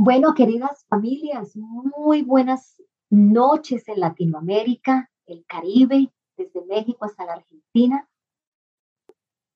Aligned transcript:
Bueno, 0.00 0.32
queridas 0.32 0.86
familias, 0.88 1.56
muy 1.56 2.22
buenas 2.22 2.80
noches 3.10 3.88
en 3.88 3.98
Latinoamérica, 3.98 5.10
el 5.26 5.44
Caribe, 5.44 6.12
desde 6.36 6.64
México 6.66 7.04
hasta 7.04 7.24
la 7.24 7.32
Argentina. 7.32 8.08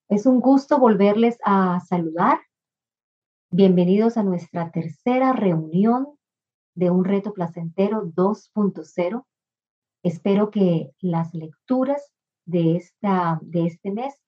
Es 0.09 0.27
un 0.27 0.41
gusto 0.41 0.81
volverles 0.81 1.39
a 1.45 1.79
saludar. 1.87 2.41
Bienvenidos 3.53 4.17
a 4.17 4.25
nuestra 4.25 4.73
tercera 4.73 5.33
reunión 5.33 6.09
de 6.75 6.91
Un 6.91 7.05
Reto 7.05 7.33
Placentero 7.33 8.03
2.0. 8.03 9.25
Espero 10.03 10.51
que 10.51 10.91
las 10.99 11.35
lecturas 11.35 12.13
de, 12.47 12.75
esta, 12.75 13.39
de 13.43 13.67
este 13.67 13.93
mes 13.93 14.21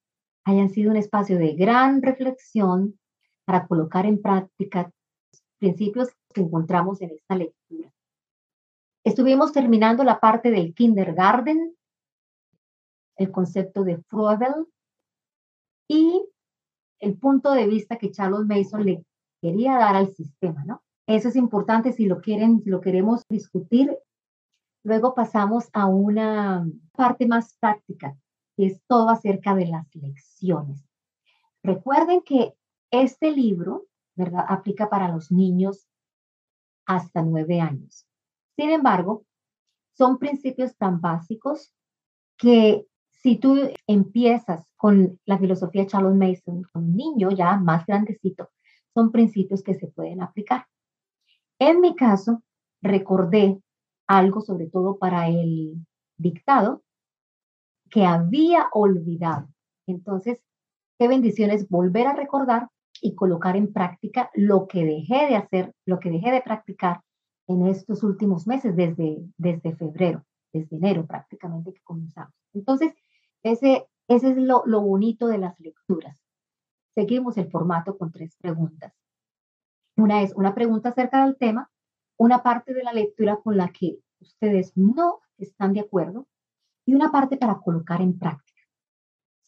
hayan 0.45 0.71
sido 0.71 0.93
un 0.93 0.97
espacio 0.97 1.39
de 1.39 1.57
gran 1.57 2.03
reflexión 2.03 3.01
para 3.45 3.67
colocar 3.67 4.07
en 4.07 4.23
práctica 4.23 4.93
principios 5.65 6.11
que 6.35 6.43
encontramos 6.43 7.01
en 7.01 7.11
esta 7.13 7.37
lectura. 7.37 7.91
Estuvimos 9.03 9.53
terminando 9.53 10.05
la 10.05 10.21
parte 10.21 10.51
del 10.51 10.75
kindergarten, 10.75 11.75
el 13.17 13.31
concepto 13.31 13.83
de 13.83 13.97
Froebel 14.09 14.67
y 15.89 16.23
el 17.01 17.17
punto 17.17 17.53
de 17.53 17.67
vista 17.67 17.97
que 17.97 18.11
Charles 18.11 18.47
Mason 18.47 18.85
le 18.85 19.07
quería 19.41 19.79
dar 19.79 19.97
al 19.97 20.09
sistema, 20.09 20.65
¿no? 20.65 20.83
Eso 21.07 21.29
es 21.29 21.37
importante 21.37 21.93
si 21.93 22.05
lo 22.05 22.21
quieren, 22.21 22.61
si 22.63 22.69
lo 22.69 22.83
queremos 22.83 23.27
discutir. 23.29 23.97
Luego 24.83 25.15
pasamos 25.15 25.71
a 25.73 25.87
una 25.87 26.67
parte 26.93 27.27
más 27.27 27.57
práctica, 27.59 28.19
que 28.55 28.67
es 28.67 28.83
todo 28.87 29.09
acerca 29.09 29.55
de 29.55 29.67
las 29.67 29.87
lecciones. 29.95 30.85
Recuerden 31.63 32.21
que 32.21 32.55
este 32.91 33.31
libro 33.31 33.87
¿verdad? 34.15 34.45
Aplica 34.49 34.89
para 34.89 35.09
los 35.09 35.31
niños 35.31 35.87
hasta 36.87 37.23
nueve 37.23 37.61
años. 37.61 38.07
Sin 38.57 38.71
embargo, 38.71 39.25
son 39.97 40.19
principios 40.19 40.77
tan 40.77 41.01
básicos 41.01 41.73
que 42.37 42.87
si 43.11 43.37
tú 43.37 43.57
empiezas 43.87 44.67
con 44.77 45.19
la 45.25 45.39
filosofía 45.39 45.83
de 45.83 45.89
Charles 45.89 46.15
Mason, 46.15 46.63
con 46.73 46.85
un 46.85 46.97
niño 46.97 47.31
ya 47.31 47.57
más 47.57 47.87
grandecito, 47.87 48.51
son 48.93 49.11
principios 49.11 49.63
que 49.63 49.75
se 49.75 49.89
pueden 49.89 50.23
aplicar. 50.23 50.67
En 51.59 51.81
mi 51.81 51.97
caso, 51.97 52.43
recordé 52.83 53.61
algo 54.07 54.41
sobre 54.41 54.67
todo 54.67 54.99
para 54.99 55.29
el 55.29 55.87
dictado 56.19 56.83
que 57.91 58.05
había 58.05 58.69
olvidado. 58.73 59.49
Entonces, 59.87 60.43
qué 60.99 61.09
bendiciones 61.09 61.69
volver 61.69 62.07
a 62.07 62.15
recordar 62.15 62.69
y 63.05 63.15
colocar 63.15 63.55
en 63.55 63.71
práctica 63.71 64.31
lo 64.33 64.67
que 64.67 64.83
dejé 64.83 65.27
de 65.27 65.37
hacer, 65.37 65.75
lo 65.85 66.01
que 66.01 66.11
dejé 66.11 66.33
de 66.33 66.41
practicar 66.41 67.03
en 67.47 67.67
estos 67.67 68.03
últimos 68.03 68.47
meses, 68.47 68.75
desde, 68.75 69.23
desde 69.37 69.77
febrero, 69.77 70.25
desde 70.55 70.77
enero 70.77 71.05
prácticamente 71.07 71.75
que 71.75 71.83
comenzamos. 71.83 72.33
Entonces, 72.55 72.95
ese, 73.43 73.87
ese 74.09 74.31
es 74.31 74.37
lo, 74.39 74.63
lo 74.65 74.81
bonito 74.81 75.27
de 75.27 75.37
las 75.37 75.61
lecturas. 75.61 76.19
Seguimos 76.95 77.37
el 77.37 77.51
formato 77.51 77.99
con 77.99 78.11
tres 78.11 78.39
preguntas. 78.41 78.95
Una 79.99 80.23
es 80.23 80.33
una 80.35 80.55
pregunta 80.55 80.89
acerca 80.89 81.27
del 81.27 81.37
tema, 81.37 81.71
una 82.17 82.43
parte 82.43 82.73
de 82.73 82.85
la 82.85 82.95
lectura 82.95 83.37
con 83.37 83.59
la 83.59 83.69
que 83.69 83.99
ustedes 84.21 84.75
no 84.77 85.21
están 85.37 85.75
de 85.75 85.81
acuerdo 85.81 86.27
y 86.87 86.95
una 86.95 87.13
parte 87.13 87.37
para 87.37 87.59
colocar 87.59 88.01
en 88.01 88.19
práctica. 88.19 88.63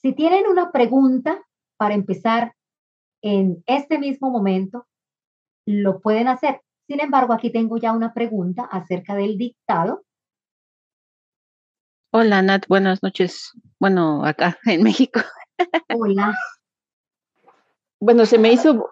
Si 0.03 0.13
tienen 0.13 0.47
una 0.47 0.73
pregunta 0.73 1.43
para 1.79 1.95
empezar 1.95 2.56
en 3.27 3.65
este 3.67 3.99
mismo 3.99 4.31
momento, 4.31 4.87
lo 5.67 6.01
pueden 6.01 6.29
hacer. 6.29 6.61
Sin 6.87 7.01
embargo, 7.01 7.33
aquí 7.33 7.51
tengo 7.51 7.77
ya 7.77 7.93
una 7.93 8.15
pregunta 8.15 8.63
acerca 8.63 9.17
del 9.17 9.37
dictado. 9.37 10.05
Hola, 12.13 12.41
Nat, 12.43 12.69
buenas 12.69 13.03
noches. 13.03 13.51
Bueno, 13.81 14.25
acá 14.25 14.57
en 14.65 14.85
México. 14.85 15.21
Hola. 15.93 16.37
Bueno, 17.99 18.27
se 18.27 18.39
me 18.39 18.53
hizo, 18.53 18.91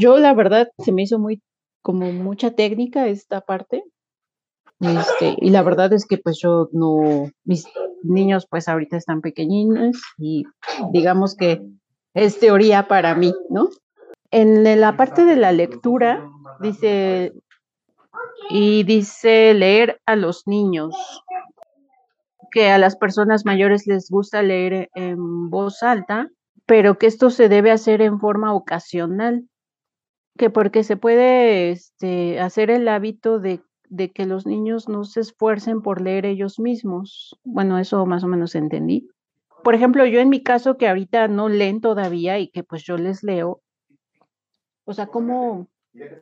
yo 0.00 0.18
la 0.18 0.34
verdad, 0.34 0.68
se 0.78 0.90
me 0.90 1.02
hizo 1.02 1.20
muy, 1.20 1.40
como 1.82 2.10
mucha 2.12 2.50
técnica 2.50 3.06
esta 3.06 3.42
parte. 3.42 3.84
Este, 4.80 5.36
y 5.38 5.50
la 5.50 5.62
verdad 5.62 5.92
es 5.92 6.04
que 6.04 6.18
pues 6.18 6.38
yo 6.42 6.68
no, 6.72 7.30
mis 7.44 7.64
niños 8.02 8.46
pues 8.50 8.68
ahorita 8.68 8.96
están 8.96 9.20
pequeñines 9.20 10.02
y 10.18 10.44
digamos 10.92 11.34
que 11.36 11.62
es 12.16 12.40
teoría 12.40 12.88
para 12.88 13.14
mí, 13.14 13.34
¿no? 13.50 13.68
En 14.30 14.80
la 14.80 14.96
parte 14.96 15.24
de 15.26 15.36
la 15.36 15.52
lectura 15.52 16.28
dice, 16.60 17.34
y 18.48 18.84
dice 18.84 19.52
leer 19.52 20.00
a 20.06 20.16
los 20.16 20.46
niños, 20.46 20.96
que 22.50 22.70
a 22.70 22.78
las 22.78 22.96
personas 22.96 23.44
mayores 23.44 23.86
les 23.86 24.10
gusta 24.10 24.42
leer 24.42 24.88
en 24.94 25.50
voz 25.50 25.82
alta, 25.82 26.30
pero 26.64 26.98
que 26.98 27.06
esto 27.06 27.28
se 27.28 27.50
debe 27.50 27.70
hacer 27.70 28.00
en 28.00 28.18
forma 28.18 28.54
ocasional, 28.54 29.46
que 30.38 30.48
porque 30.48 30.84
se 30.84 30.96
puede 30.96 31.70
este, 31.70 32.40
hacer 32.40 32.70
el 32.70 32.88
hábito 32.88 33.40
de, 33.40 33.60
de 33.90 34.10
que 34.10 34.24
los 34.24 34.46
niños 34.46 34.88
no 34.88 35.04
se 35.04 35.20
esfuercen 35.20 35.82
por 35.82 36.00
leer 36.00 36.24
ellos 36.24 36.58
mismos. 36.58 37.38
Bueno, 37.44 37.78
eso 37.78 38.06
más 38.06 38.24
o 38.24 38.26
menos 38.26 38.54
entendí 38.54 39.10
por 39.66 39.74
ejemplo, 39.74 40.06
yo 40.06 40.20
en 40.20 40.28
mi 40.28 40.44
caso 40.44 40.76
que 40.76 40.86
ahorita 40.86 41.26
no 41.26 41.48
leen 41.48 41.80
todavía 41.80 42.38
y 42.38 42.52
que 42.52 42.62
pues 42.62 42.84
yo 42.84 42.96
les 42.96 43.24
leo, 43.24 43.62
o 44.84 44.92
sea, 44.92 45.08
¿cómo 45.08 45.66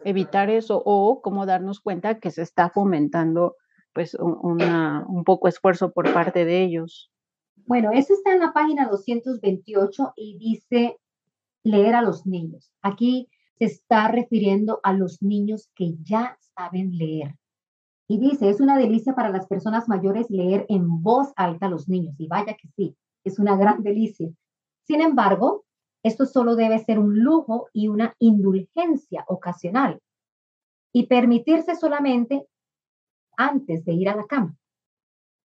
evitar 0.03 0.49
eso 0.49 0.83
o 0.83 1.21
cómo 1.21 1.45
darnos 1.45 1.81
cuenta 1.81 2.21
que 2.21 2.31
se 2.31 2.41
está 2.41 2.71
fomentando 2.71 3.57
pues 3.93 4.15
un 4.19 5.25
poco 5.27 5.49
esfuerzo 5.49 5.93
por 5.93 6.11
parte 6.15 6.47
de 6.47 6.63
ellos? 6.63 7.13
Bueno, 7.67 7.91
eso 7.93 8.15
está 8.15 8.33
en 8.33 8.41
la 8.41 8.55
página 8.55 8.89
228 8.89 10.15
y 10.17 10.39
dice 10.39 10.97
leer 11.65 11.97
a 11.97 12.01
los 12.01 12.25
niños. 12.25 12.73
Aquí 12.81 13.29
se 13.59 13.67
está 13.67 14.09
refiriendo 14.09 14.81
a 14.83 14.95
los 14.95 15.23
niños 15.23 15.69
que 15.75 15.93
ya 16.03 16.39
saben 16.57 16.97
leer. 16.97 17.35
Y 18.09 18.19
dice, 18.21 18.49
es 18.49 18.63
una 18.63 18.79
delicia 18.79 19.15
para 19.15 19.29
las 19.29 19.47
personas 19.47 19.87
mayores 19.87 20.31
leer 20.31 20.65
en 20.71 21.03
voz 21.03 21.35
alta 21.37 21.67
a 21.67 21.71
los 21.71 21.91
niños. 21.91 22.15
Y 22.19 22.27
vaya 22.27 22.55
que 22.55 22.69
sí, 22.75 22.97
es 23.25 23.39
una 23.39 23.57
gran 23.57 23.83
delicia. 23.83 24.31
Sin 24.87 25.01
embargo, 25.01 25.65
esto 26.03 26.27
solo 26.27 26.55
debe 26.55 26.79
ser 26.79 26.99
un 26.99 27.19
lujo 27.21 27.69
y 27.73 27.89
una 27.89 28.15
indulgencia 28.19 29.25
ocasional 29.27 30.01
y 30.93 31.07
permitirse 31.07 31.75
solamente 31.75 32.47
antes 33.37 33.85
de 33.85 33.95
ir 33.95 34.09
a 34.09 34.17
la 34.17 34.27
cama. 34.27 34.57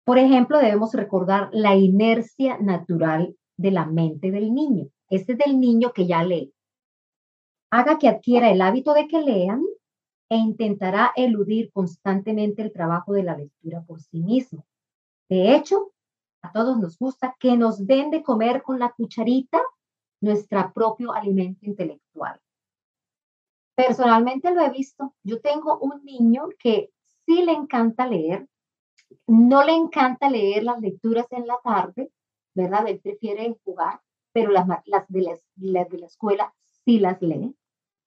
Por 0.05 0.19
ejemplo, 0.19 0.59
debemos 0.59 0.95
recordar 0.95 1.51
la 1.53 1.75
inercia 1.75 2.59
natural 2.59 3.37
de 3.57 3.71
la 3.73 3.87
mente 3.87 4.31
del 4.31 4.55
niño. 4.55 4.89
Este 5.11 5.33
es 5.33 5.39
del 5.39 5.59
niño 5.59 5.93
que 5.93 6.07
ya 6.07 6.23
lee. 6.23 6.53
Haga 7.73 7.99
que 7.99 8.09
adquiera 8.09 8.51
el 8.51 8.63
hábito 8.63 8.95
de 8.95 9.09
que 9.09 9.21
lean 9.21 9.65
e 10.31 10.37
intentará 10.37 11.13
eludir 11.17 11.73
constantemente 11.73 12.63
el 12.63 12.73
trabajo 12.73 13.13
de 13.13 13.25
la 13.25 13.37
lectura 13.37 13.83
por 13.83 14.01
sí 14.01 14.21
mismo. 14.21 14.65
De 15.29 15.57
hecho, 15.57 15.93
a 16.43 16.53
todos 16.53 16.79
nos 16.79 16.99
gusta, 16.99 17.37
que 17.39 17.57
nos 17.57 17.87
den 17.87 18.11
de 18.11 18.23
comer 18.23 18.63
con 18.63 18.79
la 18.79 18.93
cucharita 18.93 19.61
nuestro 20.21 20.73
propio 20.73 21.13
alimento 21.13 21.67
intelectual. 21.67 22.41
Personalmente 23.75 24.51
lo 24.53 24.63
he 24.63 24.71
visto. 24.71 25.15
Yo 25.23 25.41
tengo 25.41 25.79
un 25.79 26.05
niño 26.05 26.49
que 26.59 26.91
sí 27.27 27.43
le 27.43 27.53
encanta 27.53 28.07
leer, 28.07 28.49
no 29.27 29.65
le 29.65 29.73
encanta 29.73 30.31
leer 30.31 30.65
las 30.65 30.81
lecturas 30.81 31.27
en 31.31 31.47
la 31.47 31.59
tarde, 31.63 32.11
¿verdad? 32.55 32.89
Él 32.89 33.01
prefiere 33.01 33.59
jugar, 33.65 34.01
pero 34.33 34.51
las, 34.51 34.67
de, 35.09 35.39
de 35.57 35.99
la 35.99 36.07
escuela 36.07 36.55
sí 36.85 36.99
las 36.99 37.21
lee, 37.21 37.55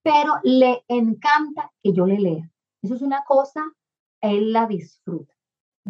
pero 0.01 0.33
le 0.43 0.83
encanta 0.87 1.71
que 1.83 1.93
yo 1.93 2.05
le 2.05 2.19
lea. 2.19 2.51
Eso 2.81 2.95
es 2.95 3.01
una 3.01 3.23
cosa, 3.25 3.63
él 4.21 4.53
la 4.53 4.65
disfruta 4.65 5.38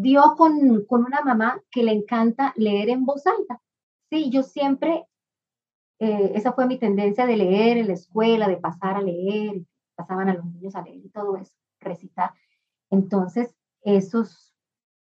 dio 0.02 0.36
con, 0.38 0.86
con 0.86 1.04
una 1.04 1.22
mamá 1.22 1.62
que 1.70 1.84
le 1.84 1.92
encanta 1.92 2.54
leer 2.56 2.90
en 2.90 3.06
voz 3.06 3.28
alta. 3.28 3.62
Sí, 4.10 4.30
yo 4.30 4.44
siempre, 4.44 5.06
eh, 6.00 6.32
esa 6.36 6.54
fue 6.54 6.68
mi 6.68 6.80
tendencia 6.80 7.26
de 7.26 7.38
leer 7.38 7.78
en 7.78 7.88
la 7.88 7.94
escuela, 7.94 8.48
de 8.48 8.58
pasar 8.58 8.96
a 8.96 9.02
leer, 9.02 9.62
pasaban 9.96 10.30
a 10.30 10.34
los 10.34 10.46
niños 10.46 10.76
a 10.76 10.82
leer 10.82 11.06
y 11.06 11.10
todo 11.10 11.36
eso, 11.38 11.54
recitar. 11.82 12.32
Entonces, 12.90 13.54
eso 13.82 14.22
es 14.22 14.56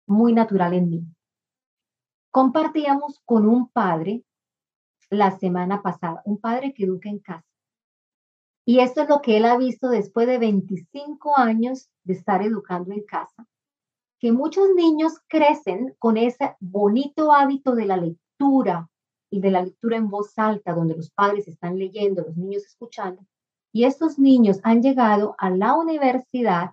muy 0.05 0.33
natural 0.33 0.73
en 0.73 0.89
mí. 0.89 1.03
Compartíamos 2.31 3.19
con 3.25 3.47
un 3.47 3.69
padre 3.69 4.23
la 5.09 5.31
semana 5.31 5.81
pasada, 5.81 6.21
un 6.25 6.39
padre 6.39 6.73
que 6.73 6.85
educa 6.85 7.09
en 7.09 7.19
casa. 7.19 7.45
Y 8.65 8.79
esto 8.79 9.01
es 9.01 9.09
lo 9.09 9.21
que 9.21 9.37
él 9.37 9.45
ha 9.45 9.57
visto 9.57 9.89
después 9.89 10.27
de 10.27 10.37
25 10.37 11.37
años 11.37 11.89
de 12.03 12.13
estar 12.13 12.41
educando 12.41 12.93
en 12.93 13.03
casa 13.03 13.47
que 14.23 14.31
muchos 14.31 14.69
niños 14.73 15.19
crecen 15.27 15.97
con 15.99 16.15
ese 16.15 16.55
bonito 16.61 17.33
hábito 17.33 17.75
de 17.75 17.85
la 17.85 17.97
lectura 17.97 18.89
y 19.29 19.41
de 19.41 19.51
la 19.51 19.63
lectura 19.63 19.97
en 19.97 20.09
voz 20.09 20.39
alta, 20.39 20.71
donde 20.71 20.95
los 20.95 21.11
padres 21.11 21.45
están 21.49 21.77
leyendo, 21.77 22.21
los 22.21 22.37
niños 22.37 22.63
escuchando, 22.63 23.25
Y 23.73 23.83
estos 23.83 24.17
niños 24.17 24.61
han 24.63 24.81
llegado 24.81 25.35
a 25.37 25.49
la 25.49 25.75
universidad 25.75 26.71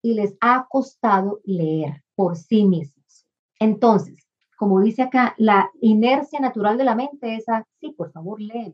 y 0.00 0.14
les 0.14 0.38
ha 0.40 0.66
costado 0.70 1.40
leer 1.44 2.02
por 2.14 2.34
sí 2.34 2.64
mismos. 2.64 3.26
Entonces, 3.60 4.26
como 4.56 4.80
dice 4.80 5.02
acá, 5.02 5.34
la 5.36 5.70
inercia 5.82 6.40
natural 6.40 6.78
de 6.78 6.84
la 6.84 6.94
mente 6.94 7.34
es 7.34 7.46
así, 7.46 7.90
por 7.94 8.10
favor, 8.10 8.40
lee. 8.40 8.72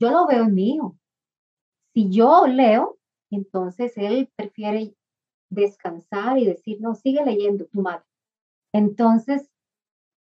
Yo 0.00 0.10
lo 0.10 0.26
veo 0.26 0.46
en 0.46 0.54
mi. 0.54 0.80
Si 1.94 2.10
yo 2.10 2.44
leo, 2.48 2.98
entonces 3.30 3.92
él 3.94 4.28
prefiere 4.34 4.96
descansar 5.52 6.38
y 6.38 6.46
decir, 6.46 6.78
no, 6.80 6.94
sigue 6.94 7.24
leyendo 7.24 7.66
tu 7.66 7.82
madre. 7.82 8.04
Entonces, 8.72 9.50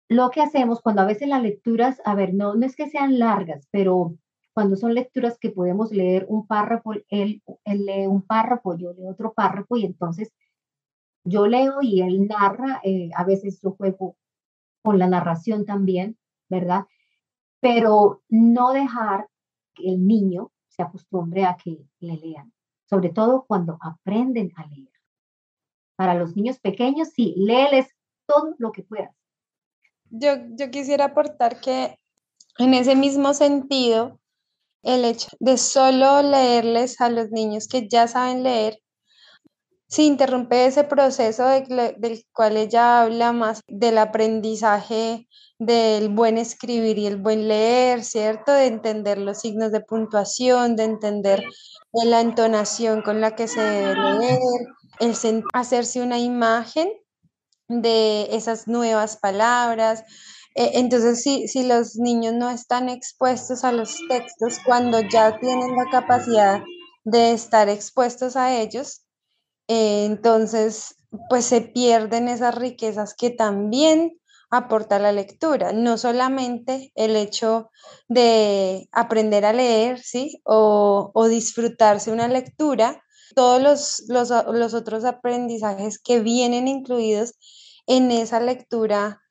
lo 0.08 0.30
que 0.30 0.40
hacemos 0.42 0.80
cuando 0.80 1.02
a 1.02 1.06
veces 1.06 1.28
las 1.28 1.42
lecturas, 1.42 2.00
a 2.04 2.14
ver, 2.14 2.34
no, 2.34 2.54
no 2.54 2.66
es 2.66 2.76
que 2.76 2.88
sean 2.88 3.18
largas, 3.18 3.68
pero 3.70 4.16
cuando 4.54 4.76
son 4.76 4.94
lecturas 4.94 5.38
que 5.38 5.50
podemos 5.50 5.90
leer 5.90 6.26
un 6.28 6.46
párrafo, 6.46 6.92
él, 7.08 7.42
él 7.64 7.86
lee 7.86 8.06
un 8.06 8.22
párrafo, 8.22 8.76
yo 8.76 8.92
leo 8.92 9.10
otro 9.10 9.32
párrafo 9.32 9.76
y 9.76 9.86
entonces 9.86 10.32
yo 11.24 11.46
leo 11.46 11.78
y 11.82 12.02
él 12.02 12.26
narra, 12.26 12.80
eh, 12.84 13.10
a 13.14 13.24
veces 13.24 13.60
yo 13.62 13.72
juego 13.72 14.16
con 14.82 14.98
la 14.98 15.06
narración 15.06 15.64
también, 15.64 16.18
¿verdad? 16.50 16.86
Pero 17.60 18.22
no 18.28 18.72
dejar 18.72 19.28
que 19.74 19.88
el 19.88 20.06
niño 20.06 20.52
se 20.68 20.82
acostumbre 20.82 21.44
a 21.44 21.56
que 21.56 21.86
le 22.00 22.16
lean, 22.16 22.52
sobre 22.84 23.10
todo 23.10 23.44
cuando 23.46 23.78
aprenden 23.80 24.52
a 24.56 24.66
leer. 24.66 24.91
Para 26.02 26.14
los 26.14 26.34
niños 26.34 26.58
pequeños, 26.58 27.10
sí, 27.14 27.32
léeles 27.36 27.86
todo 28.26 28.56
lo 28.58 28.72
que 28.72 28.82
puedas. 28.82 29.14
Yo, 30.10 30.32
yo 30.56 30.68
quisiera 30.68 31.04
aportar 31.04 31.60
que 31.60 31.96
en 32.58 32.74
ese 32.74 32.96
mismo 32.96 33.34
sentido, 33.34 34.18
el 34.82 35.04
hecho 35.04 35.28
de 35.38 35.56
solo 35.58 36.20
leerles 36.22 37.00
a 37.00 37.08
los 37.08 37.30
niños 37.30 37.68
que 37.68 37.86
ya 37.86 38.08
saben 38.08 38.42
leer, 38.42 38.80
se 39.86 40.02
interrumpe 40.02 40.66
ese 40.66 40.82
proceso 40.82 41.46
del 41.46 42.24
cual 42.32 42.56
ella 42.56 43.02
habla 43.02 43.30
más 43.30 43.60
del 43.68 43.98
aprendizaje 43.98 45.28
del 45.60 46.08
buen 46.08 46.36
escribir 46.36 46.98
y 46.98 47.06
el 47.06 47.18
buen 47.18 47.46
leer, 47.46 48.02
¿cierto? 48.02 48.50
De 48.50 48.66
entender 48.66 49.18
los 49.18 49.38
signos 49.38 49.70
de 49.70 49.82
puntuación, 49.82 50.74
de 50.74 50.82
entender 50.82 51.44
la 51.92 52.20
entonación 52.20 53.02
con 53.02 53.20
la 53.20 53.36
que 53.36 53.46
se 53.46 53.60
debe 53.60 53.94
leer, 54.18 54.40
el 55.02 55.44
hacerse 55.52 56.00
una 56.00 56.18
imagen 56.18 56.90
de 57.68 58.28
esas 58.34 58.68
nuevas 58.68 59.16
palabras, 59.16 60.04
eh, 60.54 60.72
entonces, 60.74 61.22
si, 61.22 61.48
si 61.48 61.66
los 61.66 61.96
niños 61.96 62.34
no 62.34 62.50
están 62.50 62.88
expuestos 62.88 63.64
a 63.64 63.72
los 63.72 63.96
textos, 64.08 64.58
cuando 64.64 65.00
ya 65.00 65.38
tienen 65.38 65.76
la 65.76 65.86
capacidad 65.90 66.62
de 67.04 67.32
estar 67.32 67.68
expuestos 67.68 68.36
a 68.36 68.54
ellos, 68.60 69.02
eh, 69.68 70.04
entonces, 70.04 70.96
pues 71.30 71.46
se 71.46 71.62
pierden 71.62 72.28
esas 72.28 72.54
riquezas 72.54 73.14
que 73.14 73.30
también 73.30 74.18
aporta 74.50 74.98
la 74.98 75.12
lectura, 75.12 75.72
no 75.72 75.96
solamente 75.96 76.92
el 76.94 77.16
hecho 77.16 77.70
de 78.08 78.88
aprender 78.92 79.46
a 79.46 79.54
leer, 79.54 79.98
¿sí? 80.00 80.42
O, 80.44 81.10
o 81.14 81.28
disfrutarse 81.28 82.12
una 82.12 82.28
lectura, 82.28 83.01
todos 83.34 83.60
los, 83.62 84.04
los, 84.08 84.30
los 84.52 84.74
otros 84.74 85.04
aprendizajes 85.04 85.98
que 85.98 86.20
vienen 86.20 86.68
incluidos 86.68 87.34
en 87.86 88.10
esa 88.10 88.40
lectura 88.40 89.22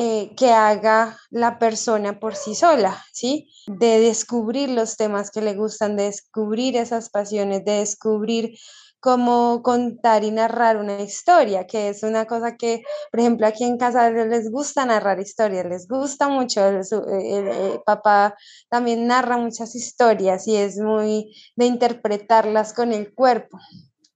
eh, 0.00 0.32
que 0.36 0.52
haga 0.52 1.18
la 1.28 1.58
persona 1.58 2.20
por 2.20 2.36
sí 2.36 2.54
sola, 2.54 3.04
¿sí? 3.12 3.50
De 3.66 3.98
descubrir 3.98 4.70
los 4.70 4.96
temas 4.96 5.32
que 5.32 5.42
le 5.42 5.54
gustan, 5.54 5.96
de 5.96 6.04
descubrir 6.04 6.76
esas 6.76 7.10
pasiones, 7.10 7.64
de 7.64 7.72
descubrir 7.72 8.56
cómo 9.00 9.62
contar 9.62 10.24
y 10.24 10.30
narrar 10.30 10.76
una 10.76 11.00
historia, 11.00 11.66
que 11.66 11.88
es 11.88 12.02
una 12.02 12.26
cosa 12.26 12.56
que, 12.56 12.82
por 13.10 13.20
ejemplo, 13.20 13.46
aquí 13.46 13.64
en 13.64 13.78
casa 13.78 14.10
les 14.10 14.50
gusta 14.50 14.84
narrar 14.84 15.20
historias, 15.20 15.66
les 15.66 15.86
gusta 15.86 16.28
mucho, 16.28 16.66
el, 16.66 16.82
el, 16.90 17.80
papá 17.86 18.36
también 18.68 19.06
narra 19.06 19.36
muchas 19.38 19.74
historias 19.74 20.48
y 20.48 20.56
es 20.56 20.78
muy 20.78 21.34
de 21.56 21.66
interpretarlas 21.66 22.72
con 22.72 22.92
el 22.92 23.14
cuerpo, 23.14 23.58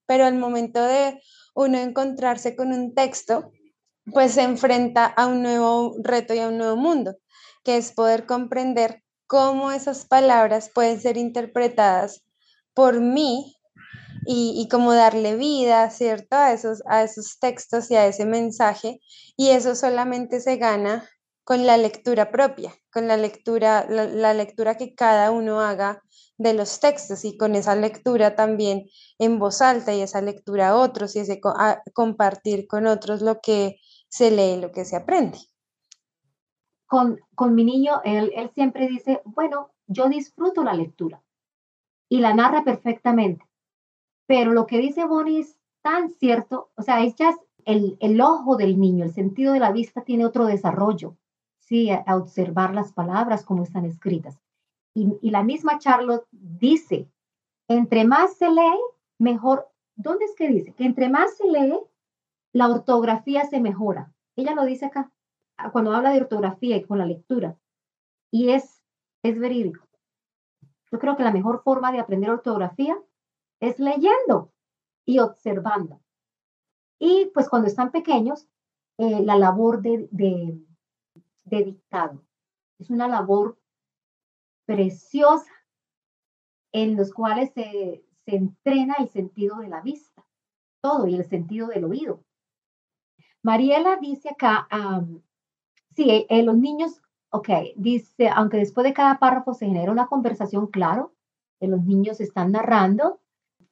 pero 0.06 0.24
al 0.24 0.36
momento 0.36 0.82
de 0.82 1.20
uno 1.54 1.78
encontrarse 1.78 2.56
con 2.56 2.72
un 2.72 2.94
texto, 2.94 3.52
pues 4.12 4.32
se 4.32 4.42
enfrenta 4.42 5.06
a 5.06 5.26
un 5.26 5.42
nuevo 5.42 5.94
reto 6.02 6.34
y 6.34 6.40
a 6.40 6.48
un 6.48 6.58
nuevo 6.58 6.76
mundo, 6.76 7.16
que 7.62 7.76
es 7.76 7.92
poder 7.92 8.26
comprender 8.26 9.02
cómo 9.28 9.70
esas 9.70 10.06
palabras 10.06 10.70
pueden 10.74 11.00
ser 11.00 11.16
interpretadas 11.16 12.24
por 12.74 13.00
mí 13.00 13.56
y, 14.26 14.54
y 14.56 14.68
cómo 14.68 14.92
darle 14.94 15.36
vida, 15.36 15.90
¿cierto? 15.90 16.36
A 16.36 16.52
esos, 16.52 16.82
a 16.86 17.02
esos 17.02 17.38
textos 17.38 17.90
y 17.90 17.96
a 17.96 18.06
ese 18.06 18.26
mensaje. 18.26 19.00
Y 19.36 19.50
eso 19.50 19.74
solamente 19.74 20.40
se 20.40 20.56
gana 20.56 21.08
con 21.44 21.66
la 21.66 21.76
lectura 21.76 22.30
propia, 22.30 22.72
con 22.92 23.08
la 23.08 23.16
lectura, 23.16 23.86
la, 23.88 24.34
lectura 24.34 24.76
que 24.76 24.94
cada 24.94 25.30
uno 25.30 25.60
haga 25.60 26.02
de 26.38 26.54
los 26.54 26.80
textos 26.80 27.24
y 27.24 27.36
con 27.36 27.54
esa 27.54 27.74
lectura 27.74 28.36
también 28.36 28.88
en 29.18 29.38
voz 29.38 29.60
alta 29.60 29.94
y 29.94 30.00
esa 30.00 30.20
lectura 30.20 30.70
a 30.70 30.76
otros 30.76 31.16
y 31.16 31.20
ese 31.20 31.40
compartir 31.92 32.66
con 32.66 32.86
otros 32.86 33.22
lo 33.22 33.40
que 33.40 33.76
se 34.08 34.30
lee 34.30 34.60
lo 34.60 34.72
que 34.72 34.84
se 34.84 34.96
aprende. 34.96 35.38
Con, 36.86 37.18
con 37.34 37.54
mi 37.54 37.64
niño, 37.64 38.02
él, 38.04 38.32
él 38.36 38.50
siempre 38.54 38.86
dice, 38.86 39.22
bueno, 39.24 39.70
yo 39.86 40.08
disfruto 40.08 40.62
la 40.62 40.74
lectura 40.74 41.22
y 42.08 42.18
la 42.18 42.34
narra 42.34 42.62
perfectamente, 42.62 43.44
pero 44.32 44.54
lo 44.54 44.66
que 44.66 44.78
dice 44.78 45.04
Bonnie 45.04 45.40
es 45.40 45.58
tan 45.82 46.08
cierto, 46.08 46.70
o 46.74 46.80
sea, 46.80 47.04
ya 47.04 47.36
el, 47.66 47.98
el 48.00 48.18
ojo 48.22 48.56
del 48.56 48.80
niño, 48.80 49.04
el 49.04 49.12
sentido 49.12 49.52
de 49.52 49.60
la 49.60 49.72
vista 49.72 50.04
tiene 50.04 50.24
otro 50.24 50.46
desarrollo, 50.46 51.18
sí, 51.58 51.90
a, 51.90 52.16
observar 52.16 52.74
las 52.74 52.94
palabras 52.94 53.44
como 53.44 53.62
están 53.62 53.84
escritas. 53.84 54.40
Y, 54.94 55.18
y, 55.20 55.32
la 55.32 55.42
misma 55.42 55.78
Charlotte 55.78 56.26
dice, 56.30 57.10
entre 57.68 58.06
más 58.06 58.38
se 58.38 58.48
lee, 58.48 58.80
mejor. 59.18 59.68
¿Dónde 59.96 60.24
es 60.24 60.34
que 60.34 60.48
dice? 60.48 60.72
Que 60.72 60.86
entre 60.86 61.10
más 61.10 61.36
se 61.36 61.46
lee, 61.46 61.78
la 62.54 62.70
ortografía 62.70 63.44
se 63.44 63.60
mejora. 63.60 64.14
Ella 64.34 64.54
lo 64.54 64.64
dice 64.64 64.86
acá, 64.86 65.12
cuando 65.72 65.92
habla 65.92 66.08
de 66.08 66.22
ortografía 66.22 66.78
y 66.78 66.84
con 66.84 66.96
la 66.96 67.04
lectura. 67.04 67.58
Y 68.30 68.48
es, 68.48 68.82
es 69.22 69.38
verídico. 69.38 69.86
Yo 70.90 70.98
creo 70.98 71.18
que 71.18 71.22
la 71.22 71.32
mejor 71.32 71.62
forma 71.62 71.92
de 71.92 72.00
aprender 72.00 72.30
ortografía 72.30 72.98
es 73.62 73.78
leyendo 73.78 74.52
y 75.06 75.20
observando. 75.20 76.00
Y 76.98 77.30
pues 77.32 77.48
cuando 77.48 77.68
están 77.68 77.92
pequeños, 77.92 78.48
eh, 78.98 79.22
la 79.22 79.36
labor 79.36 79.80
de, 79.80 80.08
de, 80.10 80.60
de 81.44 81.64
dictado. 81.64 82.24
Es 82.78 82.90
una 82.90 83.06
labor 83.06 83.58
preciosa 84.66 85.50
en 86.72 86.96
los 86.96 87.12
cuales 87.12 87.52
se, 87.52 88.04
se 88.24 88.36
entrena 88.36 88.96
el 88.98 89.08
sentido 89.08 89.58
de 89.58 89.68
la 89.68 89.80
vista, 89.80 90.26
todo, 90.80 91.06
y 91.06 91.14
el 91.14 91.24
sentido 91.24 91.68
del 91.68 91.84
oído. 91.84 92.24
Mariela 93.42 93.96
dice 93.96 94.30
acá, 94.30 94.68
sí, 95.94 96.10
eh, 96.10 96.26
eh, 96.28 96.42
los 96.42 96.56
niños, 96.56 97.00
ok, 97.30 97.48
dice, 97.76 98.28
aunque 98.28 98.56
después 98.56 98.84
de 98.84 98.92
cada 98.92 99.20
párrafo 99.20 99.54
se 99.54 99.66
genera 99.66 99.92
una 99.92 100.06
conversación, 100.06 100.66
claro, 100.66 101.14
que 101.60 101.68
los 101.68 101.84
niños 101.84 102.20
están 102.20 102.52
narrando 102.52 103.21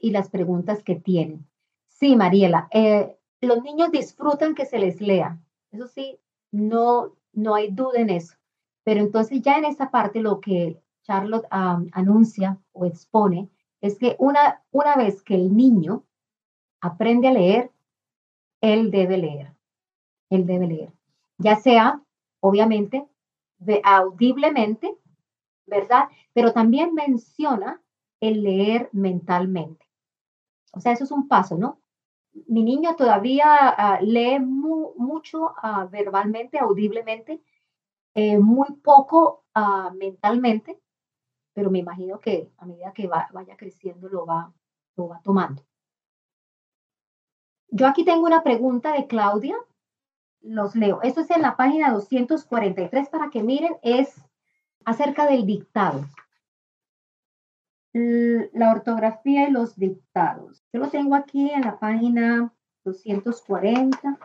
y 0.00 0.10
las 0.10 0.30
preguntas 0.30 0.82
que 0.82 0.96
tienen. 0.96 1.46
Sí, 1.88 2.16
Mariela, 2.16 2.68
eh, 2.72 3.16
los 3.40 3.62
niños 3.62 3.90
disfrutan 3.90 4.54
que 4.54 4.66
se 4.66 4.78
les 4.78 5.00
lea. 5.00 5.38
Eso 5.70 5.86
sí, 5.86 6.18
no, 6.50 7.14
no 7.32 7.54
hay 7.54 7.70
duda 7.70 8.00
en 8.00 8.10
eso. 8.10 8.34
Pero 8.82 9.00
entonces 9.00 9.42
ya 9.42 9.58
en 9.58 9.66
esta 9.66 9.90
parte 9.90 10.20
lo 10.20 10.40
que 10.40 10.80
Charlotte 11.02 11.46
anuncia 11.50 12.58
o 12.72 12.86
expone 12.86 13.48
es 13.80 13.98
que 13.98 14.16
una, 14.18 14.62
una 14.70 14.96
vez 14.96 15.22
que 15.22 15.34
el 15.34 15.56
niño 15.56 16.04
aprende 16.80 17.28
a 17.28 17.32
leer, 17.32 17.70
él 18.60 18.90
debe 18.90 19.18
leer 19.18 19.54
él 20.30 20.46
debe 20.46 20.66
leer. 20.68 20.92
Ya 21.38 21.56
sea, 21.56 22.02
obviamente, 22.38 23.06
audiblemente, 23.84 24.96
¿verdad? 25.66 26.08
Pero 26.32 26.52
también 26.52 26.94
menciona 26.94 27.82
el 28.20 28.42
leer 28.42 28.88
mentalmente. 28.92 29.86
O 30.72 30.80
sea, 30.80 30.92
eso 30.92 31.04
es 31.04 31.10
un 31.10 31.28
paso, 31.28 31.56
¿no? 31.56 31.80
Mi 32.46 32.62
niño 32.62 32.94
todavía 32.96 33.98
uh, 34.00 34.04
lee 34.04 34.38
mucho 34.38 35.54
uh, 35.62 35.88
verbalmente, 35.90 36.58
audiblemente, 36.58 37.42
eh, 38.14 38.38
muy 38.38 38.72
poco 38.82 39.44
uh, 39.56 39.92
mentalmente, 39.94 40.80
pero 41.52 41.70
me 41.70 41.80
imagino 41.80 42.20
que 42.20 42.50
a 42.58 42.66
medida 42.66 42.92
que 42.92 43.08
va, 43.08 43.28
vaya 43.32 43.56
creciendo 43.56 44.08
lo 44.08 44.26
va, 44.26 44.52
lo 44.96 45.08
va 45.08 45.20
tomando. 45.22 45.64
Yo 47.68 47.86
aquí 47.86 48.04
tengo 48.04 48.26
una 48.26 48.42
pregunta 48.42 48.92
de 48.92 49.06
Claudia 49.06 49.56
los 50.42 50.74
leo. 50.74 51.00
Esto 51.02 51.20
es 51.20 51.30
en 51.30 51.42
la 51.42 51.56
página 51.56 51.92
243 51.92 53.08
para 53.08 53.30
que 53.30 53.42
miren, 53.42 53.76
es 53.82 54.24
acerca 54.84 55.26
del 55.26 55.46
dictado. 55.46 56.04
La 57.92 58.70
ortografía 58.70 59.48
y 59.48 59.52
los 59.52 59.76
dictados. 59.76 60.62
Yo 60.72 60.80
lo 60.80 60.88
tengo 60.88 61.14
aquí 61.14 61.50
en 61.50 61.62
la 61.62 61.78
página 61.78 62.52
240 62.84 64.18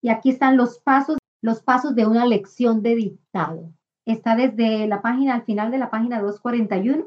y 0.00 0.08
aquí 0.08 0.30
están 0.30 0.56
los 0.56 0.78
pasos, 0.80 1.18
los 1.40 1.62
pasos 1.62 1.94
de 1.94 2.06
una 2.06 2.26
lección 2.26 2.82
de 2.82 2.96
dictado. 2.96 3.72
Está 4.04 4.34
desde 4.34 4.88
la 4.88 5.00
página, 5.00 5.34
al 5.34 5.44
final 5.44 5.70
de 5.70 5.78
la 5.78 5.90
página 5.90 6.20
241, 6.20 7.06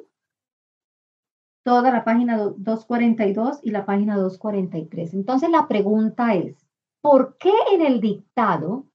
toda 1.64 1.92
la 1.92 2.06
página 2.06 2.38
242 2.38 3.60
y 3.64 3.72
la 3.72 3.86
página 3.86 4.16
243. 4.16 5.14
Entonces 5.14 5.50
la 5.50 5.68
pregunta 5.68 6.34
es, 6.36 6.56
¿por 7.02 7.38
qué 7.38 7.52
en 7.74 7.82
el 7.82 8.00
dictado 8.00 8.86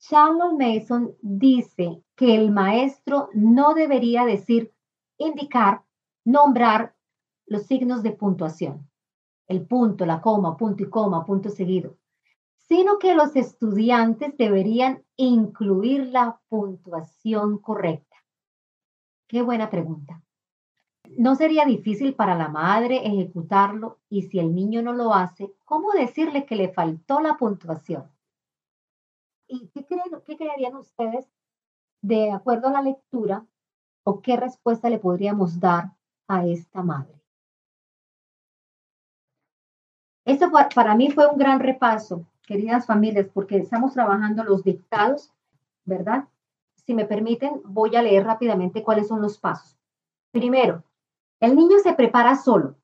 Charles 0.00 0.52
Mason 0.58 1.14
dice 1.22 2.02
que 2.16 2.34
el 2.34 2.50
maestro 2.50 3.30
no 3.32 3.74
debería 3.74 4.24
decir, 4.24 4.72
indicar, 5.18 5.82
nombrar 6.24 6.94
los 7.46 7.64
signos 7.66 8.02
de 8.02 8.12
puntuación, 8.12 8.88
el 9.46 9.66
punto, 9.66 10.06
la 10.06 10.20
coma, 10.20 10.56
punto 10.56 10.82
y 10.82 10.88
coma, 10.88 11.24
punto 11.24 11.50
seguido, 11.50 11.98
sino 12.56 12.98
que 12.98 13.14
los 13.14 13.36
estudiantes 13.36 14.36
deberían 14.36 15.04
incluir 15.16 16.06
la 16.06 16.40
puntuación 16.48 17.58
correcta. 17.58 18.16
Qué 19.28 19.42
buena 19.42 19.68
pregunta. 19.68 20.22
¿No 21.18 21.34
sería 21.34 21.66
difícil 21.66 22.14
para 22.14 22.34
la 22.34 22.48
madre 22.48 23.06
ejecutarlo 23.06 24.00
y 24.08 24.22
si 24.22 24.38
el 24.38 24.54
niño 24.54 24.80
no 24.82 24.94
lo 24.94 25.12
hace, 25.12 25.54
cómo 25.64 25.92
decirle 25.92 26.46
que 26.46 26.56
le 26.56 26.72
faltó 26.72 27.20
la 27.20 27.36
puntuación? 27.36 28.10
¿Y 29.46 29.68
qué, 29.68 29.84
creen, 29.84 30.22
qué 30.24 30.36
creerían 30.38 30.76
ustedes 30.76 31.28
de 32.00 32.32
acuerdo 32.32 32.68
a 32.68 32.72
la 32.72 32.82
lectura 32.82 33.46
o 34.04 34.22
qué 34.22 34.36
respuesta 34.36 34.88
le 34.88 34.98
podríamos 34.98 35.60
dar 35.60 35.92
a 36.28 36.46
esta 36.46 36.82
madre? 36.82 37.14
Esto 40.24 40.50
para 40.74 40.94
mí 40.94 41.10
fue 41.10 41.26
un 41.26 41.38
gran 41.38 41.60
repaso, 41.60 42.26
queridas 42.46 42.86
familias, 42.86 43.28
porque 43.32 43.58
estamos 43.58 43.92
trabajando 43.92 44.42
los 44.42 44.64
dictados, 44.64 45.32
¿verdad? 45.84 46.28
Si 46.74 46.94
me 46.94 47.04
permiten, 47.04 47.60
voy 47.64 47.94
a 47.96 48.02
leer 48.02 48.24
rápidamente 48.24 48.82
cuáles 48.82 49.08
son 49.08 49.20
los 49.20 49.38
pasos. 49.38 49.76
Primero, 50.32 50.82
el 51.40 51.56
niño 51.56 51.78
se 51.82 51.92
prepara 51.92 52.36
solo, 52.36 52.76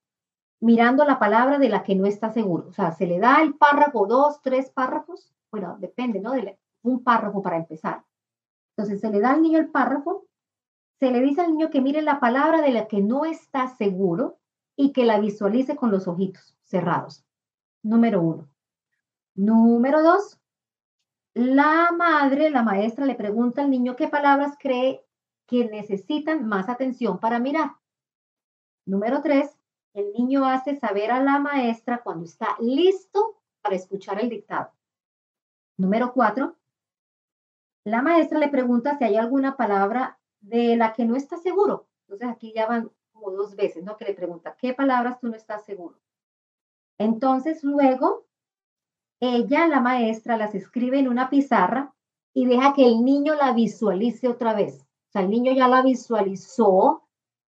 mirando 0.61 1.05
la 1.05 1.19
palabra 1.19 1.59
de 1.59 1.71
la 1.71 1.83
que 1.83 1.95
no 1.95 2.07
está 2.07 2.31
seguro. 2.31 2.69
O 2.69 2.73
sea, 2.73 2.93
se 2.93 3.07
le 3.07 3.19
da 3.19 3.41
el 3.43 3.55
párrafo, 3.55 4.07
dos, 4.07 4.43
tres 4.43 4.71
párrafos, 4.71 5.33
bueno, 5.51 5.77
depende, 5.81 6.21
¿no? 6.21 6.33
De 6.33 6.59
un 6.83 7.03
párrafo 7.03 7.43
para 7.43 7.57
empezar. 7.57 8.05
Entonces, 8.77 9.01
se 9.01 9.11
le 9.11 9.21
da 9.21 9.33
al 9.33 9.43
niño 9.43 9.59
el 9.59 9.71
párrafo, 9.71 10.27
se 11.01 11.11
le 11.11 11.21
dice 11.23 11.41
al 11.41 11.53
niño 11.53 11.71
que 11.71 11.81
mire 11.81 12.03
la 12.03 12.21
palabra 12.21 12.61
de 12.61 12.73
la 12.73 12.87
que 12.87 13.01
no 13.01 13.25
está 13.25 13.69
seguro 13.69 14.39
y 14.77 14.93
que 14.93 15.07
la 15.07 15.19
visualice 15.19 15.75
con 15.75 15.91
los 15.91 16.07
ojitos 16.07 16.55
cerrados. 16.63 17.25
Número 17.83 18.21
uno. 18.21 18.51
Número 19.35 20.03
dos, 20.03 20.39
la 21.33 21.91
madre, 21.97 22.51
la 22.51 22.63
maestra, 22.63 23.07
le 23.07 23.15
pregunta 23.15 23.63
al 23.63 23.71
niño 23.71 23.97
qué 23.97 24.09
palabras 24.09 24.57
cree 24.59 25.03
que 25.47 25.65
necesitan 25.65 26.47
más 26.47 26.69
atención 26.69 27.19
para 27.19 27.39
mirar. 27.39 27.77
Número 28.85 29.23
tres, 29.23 29.59
el 29.95 30.13
niño 30.13 30.45
hace 30.45 30.77
saber 30.77 31.13
a 31.13 31.23
la 31.23 31.39
maestra 31.39 32.03
cuando 32.03 32.27
está 32.27 32.57
listo 32.61 33.41
para 33.63 33.75
escuchar 33.75 34.21
el 34.21 34.29
dictado. 34.29 34.71
Número 35.79 36.13
cuatro, 36.13 36.57
la 37.85 38.03
maestra 38.03 38.39
le 38.39 38.49
pregunta 38.49 38.99
si 38.99 39.05
hay 39.05 39.17
alguna 39.17 39.57
palabra 39.57 40.20
de 40.41 40.77
la 40.77 40.93
que 40.93 41.05
no 41.05 41.17
está 41.17 41.37
seguro. 41.37 41.87
Entonces 42.03 42.29
aquí 42.29 42.53
ya 42.55 42.67
van 42.67 42.91
como 43.13 43.31
dos 43.31 43.55
veces, 43.57 43.85
¿no? 43.85 43.97
Que 43.97 44.07
le 44.07 44.15
pregunta, 44.15 44.57
¿qué 44.59 44.75
palabras 44.75 45.21
tú 45.21 45.29
no 45.29 45.37
estás 45.37 45.65
seguro? 45.65 45.99
Entonces 46.99 47.63
luego, 47.65 48.27
ella, 49.21 49.67
la 49.69 49.81
maestra, 49.81 50.37
las 50.37 50.55
escribe 50.55 50.99
en 50.99 51.09
una 51.09 51.31
pizarra 51.31 51.95
y 52.35 52.47
deja 52.47 52.75
que 52.75 52.87
el 52.87 53.05
niño 53.05 53.35
la 53.35 53.53
visualice 53.53 54.29
otra 54.29 54.55
vez. 54.55 54.87
O 55.09 55.13
sea, 55.13 55.23
el 55.23 55.31
niño 55.31 55.53
ya 55.53 55.69
la 55.69 55.83
visualizó 55.83 57.03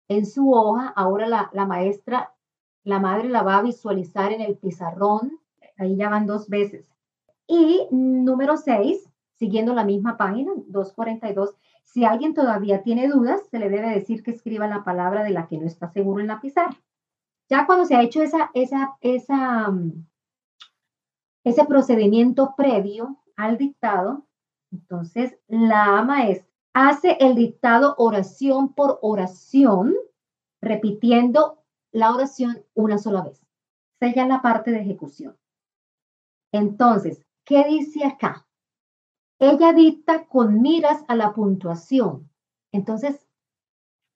en 0.08 0.26
su 0.26 0.52
hoja, 0.52 0.88
ahora 0.96 1.28
la, 1.28 1.50
la 1.54 1.66
maestra, 1.66 2.34
la 2.84 3.00
madre 3.00 3.30
la 3.30 3.44
va 3.44 3.58
a 3.58 3.62
visualizar 3.62 4.32
en 4.32 4.42
el 4.42 4.58
pizarrón, 4.58 5.40
ahí 5.78 5.96
ya 5.96 6.10
van 6.10 6.26
dos 6.26 6.50
veces. 6.50 6.90
Y 7.48 7.88
número 7.92 8.58
seis, 8.58 9.10
siguiendo 9.36 9.74
la 9.74 9.84
misma 9.84 10.18
página, 10.18 10.52
242, 10.68 11.56
si 11.92 12.06
alguien 12.06 12.36
todavía 12.36 12.84
tiene 12.84 13.08
dudas, 13.08 13.42
se 13.50 13.58
le 13.58 13.68
debe 13.68 13.90
decir 13.90 14.22
que 14.22 14.30
escriba 14.30 14.68
la 14.68 14.84
palabra 14.84 15.24
de 15.24 15.32
la 15.32 15.48
que 15.48 15.58
no 15.58 15.66
está 15.66 15.90
seguro 15.90 16.22
en 16.22 16.28
la 16.28 16.40
pizarra. 16.40 16.78
Ya 17.50 17.66
cuando 17.66 17.86
se 17.86 17.96
ha 17.96 18.04
hecho 18.04 18.22
esa, 18.22 18.52
esa, 18.54 19.72
mm, 19.72 20.06
ese 21.44 21.66
procedimiento 21.66 22.54
previo 22.56 23.18
al 23.36 23.58
dictado, 23.58 24.28
entonces 24.72 25.36
la 25.48 26.04
maestra 26.04 26.48
hace 26.74 27.18
el 27.20 27.34
dictado 27.34 27.96
oración 27.98 28.74
por 28.76 29.00
oración, 29.02 29.96
repitiendo 30.62 31.64
la 31.92 32.14
oración 32.14 32.64
una 32.76 33.00
sola 33.00 33.24
vez. 33.24 33.44
Esa 34.00 34.14
ya 34.14 34.28
la 34.28 34.44
parte 34.44 34.70
de 34.70 34.82
ejecución. 34.82 35.36
Entonces, 36.52 37.26
¿qué 37.46 37.64
dice 37.64 38.06
acá? 38.06 38.48
Ella 39.40 39.72
dicta 39.72 40.26
con 40.28 40.62
miras 40.62 41.04
a 41.08 41.16
la 41.16 41.34
puntuación. 41.34 42.30
Entonces, 42.74 43.26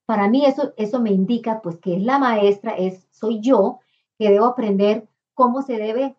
para 0.06 0.28
mí 0.28 0.46
eso, 0.46 0.74
eso 0.76 1.02
me 1.02 1.12
indica 1.12 1.62
pues 1.62 1.80
que 1.80 1.96
es 1.96 2.04
la 2.04 2.20
maestra, 2.20 2.74
es, 2.74 3.08
soy 3.12 3.40
yo, 3.40 3.80
que 4.20 4.30
debo 4.30 4.46
aprender 4.46 5.08
cómo 5.34 5.62
se 5.62 5.78
debe, 5.78 6.18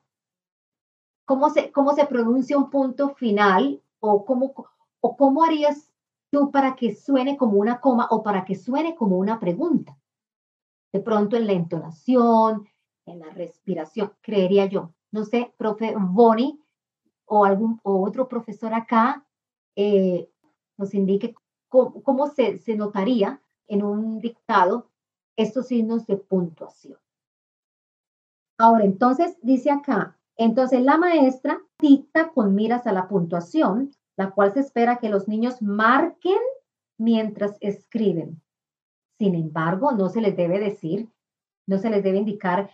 cómo 1.26 1.50
se, 1.50 1.70
cómo 1.70 1.92
se 1.92 2.06
pronuncia 2.06 2.56
un 2.56 2.70
punto 2.70 3.10
final 3.10 3.82
o 4.00 4.24
cómo, 4.24 4.54
o 5.00 5.16
cómo 5.16 5.44
harías 5.44 5.92
tú 6.30 6.50
para 6.50 6.74
que 6.74 6.94
suene 6.94 7.36
como 7.36 7.58
una 7.58 7.80
coma 7.80 8.08
o 8.10 8.22
para 8.22 8.44
que 8.46 8.54
suene 8.54 8.96
como 8.96 9.18
una 9.18 9.38
pregunta. 9.38 9.98
De 10.92 11.00
pronto 11.00 11.36
en 11.36 11.46
la 11.46 11.52
entonación, 11.52 12.66
en 13.04 13.18
la 13.18 13.28
respiración, 13.30 14.12
creería 14.22 14.66
yo. 14.66 14.94
No 15.12 15.24
sé, 15.24 15.52
profe 15.58 15.94
Bonnie 15.96 16.58
o 17.26 17.44
algún 17.44 17.80
otro 17.82 18.28
profesor 18.28 18.74
acá 18.74 19.26
eh, 19.76 20.30
nos 20.76 20.94
indique 20.94 21.34
cómo, 21.68 22.28
se, 22.28 22.58
se 22.58 22.76
notaría 22.76 23.40
en 23.66 23.82
un 23.82 24.20
dictado 24.20 24.90
estos 25.36 25.66
signos 25.66 26.06
de 26.06 26.16
puntuación. 26.16 26.98
Ahora, 28.58 28.84
entonces 28.84 29.36
dice 29.42 29.70
acá, 29.70 30.16
entonces 30.36 30.82
la 30.82 30.96
maestra 30.96 31.60
dicta 31.80 32.30
con 32.32 32.54
miras 32.54 32.86
a 32.86 32.92
la 32.92 33.08
puntuación, 33.08 33.92
la 34.16 34.30
cual 34.30 34.52
se 34.52 34.60
espera 34.60 34.98
que 34.98 35.08
los 35.08 35.26
niños 35.26 35.60
marquen 35.60 36.38
mientras 36.98 37.56
escriben. 37.60 38.40
Sin 39.18 39.34
embargo, 39.34 39.92
no 39.92 40.08
se 40.08 40.20
les 40.20 40.36
debe 40.36 40.60
decir, 40.60 41.08
no 41.66 41.78
se 41.78 41.90
les 41.90 42.04
debe 42.04 42.18
indicar 42.18 42.70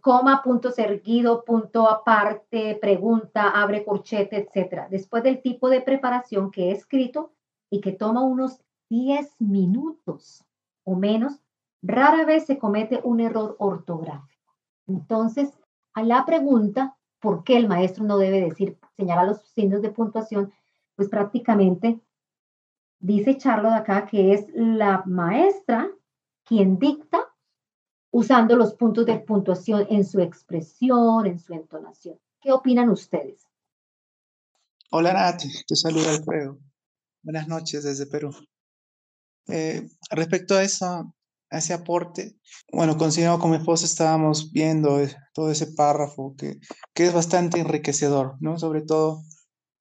coma, 0.00 0.42
punto 0.42 0.70
seguido, 0.70 1.44
punto 1.44 1.88
aparte, 1.88 2.78
pregunta, 2.80 3.50
abre 3.50 3.84
corchete, 3.84 4.36
etc. 4.36 4.88
Después 4.90 5.22
del 5.22 5.40
tipo 5.40 5.68
de 5.68 5.80
preparación 5.80 6.50
que 6.50 6.68
he 6.68 6.72
escrito 6.72 7.32
y 7.70 7.80
que 7.80 7.92
toma 7.92 8.22
unos 8.22 8.60
10 8.90 9.40
minutos 9.40 10.44
o 10.84 10.96
menos, 10.96 11.40
rara 11.80 12.24
vez 12.24 12.46
se 12.46 12.58
comete 12.58 13.00
un 13.04 13.20
error 13.20 13.56
ortográfico. 13.58 14.52
Entonces, 14.86 15.56
a 15.94 16.02
la 16.02 16.24
pregunta, 16.26 16.96
¿por 17.20 17.44
qué 17.44 17.56
el 17.56 17.68
maestro 17.68 18.04
no 18.04 18.18
debe 18.18 18.40
decir, 18.40 18.78
señalar 18.96 19.28
los 19.28 19.40
signos 19.42 19.82
de 19.82 19.90
puntuación? 19.90 20.52
Pues 20.96 21.08
prácticamente 21.08 22.00
dice 22.98 23.36
Charlotte 23.36 23.74
acá 23.74 24.06
que 24.06 24.32
es 24.34 24.46
la 24.54 25.02
maestra 25.06 25.90
quien 26.44 26.78
dicta 26.78 27.31
usando 28.12 28.56
los 28.56 28.74
puntos 28.74 29.06
de 29.06 29.18
puntuación 29.18 29.86
en 29.90 30.04
su 30.04 30.20
expresión, 30.20 31.26
en 31.26 31.38
su 31.38 31.54
entonación. 31.54 32.18
¿Qué 32.40 32.52
opinan 32.52 32.90
ustedes? 32.90 33.48
Hola 34.90 35.14
Nat, 35.14 35.42
te 35.66 35.74
saluda 35.74 36.10
Alfredo. 36.10 36.58
Buenas 37.22 37.48
noches 37.48 37.82
desde 37.82 38.06
Perú. 38.06 38.30
Eh, 39.48 39.88
respecto 40.10 40.54
a, 40.54 40.62
esa, 40.62 41.10
ese 41.50 41.72
aporte, 41.72 42.36
bueno, 42.70 42.98
considerado 42.98 43.38
con 43.38 43.50
mi 43.50 43.56
esposa 43.56 43.86
estábamos 43.86 44.52
viendo 44.52 44.98
todo 45.32 45.50
ese 45.50 45.68
párrafo 45.68 46.34
que, 46.36 46.58
que 46.92 47.06
es 47.06 47.14
bastante 47.14 47.60
enriquecedor, 47.60 48.36
¿no? 48.40 48.58
Sobre 48.58 48.82
todo, 48.82 49.22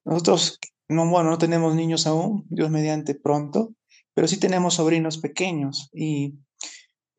nosotros, 0.05 0.57
no, 0.87 1.09
bueno, 1.09 1.31
no 1.31 1.37
tenemos 1.37 1.75
niños 1.75 2.07
aún, 2.07 2.45
Dios 2.49 2.69
mediante 2.69 3.13
pronto, 3.13 3.73
pero 4.13 4.29
sí 4.29 4.39
tenemos 4.39 4.75
sobrinos 4.75 5.17
pequeños 5.17 5.89
y, 5.93 6.39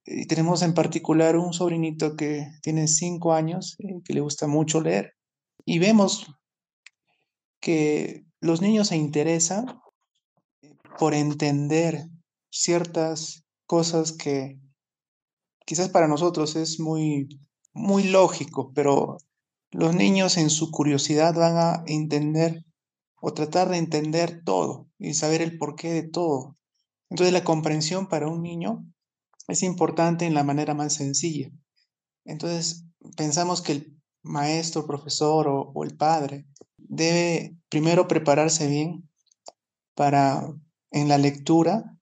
y 0.05 0.27
tenemos 0.27 0.63
en 0.63 0.75
particular 0.75 1.37
un 1.37 1.53
sobrinito 1.53 2.17
que 2.17 2.49
tiene 2.63 2.89
cinco 2.89 3.33
años, 3.33 3.77
eh, 3.79 4.01
que 4.05 4.15
le 4.15 4.21
gusta 4.21 4.47
mucho 4.47 4.81
leer 4.81 5.15
y 5.65 5.79
vemos 5.79 6.27
que 7.61 8.25
los 8.41 8.61
niños 8.61 8.89
se 8.89 8.97
interesan 8.97 9.81
por 10.99 11.15
entender 11.15 12.09
ciertas 12.51 13.45
cosas 13.67 14.13
que 14.13 14.59
quizás 15.65 15.89
para 15.89 16.09
nosotros 16.09 16.57
es 16.57 16.81
muy, 16.81 17.29
muy 17.73 18.05
lógico, 18.05 18.73
pero 18.75 19.19
los 19.71 19.95
niños 19.95 20.37
en 20.37 20.51
su 20.51 20.71
curiosidad 20.71 21.35
van 21.35 21.57
a 21.57 21.85
entender 21.87 22.65
o 23.21 23.33
tratar 23.33 23.69
de 23.69 23.79
entender 23.79 24.43
todo 24.45 24.89
y 24.99 25.15
saber 25.15 25.41
el 25.41 25.57
porqué 25.57 25.93
de 25.93 26.03
todo. 26.03 26.57
Entonces 27.09 27.33
la 27.33 27.45
comprensión 27.45 28.09
para 28.09 28.27
un 28.27 28.43
niño 28.43 28.85
es 29.49 29.63
importante 29.63 30.27
en 30.27 30.35
la 30.35 30.45
manera 30.45 30.75
más 30.75 30.95
sencilla. 30.95 31.51
Entonces 32.25 32.85
pensamos 33.17 33.63
que 33.63 33.73
el 33.73 33.97
maestro, 34.23 34.87
profesor 34.87 35.49
o, 35.49 35.73
o 35.75 35.85
el 35.85 35.97
padre 35.97 36.47
debe 36.77 37.57
primero 37.69 38.07
prepararse 38.07 38.67
bien 38.69 39.09
para 39.95 40.47
en 40.91 41.09
la 41.09 41.19
lectura 41.19 41.99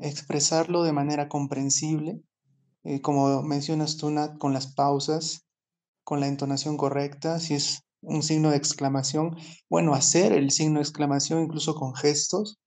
expresarlo 0.00 0.82
de 0.82 0.92
manera 0.92 1.28
comprensible, 1.28 2.20
eh, 2.84 3.00
como 3.00 3.42
mencionas 3.42 3.96
tú, 3.96 4.10
Nat, 4.10 4.38
con 4.38 4.52
las 4.52 4.72
pausas, 4.74 5.46
con 6.04 6.20
la 6.20 6.28
entonación 6.28 6.76
correcta, 6.76 7.40
si 7.40 7.54
es 7.54 7.82
un 8.00 8.22
signo 8.22 8.50
de 8.50 8.56
exclamación, 8.56 9.36
bueno, 9.68 9.94
hacer 9.94 10.32
el 10.32 10.50
signo 10.50 10.74
de 10.74 10.82
exclamación 10.82 11.42
incluso 11.42 11.74
con 11.74 11.94
gestos. 11.94 12.60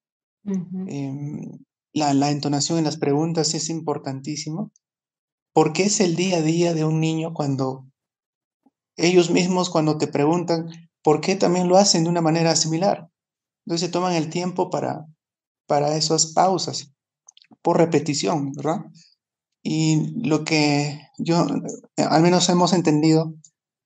La, 1.92 2.14
la, 2.14 2.30
entonación 2.30 2.78
en 2.78 2.84
las 2.84 2.96
preguntas 2.96 3.54
es 3.54 3.68
importantísimo, 3.68 4.72
porque 5.52 5.84
es 5.84 6.00
el 6.00 6.16
día 6.16 6.38
a 6.38 6.42
día 6.42 6.74
de 6.74 6.84
un 6.84 7.00
niño 7.00 7.34
cuando 7.34 7.86
ellos 8.96 9.30
mismos, 9.30 9.70
cuando 9.70 9.98
te 9.98 10.06
preguntan, 10.06 10.68
¿por 11.02 11.20
qué 11.20 11.36
también 11.36 11.68
lo 11.68 11.76
hacen 11.76 12.04
de 12.04 12.10
una 12.10 12.20
manera 12.20 12.54
similar? 12.56 13.10
Entonces 13.64 13.86
se 13.86 13.92
toman 13.92 14.14
el 14.14 14.30
tiempo 14.30 14.70
para, 14.70 15.06
para 15.66 15.96
esas 15.96 16.26
pausas, 16.32 16.92
por 17.62 17.78
repetición, 17.78 18.52
¿verdad? 18.52 18.84
Y 19.62 20.12
lo 20.26 20.44
que 20.44 21.00
yo, 21.18 21.46
al 21.96 22.22
menos 22.22 22.48
hemos 22.48 22.72
entendido 22.72 23.34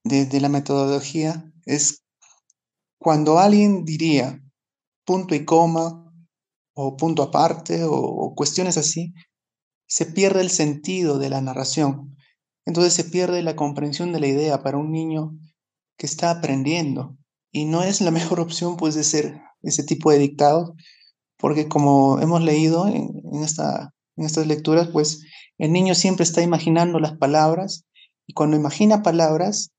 de, 0.04 0.40
la 0.40 0.48
metodología, 0.48 1.52
es 1.66 2.04
cuando 2.98 3.38
alguien 3.38 3.84
diría 3.84 4.40
punto 5.04 5.34
y 5.34 5.44
coma, 5.44 6.03
o 6.74 6.96
punto 6.96 7.22
aparte, 7.22 7.84
o, 7.84 8.34
cuestiones 8.34 8.76
así, 8.76 9.14
se 9.86 10.06
pierde 10.06 10.40
el 10.40 10.50
sentido 10.50 11.18
de 11.18 11.30
la 11.30 11.40
narración. 11.40 12.16
Entonces 12.66 12.94
se 12.94 13.04
pierde 13.04 13.42
la 13.42 13.56
comprensión 13.56 14.12
de 14.12 14.20
la 14.20 14.26
idea 14.26 14.62
para 14.62 14.78
un 14.78 14.90
niño 14.90 15.38
que 15.96 16.06
está 16.06 16.30
aprendiendo. 16.30 17.16
Y 17.52 17.66
no 17.66 17.82
es 17.82 18.00
la 18.00 18.10
mejor 18.10 18.40
opción, 18.40 18.76
pues, 18.76 18.94
de 18.94 19.04
ser 19.04 19.40
ese 19.62 19.84
tipo 19.84 20.10
de 20.10 20.18
dictados, 20.18 20.72
porque 21.38 21.68
como 21.68 22.20
hemos 22.20 22.42
leído 22.42 22.86
en, 22.86 23.42
esta, 23.42 23.94
en 24.16 24.24
estas 24.24 24.46
lecturas, 24.46 24.88
pues 24.88 25.22
el 25.58 25.72
niño 25.72 25.94
siempre 25.94 26.24
está 26.24 26.42
imaginando 26.42 26.98
las 26.98 27.16
palabras 27.16 27.84
y 28.26 28.32
cuando 28.34 28.56
imagina 28.56 29.02
palabras, 29.02 29.70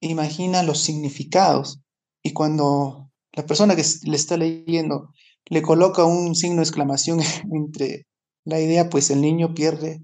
imagina 0.00 0.62
los 0.62 0.80
significados. 0.80 1.80
Y 2.22 2.32
cuando 2.32 3.10
la 3.32 3.46
persona 3.46 3.76
que 3.76 3.84
le 4.04 4.16
está 4.16 4.36
leyendo 4.36 5.10
le 5.48 5.62
coloca 5.62 6.04
un 6.04 6.34
signo 6.34 6.56
de 6.56 6.62
exclamación 6.62 7.20
entre 7.52 8.06
la 8.44 8.60
idea, 8.60 8.88
pues 8.88 9.10
el 9.10 9.20
niño 9.20 9.54
pierde 9.54 10.02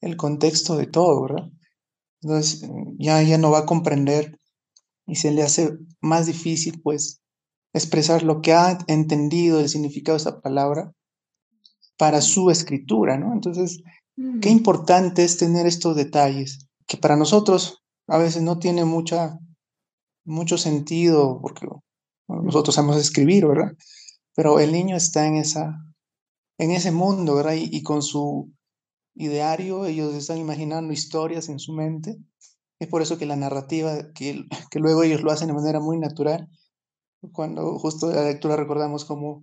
el 0.00 0.16
contexto 0.16 0.76
de 0.76 0.86
todo, 0.86 1.22
¿verdad? 1.22 1.48
Entonces 2.22 2.68
ya, 2.98 3.22
ya 3.22 3.38
no 3.38 3.50
va 3.50 3.60
a 3.60 3.66
comprender 3.66 4.38
y 5.06 5.16
se 5.16 5.30
le 5.30 5.42
hace 5.42 5.70
más 6.00 6.26
difícil, 6.26 6.80
pues, 6.82 7.20
expresar 7.72 8.22
lo 8.22 8.40
que 8.40 8.52
ha 8.52 8.78
entendido 8.88 9.60
el 9.60 9.68
significado 9.68 10.16
de 10.16 10.22
esa 10.22 10.40
palabra 10.40 10.92
para 11.96 12.20
su 12.20 12.50
escritura, 12.50 13.18
¿no? 13.18 13.32
Entonces, 13.32 13.82
qué 14.16 14.48
mm. 14.48 14.52
importante 14.52 15.24
es 15.24 15.36
tener 15.36 15.66
estos 15.66 15.94
detalles, 15.96 16.68
que 16.86 16.96
para 16.96 17.16
nosotros 17.16 17.84
a 18.08 18.18
veces 18.18 18.42
no 18.42 18.58
tiene 18.58 18.84
mucha, 18.84 19.38
mucho 20.24 20.58
sentido, 20.58 21.38
porque 21.40 21.66
nosotros 22.28 22.74
sabemos 22.74 22.96
escribir, 22.96 23.46
¿verdad? 23.46 23.72
Pero 24.36 24.60
el 24.60 24.70
niño 24.70 24.96
está 24.96 25.26
en, 25.26 25.36
esa, 25.36 25.82
en 26.58 26.70
ese 26.70 26.92
mundo, 26.92 27.34
¿verdad? 27.34 27.54
Y, 27.54 27.82
con 27.82 28.02
su 28.02 28.52
ideario, 29.14 29.86
ellos 29.86 30.14
están 30.14 30.38
imaginando 30.38 30.92
historias 30.92 31.48
en 31.48 31.58
su 31.58 31.72
mente. 31.72 32.18
Es 32.78 32.88
por 32.88 33.00
eso 33.00 33.16
que 33.16 33.24
la 33.24 33.36
narrativa, 33.36 34.12
que, 34.14 34.44
que 34.70 34.78
luego 34.78 35.02
ellos 35.02 35.22
lo 35.22 35.32
hacen 35.32 35.48
de 35.48 35.54
manera 35.54 35.80
muy 35.80 35.98
natural, 35.98 36.48
cuando 37.32 37.78
justo 37.78 38.08
de 38.08 38.16
la 38.16 38.24
lectura 38.24 38.56
recordamos 38.56 39.06
cómo 39.06 39.42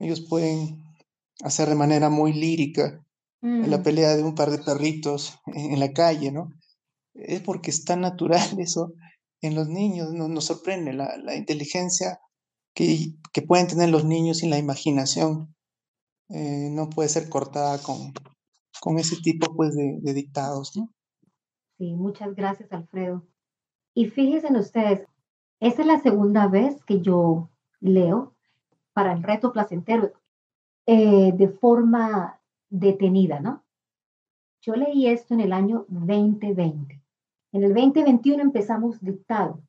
ellos 0.00 0.20
pueden 0.28 0.82
hacer 1.42 1.68
de 1.68 1.76
manera 1.76 2.10
muy 2.10 2.32
lírica 2.32 3.00
la 3.40 3.78
mm. 3.78 3.82
pelea 3.82 4.16
de 4.16 4.22
un 4.22 4.34
par 4.34 4.50
de 4.50 4.58
perritos 4.58 5.38
en, 5.46 5.78
la 5.80 5.92
calle, 5.92 6.30
¿no? 6.30 6.50
Es 7.14 7.40
porque 7.40 7.70
es 7.70 7.84
tan 7.84 8.00
natural 8.00 8.40
eso 8.58 8.92
en 9.40 9.54
los 9.54 9.68
niños, 9.68 10.12
nos, 10.12 10.28
nos 10.28 10.44
sorprende 10.44 10.92
la, 10.92 11.16
la 11.16 11.34
inteligencia 11.34 12.20
que, 12.74 13.14
pueden 13.46 13.66
tener 13.66 13.90
los 13.90 14.04
niños 14.04 14.42
y 14.42 14.48
la 14.48 14.58
imaginación 14.58 15.54
eh, 16.28 16.68
no 16.70 16.88
puede 16.90 17.08
ser 17.08 17.28
cortada 17.28 17.78
con, 17.82 18.12
con 18.80 18.98
ese 18.98 19.16
tipo 19.22 19.54
pues, 19.54 19.74
de, 19.74 20.14
dictados. 20.14 20.72
Sí, 21.78 21.94
muchas 21.94 22.34
gracias, 22.34 22.72
Alfredo. 22.72 23.26
Y 23.94 24.06
fíjense 24.06 24.52
ustedes, 24.52 25.06
esta 25.60 25.82
es 25.82 25.86
la 25.86 26.00
segunda 26.00 26.48
vez 26.48 26.82
que 26.84 27.00
yo 27.00 27.50
leo 27.80 28.34
para 28.92 29.12
el 29.12 29.22
reto 29.22 29.52
placentero 29.52 30.12
eh, 30.86 31.32
de 31.32 31.48
forma 31.48 32.40
detenida, 32.68 33.40
¿no? 33.40 33.62
Yo 34.62 34.74
leí 34.76 35.08
esto 35.08 35.34
en 35.34 35.40
el 35.40 35.52
año 35.52 35.84
2020. 35.88 37.02
En 37.52 37.64
el 37.64 37.74
2021 37.74 38.42
empezamos 38.42 39.00
dictado. 39.00 39.60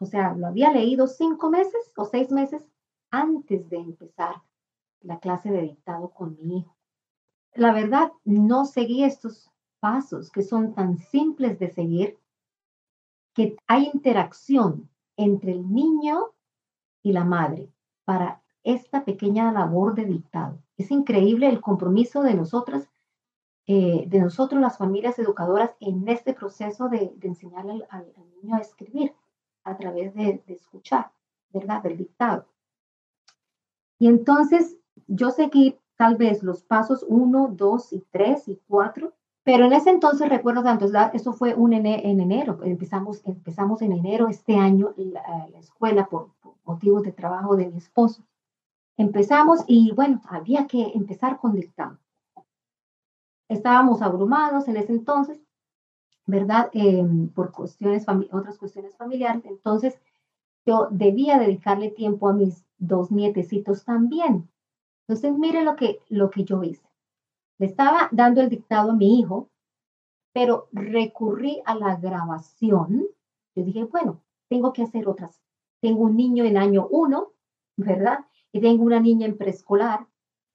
O 0.00 0.06
sea, 0.06 0.34
lo 0.34 0.46
había 0.46 0.72
leído 0.72 1.06
cinco 1.06 1.50
meses 1.50 1.92
o 1.96 2.06
seis 2.06 2.32
meses 2.32 2.66
antes 3.10 3.68
de 3.68 3.76
empezar 3.76 4.42
la 5.02 5.20
clase 5.20 5.50
de 5.50 5.62
dictado 5.62 6.10
con 6.10 6.36
mi 6.36 6.58
hijo. 6.58 6.76
La 7.54 7.72
verdad, 7.72 8.12
no 8.24 8.64
seguí 8.64 9.04
estos 9.04 9.50
pasos 9.78 10.30
que 10.30 10.42
son 10.42 10.74
tan 10.74 10.98
simples 10.98 11.58
de 11.58 11.70
seguir, 11.70 12.18
que 13.34 13.56
hay 13.66 13.90
interacción 13.92 14.88
entre 15.16 15.52
el 15.52 15.70
niño 15.70 16.28
y 17.02 17.12
la 17.12 17.24
madre 17.24 17.70
para 18.04 18.42
esta 18.62 19.04
pequeña 19.04 19.52
labor 19.52 19.94
de 19.94 20.06
dictado. 20.06 20.58
Es 20.76 20.90
increíble 20.90 21.48
el 21.48 21.60
compromiso 21.60 22.22
de 22.22 22.34
nosotras, 22.34 22.88
eh, 23.66 24.04
de 24.06 24.20
nosotros 24.20 24.60
las 24.60 24.78
familias 24.78 25.18
educadoras 25.18 25.74
en 25.80 26.08
este 26.08 26.32
proceso 26.32 26.88
de, 26.88 27.14
enseñarle 27.20 27.86
al, 27.90 28.12
niño 28.42 28.56
a 28.56 28.60
escribir 28.60 29.14
a 29.64 29.76
través 29.76 30.14
de, 30.14 30.42
escuchar, 30.46 31.10
¿verdad? 31.52 31.82
Del 31.82 31.96
dictado. 31.96 32.46
Y 33.98 34.08
entonces 34.08 34.76
yo 35.06 35.30
seguí 35.30 35.78
tal 35.96 36.16
vez 36.16 36.42
los 36.42 36.62
pasos 36.62 37.04
1, 37.08 37.50
2 37.52 37.92
y 37.92 38.00
3 38.10 38.48
y 38.48 38.60
4 38.68 39.12
pero 39.42 39.64
en 39.64 39.72
ese 39.72 39.90
entonces 39.90 40.28
recuerdo 40.28 40.62
tanto, 40.62 40.86
eso 41.14 41.32
fue 41.32 41.54
un 41.54 41.72
en 41.72 41.86
enero, 41.86 42.60
empezamos, 42.62 43.22
empezamos 43.24 43.80
en 43.80 43.92
enero 43.92 44.28
este 44.28 44.56
año 44.56 44.92
la, 44.96 45.48
la 45.50 45.58
escuela 45.58 46.06
por, 46.06 46.28
motivos 46.64 47.02
de 47.02 47.12
trabajo 47.12 47.56
de 47.56 47.68
mi 47.68 47.78
esposo. 47.78 48.22
Empezamos 48.96 49.64
y 49.66 49.92
bueno, 49.92 50.20
había 50.28 50.66
que 50.66 50.92
empezar 50.94 51.38
con 51.38 51.54
dictado. 51.54 51.98
Estábamos 53.48 54.02
abrumados 54.02 54.68
en 54.68 54.76
ese 54.76 54.92
entonces, 54.92 55.40
¿verdad? 56.30 56.70
Em, 56.72 57.28
por 57.28 57.52
cuestiones, 57.52 58.06
otras 58.30 58.58
cuestiones 58.58 58.96
familiares. 58.96 59.44
Entonces, 59.44 59.98
yo 60.66 60.88
debía 60.90 61.38
dedicarle 61.38 61.90
tiempo 61.90 62.28
a 62.28 62.32
mis 62.32 62.64
dos 62.78 63.10
nietecitos 63.10 63.84
también. 63.84 64.48
Entonces, 65.06 65.36
mire 65.36 65.64
lo 65.64 65.76
que, 65.76 66.00
lo 66.08 66.30
que 66.30 66.44
yo 66.44 66.62
hice. 66.62 66.88
Le 67.58 67.66
estaba 67.66 68.08
dando 68.12 68.40
el 68.40 68.48
dictado 68.48 68.92
a 68.92 68.96
mi 68.96 69.18
hijo, 69.18 69.50
pero 70.32 70.68
recurrí 70.72 71.60
a 71.64 71.74
la 71.74 71.96
grabación. 71.96 73.06
Yo 73.54 73.64
dije, 73.64 73.84
bueno, 73.84 74.22
tengo 74.48 74.72
que 74.72 74.82
hacer 74.82 75.08
otras. 75.08 75.42
Tengo 75.80 76.04
un 76.04 76.16
niño 76.16 76.44
en 76.44 76.56
año 76.56 76.86
uno, 76.90 77.32
¿verdad? 77.76 78.20
Y 78.52 78.60
tengo 78.60 78.84
una 78.84 79.00
niña 79.00 79.26
en 79.26 79.36
preescolar. 79.36 80.06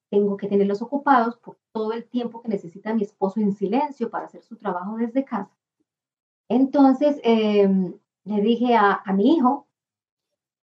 Tengo 0.10 0.38
que 0.38 0.48
tenerlos 0.48 0.82
ocupados 0.82 1.38
por 1.38 1.58
todo 1.72 1.94
el 1.94 2.06
tiempo 2.06 2.42
que 2.42 2.48
necesita 2.48 2.94
mi 2.94 3.04
esposo 3.04 3.40
en 3.40 3.54
silencio 3.54 4.10
para 4.10 4.26
hacer 4.26 4.44
su 4.44 4.56
trabajo 4.56 4.96
desde 4.98 5.26
casa. 5.26 5.55
Entonces, 6.50 7.20
em, 7.24 7.94
le 8.24 8.42
dije 8.42 8.76
a, 8.76 9.02
a, 9.06 9.14
mi 9.14 9.36
hijo, 9.36 9.68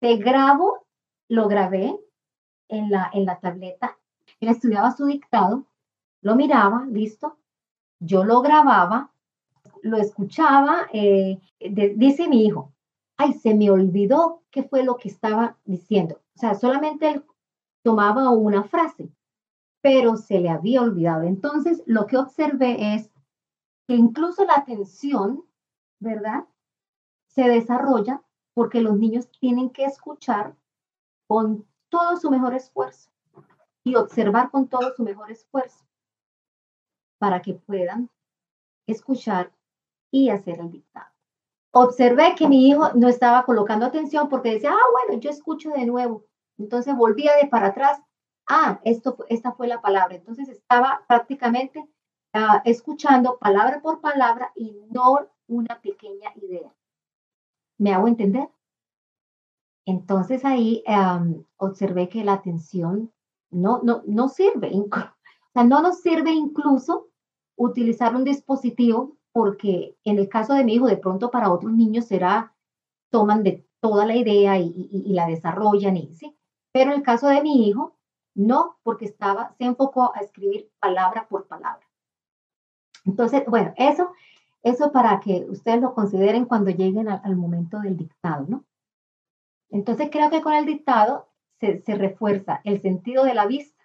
te 0.01 0.17
grabo, 0.17 0.87
lo 1.29 1.49
grabé 1.49 1.99
en 2.69 2.91
la, 2.91 3.11
en 3.13 3.25
la 3.25 3.39
tableta. 3.41 3.99
Él 4.41 4.49
estudiaba 4.49 4.93
su 4.93 5.07
dictado 5.07 5.67
lo 6.23 6.37
miraba, 6.37 6.87
listo, 6.87 7.37
yo 8.01 8.25
lo 8.25 8.41
grababa, 8.41 9.13
lo 9.83 9.99
escuchaba, 9.99 10.87
eh, 10.93 11.41
dice 11.59 12.29
mi 12.29 12.47
hijo, 12.47 12.73
ay, 13.17 13.35
se 13.35 13.55
me 13.55 13.71
olvidó 13.71 14.43
qué 14.51 14.63
fue 14.63 14.85
lo 14.85 14.97
que 14.97 15.09
estaba 15.09 15.59
diciendo. 15.65 16.21
O 16.37 16.39
sea, 16.39 16.55
solamente 16.55 17.09
él 17.09 17.25
tomaba 17.83 18.31
una 18.31 18.63
frase, 18.63 19.11
pero 19.81 20.17
se 20.17 20.39
le 20.39 20.49
había 20.49 20.83
olvidado. 20.83 21.25
Entonces, 21.25 21.83
lo 21.87 22.07
que 22.07 22.17
observé 22.17 22.95
es 22.95 23.11
que 23.89 23.97
incluso 23.97 24.45
la 24.45 24.55
atención, 24.55 25.45
¿verdad? 26.03 26.45
Se 27.29 27.49
desarrolla 27.49 28.23
porque 28.55 28.81
los 28.81 28.99
niños 28.99 29.31
tienen 29.41 29.71
que 29.71 29.85
escuchar 29.85 30.55
con 31.27 31.67
todo 31.89 32.17
su 32.17 32.31
mejor 32.31 32.55
esfuerzo 32.55 33.11
y 33.85 33.95
observar 33.95 34.51
con 34.51 34.69
todo 34.69 34.93
su 34.95 35.03
mejor 35.03 35.31
esfuerzo 35.31 35.85
para 37.19 37.41
que 37.41 37.55
puedan 37.55 38.11
escuchar 38.87 39.53
y 40.11 40.29
hacer 40.29 40.59
el 40.61 40.71
dictado. 40.71 41.11
Observé 41.71 42.35
que 42.37 42.49
mi 42.49 42.69
hijo 42.69 42.91
no 42.95 43.09
estaba 43.09 43.45
colocando 43.45 43.87
atención 43.87 44.29
porque 44.29 44.55
decía, 44.55 44.73
ah, 44.73 44.91
bueno, 44.93 45.21
yo 45.21 45.31
escucho 45.31 45.71
de 45.71 45.87
nuevo. 45.87 46.27
Entonces 46.59 46.95
volvía 46.95 47.35
de 47.37 47.49
para 47.49 47.69
atrás. 47.69 48.03
Ah, 48.47 48.81
esto, 48.85 49.17
esta 49.29 49.53
fue 49.53 49.69
la 49.69 49.81
palabra. 49.81 50.17
Entonces 50.17 50.49
estaba 50.49 51.05
prácticamente 51.09 51.89
ah, 52.35 52.61
escuchando 52.67 53.39
palabra 53.39 53.81
por 53.81 54.01
palabra 54.01 54.53
y 54.55 54.85
no 54.91 55.32
una 55.53 55.81
pequeña 55.81 56.33
idea. 56.41 56.73
¿Me 57.79 57.93
hago 57.93 58.09
entender? 58.09 58.49
Entonces 59.85 60.45
ahí 60.45 60.83
observé 61.57 62.09
que 62.09 62.25
la 62.25 62.35
atención 62.35 63.13
no, 63.51 63.81
no, 63.83 64.03
no 64.07 64.29
sirve. 64.29 64.73
O 64.75 65.53
sea, 65.53 65.65
no 65.65 65.83
nos 65.83 66.01
sirve 66.01 66.31
incluso 66.31 67.09
utilizar 67.57 68.17
un 68.17 68.25
dispositivo 68.25 69.19
porque 69.33 69.97
en 70.05 70.19
el 70.19 70.29
caso 70.29 70.55
de 70.55 70.65
mi 70.65 70.75
hijo, 70.75 70.87
de 70.87 70.97
pronto 70.97 71.31
para 71.31 71.53
otros 71.53 71.73
niños 71.73 72.07
será, 72.07 72.55
toman 73.11 73.43
de 73.43 73.67
toda 73.81 74.07
la 74.07 74.17
idea 74.17 74.59
y, 74.59 75.13
la 75.13 75.27
desarrollan, 75.27 75.97
y, 75.97 76.15
¿sí? 76.15 76.37
pero 76.73 76.93
en 76.93 76.99
el 76.99 77.03
caso 77.03 77.27
de 77.29 77.43
mi 77.43 77.69
hijo, 77.69 77.97
no, 78.35 78.79
porque 78.83 79.05
estaba, 79.05 79.55
se 79.59 79.65
enfocó 79.65 80.13
a 80.15 80.21
escribir 80.21 80.71
palabra 80.79 81.27
por 81.29 81.47
palabra. 81.47 81.87
Entonces, 83.05 83.45
bueno, 83.47 83.75
eso, 83.77 84.13
eso 84.63 84.93
para 84.93 85.21
que 85.21 85.45
ustedes 85.49 85.81
lo 85.81 85.95
consideren 85.95 86.45
cuando 86.45 86.71
lleguen 86.71 87.09
al 87.09 87.37
momento 87.37 87.81
del 87.81 87.97
dictado, 87.97 88.47
¿no? 88.49 88.65
Entonces 89.71 90.09
creo 90.13 90.31
que 90.31 90.43
con 90.43 90.53
el 90.53 90.67
dictado 90.67 91.29
se, 91.59 91.95
refuerza 91.95 92.61
el 92.65 92.81
sentido 92.83 93.25
de 93.25 93.35
la 93.35 93.47
vista 93.47 93.83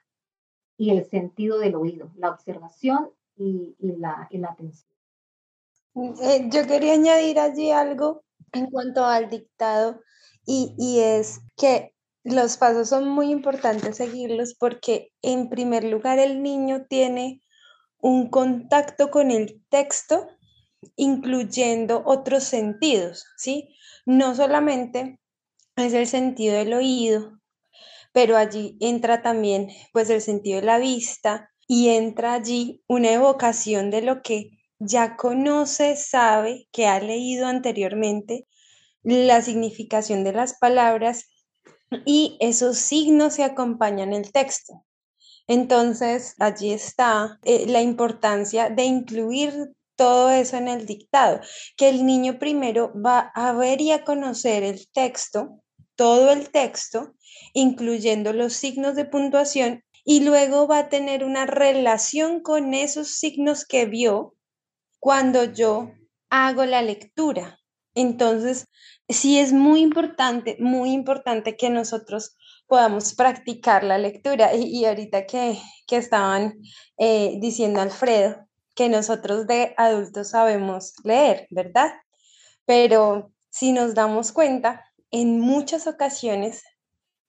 y 0.77 0.91
el 0.91 1.05
sentido 1.05 1.59
del 1.59 1.75
oído, 1.75 2.11
la 2.15 2.29
observación 2.29 3.09
y, 3.35 3.75
la, 3.79 4.27
atención. 4.49 4.91
Eh, 5.95 6.49
yo 6.51 6.67
quería 6.67 6.93
añadir 6.93 7.39
allí 7.39 7.71
algo 7.71 8.23
en 8.51 8.69
cuanto 8.69 9.05
al 9.05 9.29
dictado 9.29 10.01
y, 10.45 10.75
y, 10.77 10.99
es 10.99 11.39
que 11.55 11.93
los 12.23 12.57
pasos 12.57 12.89
son 12.89 13.07
muy 13.07 13.31
importantes 13.31 13.97
seguirlos 13.97 14.55
porque 14.55 15.11
en 15.21 15.49
primer 15.49 15.83
lugar 15.83 16.19
el 16.19 16.43
niño 16.43 16.85
tiene 16.87 17.41
un 17.99 18.29
contacto 18.29 19.09
con 19.09 19.31
el 19.31 19.63
texto 19.69 20.27
incluyendo 20.95 22.03
otros 22.05 22.43
sentidos, 22.43 23.25
¿sí? 23.37 23.75
No 24.05 24.35
solamente 24.35 25.19
es 25.75 25.93
el 25.93 26.07
sentido 26.07 26.55
del 26.55 26.73
oído, 26.73 27.39
pero 28.13 28.37
allí 28.37 28.77
entra 28.79 29.21
también 29.21 29.69
pues 29.93 30.09
el 30.09 30.21
sentido 30.21 30.59
de 30.59 30.65
la 30.65 30.79
vista 30.79 31.51
y 31.67 31.89
entra 31.89 32.33
allí 32.33 32.83
una 32.87 33.11
evocación 33.11 33.91
de 33.91 34.01
lo 34.01 34.21
que 34.21 34.51
ya 34.79 35.15
conoce, 35.17 35.95
sabe, 35.95 36.67
que 36.71 36.87
ha 36.87 36.99
leído 36.99 37.47
anteriormente, 37.47 38.47
la 39.03 39.41
significación 39.41 40.23
de 40.23 40.33
las 40.33 40.57
palabras 40.57 41.25
y 42.05 42.37
esos 42.39 42.77
signos 42.77 43.35
se 43.35 43.43
acompañan 43.43 44.13
el 44.13 44.31
texto. 44.31 44.85
Entonces, 45.47 46.35
allí 46.39 46.73
está 46.73 47.39
eh, 47.43 47.65
la 47.67 47.81
importancia 47.81 48.69
de 48.69 48.83
incluir 48.83 49.71
todo 49.97 50.29
eso 50.29 50.55
en 50.55 50.69
el 50.69 50.85
dictado, 50.85 51.41
que 51.75 51.89
el 51.89 52.05
niño 52.05 52.39
primero 52.39 52.93
va 52.95 53.31
a 53.35 53.51
ver 53.51 53.81
y 53.81 53.91
a 53.91 54.05
conocer 54.05 54.63
el 54.63 54.87
texto 54.93 55.61
todo 55.97 56.31
el 56.31 56.51
texto, 56.51 57.15
incluyendo 57.53 58.31
los 58.31 58.53
signos 58.53 58.95
de 58.95 59.03
puntuación, 59.03 59.83
y 60.05 60.21
luego 60.21 60.67
va 60.67 60.79
a 60.79 60.89
tener 60.89 61.25
una 61.25 61.45
relación 61.45 62.41
con 62.41 62.73
esos 62.73 63.09
signos 63.09 63.65
que 63.65 63.85
vio 63.85 64.35
cuando 64.99 65.43
yo 65.43 65.91
hago 66.29 66.63
la 66.63 66.81
lectura. 66.81 67.59
Entonces, 67.93 68.67
sí 69.09 69.39
es 69.39 69.51
muy 69.51 69.81
importante, 69.81 70.55
muy 70.59 70.91
importante 70.91 71.57
que 71.57 71.69
nosotros 71.69 72.37
podamos 72.67 73.15
practicar 73.15 73.83
la 73.83 73.97
lectura. 73.97 74.53
Y, 74.55 74.85
ahorita 74.85 75.25
que, 75.25 75.57
estaban 75.89 76.61
eh, 76.97 77.37
diciendo 77.41 77.81
Alfredo, 77.81 78.46
que 78.77 78.87
nosotros 78.89 79.47
de 79.47 79.73
adultos 79.75 80.29
sabemos 80.29 80.93
leer, 81.03 81.47
¿verdad? 81.49 81.93
Pero 82.65 83.33
si 83.49 83.71
nos 83.71 83.95
damos 83.95 84.31
cuenta, 84.31 84.85
en 85.09 85.39
muchas 85.39 85.87
ocasiones 85.87 86.63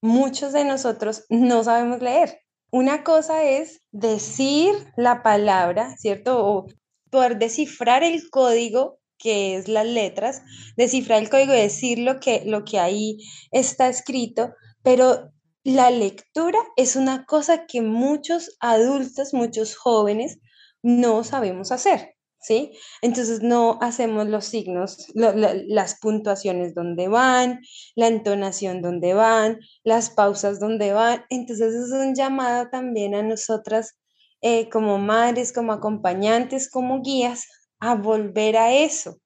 muchos 0.03 0.53
de 0.53 0.65
nosotros 0.65 1.25
no 1.31 1.65
sabemos 1.65 2.03
leer. 2.03 2.41
Una 2.71 3.03
cosa 3.03 3.45
es 3.45 3.81
decir 3.93 4.75
la 4.99 5.23
palabra, 5.23 5.97
¿cierto? 5.97 6.45
O 6.45 6.67
poder 7.11 7.39
descifrar 7.39 8.05
el 8.05 8.29
código 8.29 8.99
que 9.17 9.57
es 9.57 9.69
las 9.69 9.87
letras, 9.87 10.43
descifrar 10.77 11.23
el 11.23 11.31
código 11.31 11.55
y 11.55 11.61
decir 11.61 11.99
lo 11.99 12.21
que, 12.21 12.43
lo 12.45 12.65
que 12.65 12.79
ahí 12.79 13.19
está 13.51 13.89
escrito, 13.89 14.53
pero 14.83 15.33
la 15.65 15.91
lectura 15.91 16.59
es 16.77 16.95
una 16.95 17.25
cosa 17.25 17.67
que 17.67 17.81
muchos 17.81 18.57
adultos, 18.61 19.35
muchos 19.35 19.75
jóvenes 19.77 20.39
no 20.83 21.25
sabemos 21.25 21.73
hacer. 21.73 22.15
¿sí? 22.41 22.73
Entonces 23.03 23.43
no 23.43 23.79
hacemos 23.81 24.29
los 24.29 24.45
signos, 24.45 25.07
las 25.15 25.99
puntuaciones 26.01 26.75
donde 26.75 27.09
van, 27.09 27.61
la 27.95 28.09
entonación 28.09 28.83
donde 28.83 29.15
van, 29.15 29.61
las 29.85 30.11
pausas 30.11 30.61
donde 30.61 30.93
van. 30.93 31.25
Entonces 31.31 31.75
es 31.75 31.91
un 31.93 32.15
llamado 32.15 32.69
también 32.71 33.15
a 33.15 33.23
nosotras 33.23 33.99
eh, 34.41 34.69
como 34.69 34.99
madres, 34.99 35.53
como 35.53 35.73
acompañantes, 35.73 36.71
como 36.71 37.03
guías, 37.03 37.47
a 37.81 37.95
volver 37.95 38.57
a 38.57 38.73
eso, 38.73 39.19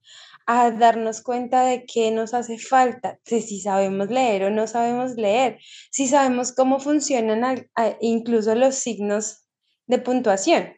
a 0.47 0.71
darnos 0.71 1.23
cuenta 1.23 1.65
de 1.65 1.85
qué 1.87 2.11
nos 2.11 2.35
hace 2.35 2.59
falta, 2.59 3.19
de 3.31 3.41
si 3.41 3.61
sabemos 3.61 4.11
leer 4.11 4.45
o 4.45 4.51
no 4.51 4.67
sabemos 4.67 5.15
leer, 5.15 5.59
si 5.91 6.07
sabemos 6.07 6.53
cómo 6.53 6.81
funcionan 6.81 7.67
incluso 8.01 8.55
los 8.55 8.75
signos 8.75 9.47
de 9.87 9.99
puntuación 9.99 10.73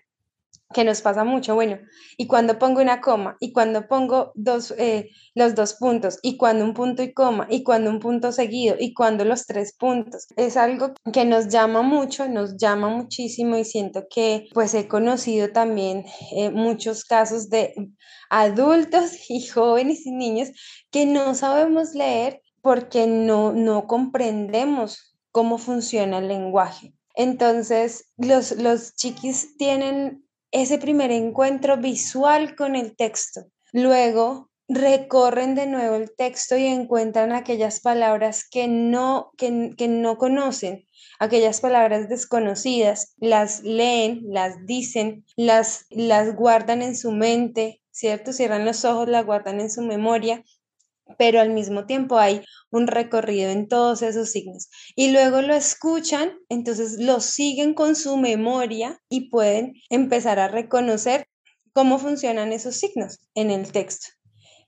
que 0.75 0.85
nos 0.85 1.01
pasa 1.01 1.25
mucho, 1.25 1.55
bueno, 1.55 1.79
y 2.19 2.27
cuando 2.27 2.59
pongo 2.59 2.83
una 2.83 3.01
coma, 3.01 3.37
y 3.41 3.53
cuando 3.53 3.89
pongo 3.89 4.33
dos, 4.35 4.75
eh, 4.77 5.11
los 5.35 5.55
dos 5.55 5.75
puntos, 5.75 6.19
y 6.21 6.37
cuando 6.37 6.65
un 6.65 6.75
punto 6.75 7.03
y 7.03 7.15
coma, 7.15 7.47
y 7.49 7.63
cuando 7.63 7.89
un 7.89 8.01
punto 8.01 8.33
seguido, 8.33 8.77
y 8.79 8.93
cuando 8.93 9.25
los 9.25 9.47
tres 9.47 9.73
puntos, 9.73 10.27
es 10.37 10.59
algo 10.59 10.93
que 11.13 11.25
nos 11.25 11.49
llama 11.49 11.81
mucho, 11.81 12.29
nos 12.29 12.59
llama 12.59 12.89
muchísimo 12.89 13.57
y 13.57 13.65
siento 13.65 14.05
que 14.11 14.49
pues 14.53 14.75
he 14.75 14.87
conocido 14.87 15.51
también 15.51 16.05
eh, 16.37 16.51
muchos 16.51 17.05
casos 17.05 17.49
de 17.49 17.75
adultos 18.29 19.13
y 19.31 19.47
jóvenes 19.47 20.05
y 20.05 20.11
niños 20.13 20.51
que 20.91 21.07
no 21.07 21.35
sabemos 21.35 21.95
leer 21.95 22.43
porque 22.61 23.07
no, 23.07 23.53
no 23.53 23.87
comprendemos 23.87 25.17
cómo 25.31 25.59
funciona 25.59 26.19
el 26.19 26.29
lenguaje. 26.29 26.95
Entonces, 27.15 28.13
los, 28.17 28.53
los 28.53 28.97
chiquis 28.97 29.57
tienen 29.57 30.24
ese 30.55 30.79
primer 30.79 31.11
encuentro 31.11 31.77
visual 31.77 32.55
con 32.55 32.77
el 32.77 32.97
texto. 32.97 33.47
Luego 33.73 34.51
recorren 34.69 35.57
de 35.57 35.67
nuevo 35.67 35.97
el 35.97 36.15
texto 36.15 36.57
y 36.57 36.67
encuentran 36.67 37.33
aquellas 37.33 37.81
palabras 37.81 38.49
que 38.49 38.69
no, 38.69 39.33
que, 39.37 39.51
no 39.51 40.17
conocen, 40.17 40.87
aquellas 41.19 41.61
palabras 41.61 42.09
desconocidas, 42.09 43.15
las 43.19 43.65
leen, 43.65 44.23
las 44.29 44.65
dicen, 44.65 45.25
las, 45.37 45.87
las 45.91 46.37
guardan 46.37 46.83
en 46.83 46.97
su 46.97 47.11
mente, 47.11 47.83
¿cierto? 47.91 48.33
Cierran 48.33 48.65
los 48.65 48.85
ojos, 48.85 49.09
las 49.09 49.27
guardan 49.27 49.61
en 49.61 49.73
su 49.73 49.83
memoria, 49.83 50.45
pero 51.19 51.41
al 51.41 51.51
mismo 51.51 51.87
tiempo 51.87 52.19
hay 52.19 52.43
un 52.71 52.87
recorrido 52.87 53.51
en 53.51 53.69
todos 53.69 54.03
esos 54.03 54.31
signos. 54.31 54.69
Y 54.97 55.13
luego 55.13 55.43
lo 55.43 55.55
escuchan, 55.55 56.33
entonces 56.49 56.99
lo 56.99 57.21
siguen 57.21 57.75
con 57.75 57.97
su 57.97 58.17
memoria 58.17 59.01
y 59.09 59.31
pueden 59.31 59.75
empezar 59.91 60.39
a 60.39 60.49
reconocer 60.49 61.27
cómo 61.73 61.99
funcionan 61.99 62.53
esos 62.53 62.77
signos 62.77 63.21
en 63.35 63.51
el 63.51 63.71
texto. 63.73 64.09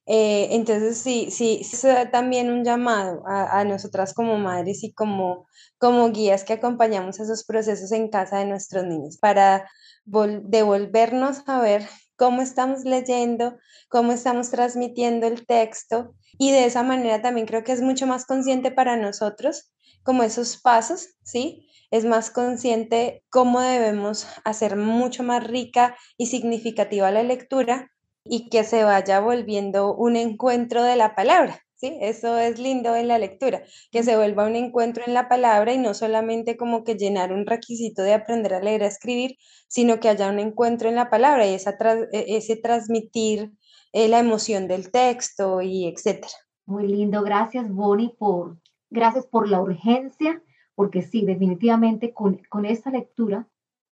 Eh, 0.08 0.48
entonces, 0.52 0.98
sí, 0.98 1.30
sí, 1.32 1.62
da 1.82 2.10
también 2.12 2.48
un 2.50 2.64
llamado 2.64 3.24
a, 3.26 3.64
nosotras 3.64 4.14
como 4.14 4.38
madres 4.38 4.84
y 4.84 4.92
como, 4.92 5.48
como 5.78 6.10
guías 6.12 6.44
que 6.44 6.52
acompañamos 6.52 7.18
esos 7.18 7.44
procesos 7.44 7.90
en 7.90 8.08
casa 8.08 8.38
de 8.38 8.46
nuestros 8.46 8.84
niños 8.84 9.18
para 9.18 9.68
devolvernos 10.04 11.42
a 11.48 11.60
ver 11.60 11.88
cómo 12.16 12.42
estamos 12.42 12.84
leyendo, 12.84 13.58
cómo 13.88 14.12
estamos 14.12 14.50
transmitiendo 14.50 15.26
el 15.26 15.46
texto 15.46 16.14
y 16.38 16.50
de 16.50 16.64
esa 16.64 16.82
manera 16.82 17.22
también 17.22 17.46
creo 17.46 17.64
que 17.64 17.72
es 17.72 17.82
mucho 17.82 18.06
más 18.06 18.24
consciente 18.26 18.70
para 18.70 18.96
nosotros 18.96 19.72
como 20.02 20.22
esos 20.22 20.56
pasos, 20.56 21.08
¿sí? 21.22 21.68
Es 21.90 22.04
más 22.04 22.30
consciente 22.30 23.24
cómo 23.30 23.60
debemos 23.60 24.26
hacer 24.44 24.76
mucho 24.76 25.22
más 25.22 25.46
rica 25.46 25.96
y 26.16 26.26
significativa 26.26 27.10
la 27.10 27.22
lectura 27.22 27.90
y 28.24 28.48
que 28.48 28.64
se 28.64 28.84
vaya 28.84 29.20
volviendo 29.20 29.94
un 29.94 30.16
encuentro 30.16 30.82
de 30.82 30.96
la 30.96 31.14
palabra. 31.14 31.65
¿Sí? 31.76 31.96
Eso 32.00 32.38
es 32.38 32.58
lindo 32.58 32.96
en 32.96 33.08
la 33.08 33.18
lectura, 33.18 33.62
que 33.90 34.02
se 34.02 34.16
vuelva 34.16 34.46
un 34.46 34.56
encuentro 34.56 35.04
en 35.06 35.14
la 35.14 35.28
palabra 35.28 35.72
y 35.72 35.78
no 35.78 35.94
solamente 35.94 36.56
como 36.56 36.84
que 36.84 36.96
llenar 36.96 37.32
un 37.32 37.46
requisito 37.46 38.02
de 38.02 38.14
aprender 38.14 38.54
a 38.54 38.60
leer, 38.60 38.82
a 38.82 38.86
escribir, 38.88 39.36
sino 39.68 40.00
que 40.00 40.08
haya 40.08 40.30
un 40.30 40.38
encuentro 40.38 40.88
en 40.88 40.96
la 40.96 41.10
palabra 41.10 41.46
y 41.46 41.54
esa 41.54 41.76
e, 42.12 42.36
ese 42.36 42.56
transmitir 42.56 43.52
eh, 43.92 44.08
la 44.08 44.18
emoción 44.18 44.68
del 44.68 44.90
texto 44.90 45.60
y 45.62 45.86
etcétera. 45.86 46.32
Muy 46.64 46.88
lindo, 46.88 47.22
gracias 47.22 47.70
Bonnie 47.70 48.14
por, 48.18 48.58
gracias 48.90 49.26
por 49.26 49.48
la 49.48 49.60
urgencia, 49.60 50.42
porque 50.74 51.02
sí, 51.02 51.24
definitivamente 51.24 52.12
con, 52.12 52.40
con 52.48 52.64
esta 52.64 52.90
lectura, 52.90 53.48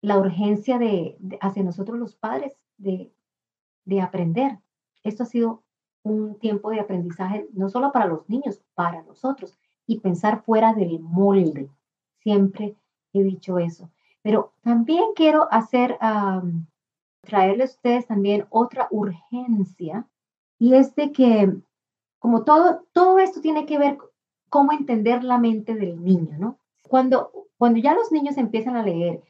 la 0.00 0.18
urgencia 0.18 0.78
de, 0.78 1.16
hacia 1.40 1.62
nosotros 1.62 1.98
los 1.98 2.14
padres 2.14 2.52
de, 2.76 3.12
de 3.84 4.00
aprender. 4.00 4.58
Esto 5.02 5.22
ha 5.22 5.26
sido 5.26 5.64
un 6.10 6.38
tiempo 6.38 6.70
de 6.70 6.80
aprendizaje 6.80 7.46
no 7.52 7.68
solo 7.68 7.92
para 7.92 8.06
los 8.06 8.28
niños, 8.28 8.60
para 8.74 9.02
nosotros, 9.02 9.58
y 9.86 10.00
pensar 10.00 10.42
fuera 10.42 10.74
del 10.74 11.00
molde. 11.00 11.70
Siempre 12.20 12.76
he 13.12 13.22
dicho 13.22 13.58
eso. 13.58 13.90
Pero 14.22 14.52
también 14.62 15.04
quiero 15.14 15.48
hacer, 15.50 15.98
traerles 17.22 17.70
a 17.70 17.74
ustedes 17.74 18.06
también 18.06 18.46
otra 18.50 18.88
urgencia, 18.90 20.06
y 20.58 20.74
es 20.74 20.94
de 20.94 21.12
que, 21.12 21.56
como 22.18 22.42
todo, 22.44 22.84
todo 22.92 23.18
esto 23.18 23.40
tiene 23.40 23.64
que 23.64 23.78
ver 23.78 23.98
cómo 24.50 24.72
entender 24.72 25.22
la 25.22 25.38
mente 25.38 25.74
del 25.74 26.02
niño, 26.02 26.36
¿no? 26.38 26.58
Cuando, 26.82 27.30
cuando 27.56 27.78
ya 27.78 27.94
los 27.94 28.10
niños 28.10 28.36
empiezan 28.36 28.76
a 28.76 28.82
leer 28.82 29.22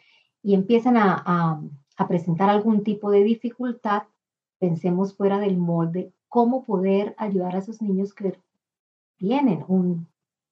y 0.42 0.54
empiezan 0.54 0.96
a, 0.96 1.60
a 1.96 2.08
presentar 2.08 2.48
algún 2.48 2.82
tipo 2.82 3.10
de 3.10 3.24
dificultad, 3.24 4.04
pensemos 4.58 5.14
fuera 5.14 5.38
del 5.38 5.58
molde 5.58 6.12
cómo 6.28 6.64
poder 6.64 7.14
ayudar 7.18 7.56
a 7.56 7.58
esos 7.58 7.80
niños 7.82 8.14
que 8.14 8.38
tienen 9.16 9.64
un, 9.68 10.06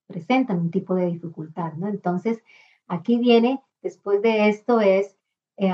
presentan 0.07 0.59
un 0.59 0.71
tipo 0.71 0.95
de 0.95 1.07
dificultad, 1.07 1.73
¿no? 1.73 1.87
Entonces, 1.87 2.41
aquí 2.87 3.17
viene, 3.17 3.61
después 3.81 4.21
de 4.21 4.49
esto 4.49 4.81
es 4.81 5.15
eh, 5.57 5.71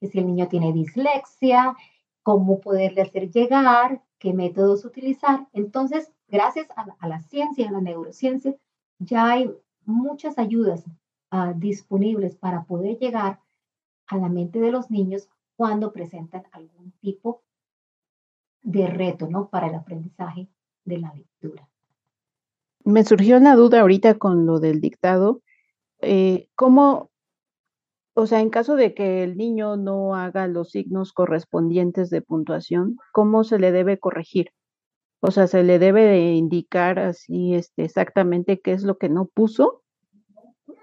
que 0.00 0.08
si 0.08 0.18
el 0.18 0.26
niño 0.26 0.48
tiene 0.48 0.72
dislexia, 0.72 1.76
cómo 2.22 2.60
poderle 2.60 3.02
hacer 3.02 3.30
llegar, 3.30 4.02
qué 4.18 4.32
métodos 4.32 4.84
utilizar. 4.84 5.46
Entonces, 5.52 6.12
gracias 6.28 6.68
a, 6.76 7.08
la 7.08 7.20
ciencia, 7.20 7.68
a 7.68 7.72
la 7.72 7.80
neurociencia, 7.80 8.54
ya 8.98 9.30
hay 9.30 9.50
muchas 9.84 10.38
ayudas 10.38 10.84
ah, 11.30 11.54
disponibles 11.56 12.36
para 12.36 12.64
poder 12.64 12.98
llegar 12.98 13.40
a 14.06 14.16
la 14.16 14.28
mente 14.28 14.60
de 14.60 14.70
los 14.70 14.90
niños 14.90 15.28
cuando 15.56 15.92
presentan 15.92 16.44
algún 16.52 16.92
tipo 17.00 17.42
de 18.62 18.86
reto, 18.86 19.28
¿no? 19.28 19.48
Para 19.48 19.68
el 19.68 19.74
aprendizaje 19.74 20.48
de 20.84 20.98
la 20.98 21.12
lectura. 21.14 21.68
Me 22.84 23.04
surgió 23.04 23.36
una 23.36 23.56
duda 23.56 23.80
ahorita 23.80 24.14
con 24.18 24.46
lo 24.46 24.60
del 24.60 24.80
dictado. 24.80 25.42
Eh, 26.00 26.48
¿Cómo, 26.54 27.10
o 28.14 28.26
sea, 28.26 28.40
en 28.40 28.50
caso 28.50 28.76
de 28.76 28.94
que 28.94 29.22
el 29.22 29.36
niño 29.36 29.76
no 29.76 30.14
haga 30.14 30.46
los 30.46 30.70
signos 30.70 31.12
correspondientes 31.12 32.10
de 32.10 32.22
puntuación, 32.22 32.96
¿cómo 33.12 33.44
se 33.44 33.58
le 33.58 33.72
debe 33.72 33.98
corregir? 33.98 34.52
O 35.20 35.30
sea, 35.30 35.46
se 35.46 35.62
le 35.62 35.78
debe 35.78 36.32
indicar 36.32 36.98
así 36.98 37.54
este, 37.54 37.84
exactamente 37.84 38.60
qué 38.60 38.72
es 38.72 38.82
lo 38.82 38.96
que 38.96 39.10
no 39.10 39.26
puso 39.26 39.82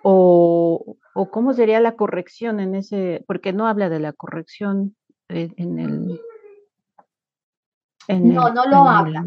o, 0.03 0.97
o, 1.15 1.31
cómo 1.31 1.53
sería 1.53 1.79
la 1.79 1.95
corrección 1.95 2.59
en 2.59 2.75
ese, 2.75 3.23
porque 3.27 3.51
no 3.51 3.67
habla 3.67 3.89
de 3.89 3.99
la 3.99 4.13
corrección 4.13 4.95
en 5.29 5.79
el 5.79 6.21
no, 8.07 8.49
no 8.53 8.65
lo 8.65 8.77
habla. 8.87 9.25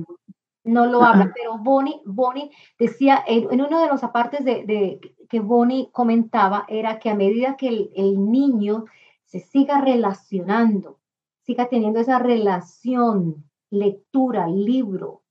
No 0.62 0.86
lo 0.86 1.02
habla, 1.02 1.32
pero 1.34 1.56
Bonnie, 1.58 2.02
Bonnie 2.04 2.50
decía, 2.78 3.24
en, 3.26 3.60
uno 3.60 3.80
de 3.80 3.88
los 3.88 4.04
apartes 4.04 4.44
de, 4.44 5.00
que 5.28 5.40
Bonnie 5.40 5.88
comentaba, 5.90 6.66
era 6.68 6.98
que 6.98 7.08
a 7.08 7.14
medida 7.14 7.56
que 7.56 7.90
el, 7.94 8.30
niño 8.30 8.84
se 9.24 9.40
siga 9.40 9.80
relacionando, 9.80 10.98
siga 11.42 11.68
teniendo 11.68 11.98
esa 11.98 12.18
relación, 12.18 13.44
lectura, 13.70 14.48
libro 14.48 15.22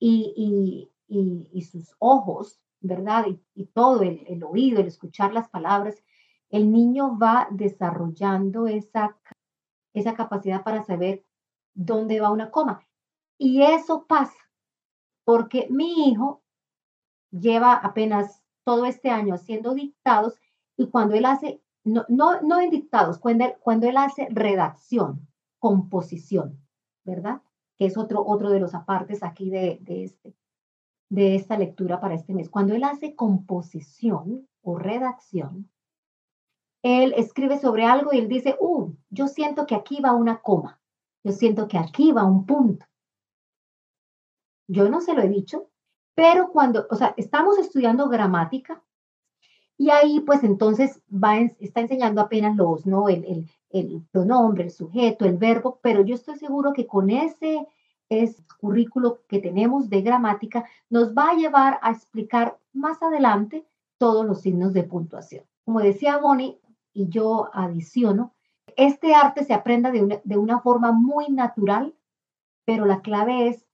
y, 0.00 0.90
sus 1.70 1.94
ojos, 1.98 2.60
¿verdad? 2.80 3.26
Y, 3.54 3.66
todo, 3.66 4.02
el, 4.02 4.24
el, 4.26 4.42
oído, 4.42 4.80
el 4.80 4.88
escuchar 4.88 5.32
las 5.32 5.48
palabras, 5.48 6.02
el 6.50 6.72
niño 6.72 7.16
va 7.16 7.46
desarrollando 7.50 8.66
esa, 8.66 9.16
esa 9.94 10.14
capacidad 10.14 10.64
para 10.64 10.82
saber 10.82 11.25
dónde 11.76 12.20
va 12.20 12.30
una 12.30 12.50
coma. 12.50 12.80
Y 13.38 13.62
eso 13.62 14.06
pasa 14.06 14.36
porque 15.24 15.68
mi 15.70 16.08
hijo 16.08 16.42
lleva 17.30 17.74
apenas 17.74 18.42
todo 18.64 18.86
este 18.86 19.10
año 19.10 19.34
haciendo 19.34 19.74
dictados 19.74 20.34
y 20.76 20.88
cuando 20.88 21.14
él 21.14 21.26
hace, 21.26 21.62
no, 21.84 22.04
no, 22.08 22.40
no 22.40 22.60
en 22.60 22.70
dictados, 22.70 23.18
cuando 23.18 23.86
él, 23.86 23.96
hace 23.96 24.28
redacción, 24.30 25.28
composición, 25.58 26.60
¿verdad? 27.04 27.42
Que 27.76 27.86
es 27.86 27.96
otro, 27.96 28.24
otro 28.26 28.50
de 28.50 28.60
los 28.60 28.74
apartes 28.74 29.22
aquí 29.22 29.50
de, 29.50 29.78
de, 29.82 30.04
este, 30.04 30.34
de 31.08 31.34
esta 31.34 31.58
lectura 31.58 32.00
para 32.00 32.14
este 32.14 32.34
mes. 32.34 32.48
Cuando 32.48 32.74
él 32.74 32.84
hace 32.84 33.14
composición 33.14 34.48
o 34.62 34.78
redacción, 34.78 35.70
él 36.82 37.14
escribe 37.16 37.58
sobre 37.58 37.84
algo 37.84 38.12
y 38.12 38.18
él 38.18 38.28
dice, 38.28 38.56
uh, 38.60 38.92
yo 39.10 39.26
siento 39.28 39.66
que 39.66 39.74
aquí 39.74 40.00
va 40.00 40.12
una 40.12 40.40
coma. 40.40 40.80
Yo 41.26 41.32
siento 41.32 41.66
que 41.66 41.76
aquí 41.76 42.12
va 42.12 42.22
un 42.22 42.46
punto. 42.46 42.86
Yo 44.68 44.88
no 44.88 45.00
se 45.00 45.12
lo 45.12 45.22
he 45.22 45.28
dicho, 45.28 45.70
pero 46.14 46.52
cuando, 46.52 46.86
o 46.88 46.94
sea, 46.94 47.14
estamos 47.16 47.58
estudiando 47.58 48.08
gramática 48.08 48.80
y 49.76 49.90
ahí 49.90 50.20
pues 50.20 50.44
entonces 50.44 51.02
va, 51.12 51.38
está 51.58 51.80
enseñando 51.80 52.20
apenas 52.20 52.54
los, 52.54 52.86
¿no? 52.86 53.08
El, 53.08 53.50
el, 53.70 54.06
pronombre, 54.12 54.62
el 54.62 54.70
sujeto, 54.70 55.24
el 55.24 55.36
verbo, 55.36 55.80
pero 55.82 56.02
yo 56.02 56.14
estoy 56.14 56.38
seguro 56.38 56.72
que 56.72 56.86
con 56.86 57.10
ese 57.10 57.66
es 58.08 58.40
currículo 58.60 59.26
que 59.26 59.40
tenemos 59.40 59.90
de 59.90 60.02
gramática 60.02 60.64
nos 60.88 61.12
va 61.12 61.30
a 61.30 61.36
llevar 61.36 61.80
a 61.82 61.90
explicar 61.90 62.56
más 62.72 63.02
adelante 63.02 63.66
todos 63.98 64.24
los 64.24 64.42
signos 64.42 64.72
de 64.72 64.84
puntuación. 64.84 65.44
Como 65.64 65.80
decía 65.80 66.18
Bonnie, 66.18 66.60
y 66.92 67.08
yo 67.08 67.50
adiciono, 67.52 68.35
este 68.76 69.14
arte 69.14 69.44
se 69.44 69.54
aprenda 69.54 69.90
de 69.90 70.38
una, 70.38 70.60
forma 70.60 70.92
muy 70.92 71.28
natural, 71.28 71.94
pero 72.64 72.84
la 72.84 73.00
clave 73.00 73.48
es 73.48 73.66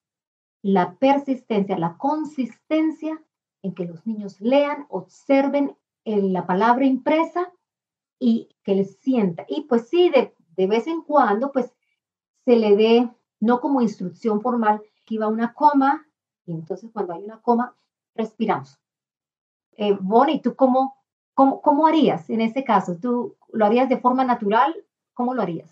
la 0.63 0.97
persistencia, 0.97 1.79
la 1.79 1.97
consistencia 1.97 3.21
en 3.63 3.75
que 3.75 3.87
los 3.87 4.07
niños 4.07 4.41
lean, 4.41 4.87
observen 4.91 5.77
la 6.05 6.47
palabra 6.47 6.85
impresa 6.85 7.53
y 8.19 8.49
que 8.63 8.75
les 8.75 8.99
sienta. 8.99 9.45
Y 9.49 9.63
pues 9.63 9.89
sí, 9.89 10.11
de, 10.11 10.67
vez 10.67 10.87
en 10.87 11.03
cuando, 11.03 11.53
pues 11.53 11.73
se 12.45 12.57
le 12.57 12.77
dé, 12.77 13.11
no 13.41 13.61
como 13.61 13.81
instrucción 13.81 14.41
formal, 14.41 14.83
que 15.05 15.15
iba 15.15 15.27
una 15.27 15.55
coma, 15.55 16.07
y 16.45 16.53
entonces 16.53 16.91
cuando 16.93 17.15
hay 17.15 17.25
una 17.25 17.41
coma, 17.41 17.75
respiramos. 18.15 18.79
Eh, 19.73 19.97
Bonnie, 20.01 20.41
¿tú 20.41 20.55
cómo, 20.55 20.97
cómo, 21.35 21.63
cómo 21.63 21.87
harías 21.87 22.29
en 22.31 22.41
ese 22.41 22.63
caso? 22.63 22.99
¿Tú 23.01 23.37
lo 23.53 23.65
harías 23.65 23.89
de 23.89 24.01
forma 24.01 24.25
natural 24.25 24.75
¿Cómo 25.15 25.35
lo 25.35 25.43
harías? 25.43 25.71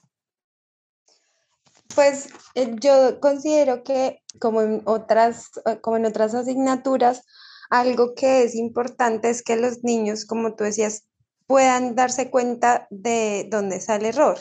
Pues 1.94 2.28
eh, 2.54 2.76
yo 2.78 3.18
considero 3.20 3.82
que 3.82 4.22
como 4.38 4.62
en 4.62 4.82
otras, 4.84 5.50
eh, 5.66 5.80
como 5.80 5.96
en 5.96 6.06
otras 6.06 6.34
asignaturas, 6.34 7.24
algo 7.68 8.14
que 8.14 8.44
es 8.44 8.54
importante 8.54 9.30
es 9.30 9.42
que 9.42 9.56
los 9.56 9.82
niños, 9.82 10.24
como 10.24 10.54
tú 10.54 10.64
decías, 10.64 11.08
puedan 11.46 11.96
darse 11.96 12.30
cuenta 12.30 12.86
de 12.90 13.48
dónde 13.50 13.80
sale 13.80 14.10
el 14.10 14.14
error. 14.14 14.38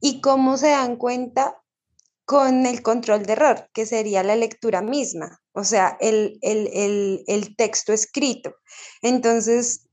¿Y 0.00 0.20
cómo 0.20 0.56
se 0.56 0.68
dan 0.68 0.96
cuenta? 0.96 1.56
Con 2.24 2.64
el 2.64 2.82
control 2.82 3.26
de 3.26 3.32
error, 3.32 3.68
que 3.74 3.86
sería 3.86 4.22
la 4.22 4.36
lectura 4.36 4.82
misma, 4.82 5.40
o 5.50 5.64
sea, 5.64 5.96
el, 6.00 6.38
el, 6.42 7.24
el 7.26 7.56
texto 7.56 7.92
escrito. 7.92 8.54
Entonces, 9.02 9.89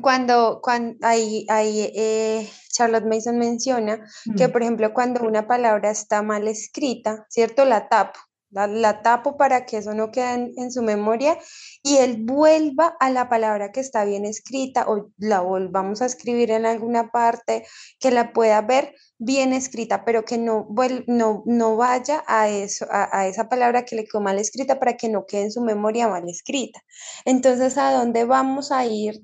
cuando, 0.00 0.60
cuando 0.62 1.04
ahí, 1.06 1.44
ahí 1.48 1.90
eh, 1.94 2.48
Charlotte 2.72 3.06
Mason 3.06 3.38
menciona 3.38 4.00
que, 4.36 4.48
mm. 4.48 4.52
por 4.52 4.62
ejemplo, 4.62 4.94
cuando 4.94 5.22
una 5.22 5.46
palabra 5.46 5.90
está 5.90 6.22
mal 6.22 6.46
escrita, 6.46 7.26
¿cierto? 7.28 7.64
La 7.64 7.88
tapo, 7.88 8.20
la, 8.50 9.02
tapo 9.02 9.36
para 9.36 9.66
que 9.66 9.78
eso 9.78 9.92
no 9.94 10.10
quede 10.10 10.52
en, 10.56 10.72
su 10.72 10.82
memoria 10.82 11.38
y 11.82 11.96
él 11.98 12.18
vuelva 12.20 12.96
a 13.00 13.10
la 13.10 13.28
palabra 13.28 13.72
que 13.72 13.80
está 13.80 14.04
bien 14.04 14.24
escrita 14.24 14.86
o 14.88 15.10
la 15.18 15.40
volvamos 15.40 16.02
a 16.02 16.06
escribir 16.06 16.50
en 16.50 16.66
alguna 16.66 17.10
parte, 17.10 17.66
que 17.98 18.10
la 18.10 18.32
pueda 18.32 18.60
ver 18.62 18.94
bien 19.18 19.52
escrita, 19.52 20.04
pero 20.04 20.24
que 20.24 20.38
no, 20.38 20.68
no, 21.06 21.42
no 21.46 21.76
vaya 21.76 22.22
a, 22.26 22.48
eso, 22.48 22.86
a, 22.90 23.08
a 23.16 23.26
esa 23.26 23.48
palabra 23.48 23.84
que 23.84 23.96
le 23.96 24.04
quedó 24.04 24.20
mal 24.20 24.38
escrita 24.38 24.78
para 24.78 24.96
que 24.96 25.08
no 25.08 25.26
quede 25.26 25.42
en 25.42 25.52
su 25.52 25.62
memoria 25.62 26.08
mal 26.08 26.28
escrita. 26.28 26.80
Entonces, 27.24 27.76
¿a 27.76 27.92
dónde 27.92 28.24
vamos 28.24 28.72
a 28.72 28.86
ir 28.86 29.22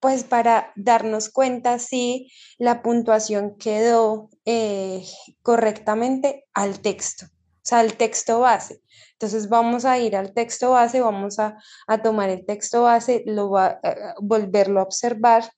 pues 0.00 0.24
para 0.24 0.72
darnos 0.76 1.30
cuenta 1.30 1.78
si 1.78 2.30
la 2.58 2.82
puntuación 2.82 3.56
quedó 3.56 4.30
eh, 4.44 5.04
correctamente 5.42 6.46
al 6.54 6.80
texto, 6.80 7.26
o 7.26 7.60
sea, 7.62 7.80
al 7.80 7.94
texto 7.94 8.40
base. 8.40 8.82
Entonces 9.12 9.48
vamos 9.48 9.84
a 9.86 9.98
ir 9.98 10.14
al 10.14 10.34
texto 10.34 10.72
base, 10.72 11.00
vamos 11.00 11.38
a, 11.38 11.56
tomar 12.02 12.28
el 12.28 12.44
texto 12.44 12.82
base, 12.82 13.22
lo 13.26 13.50
va, 13.50 13.80
a 13.82 14.14
volverlo 14.20 14.80
a 14.80 14.82
observar 14.82 15.50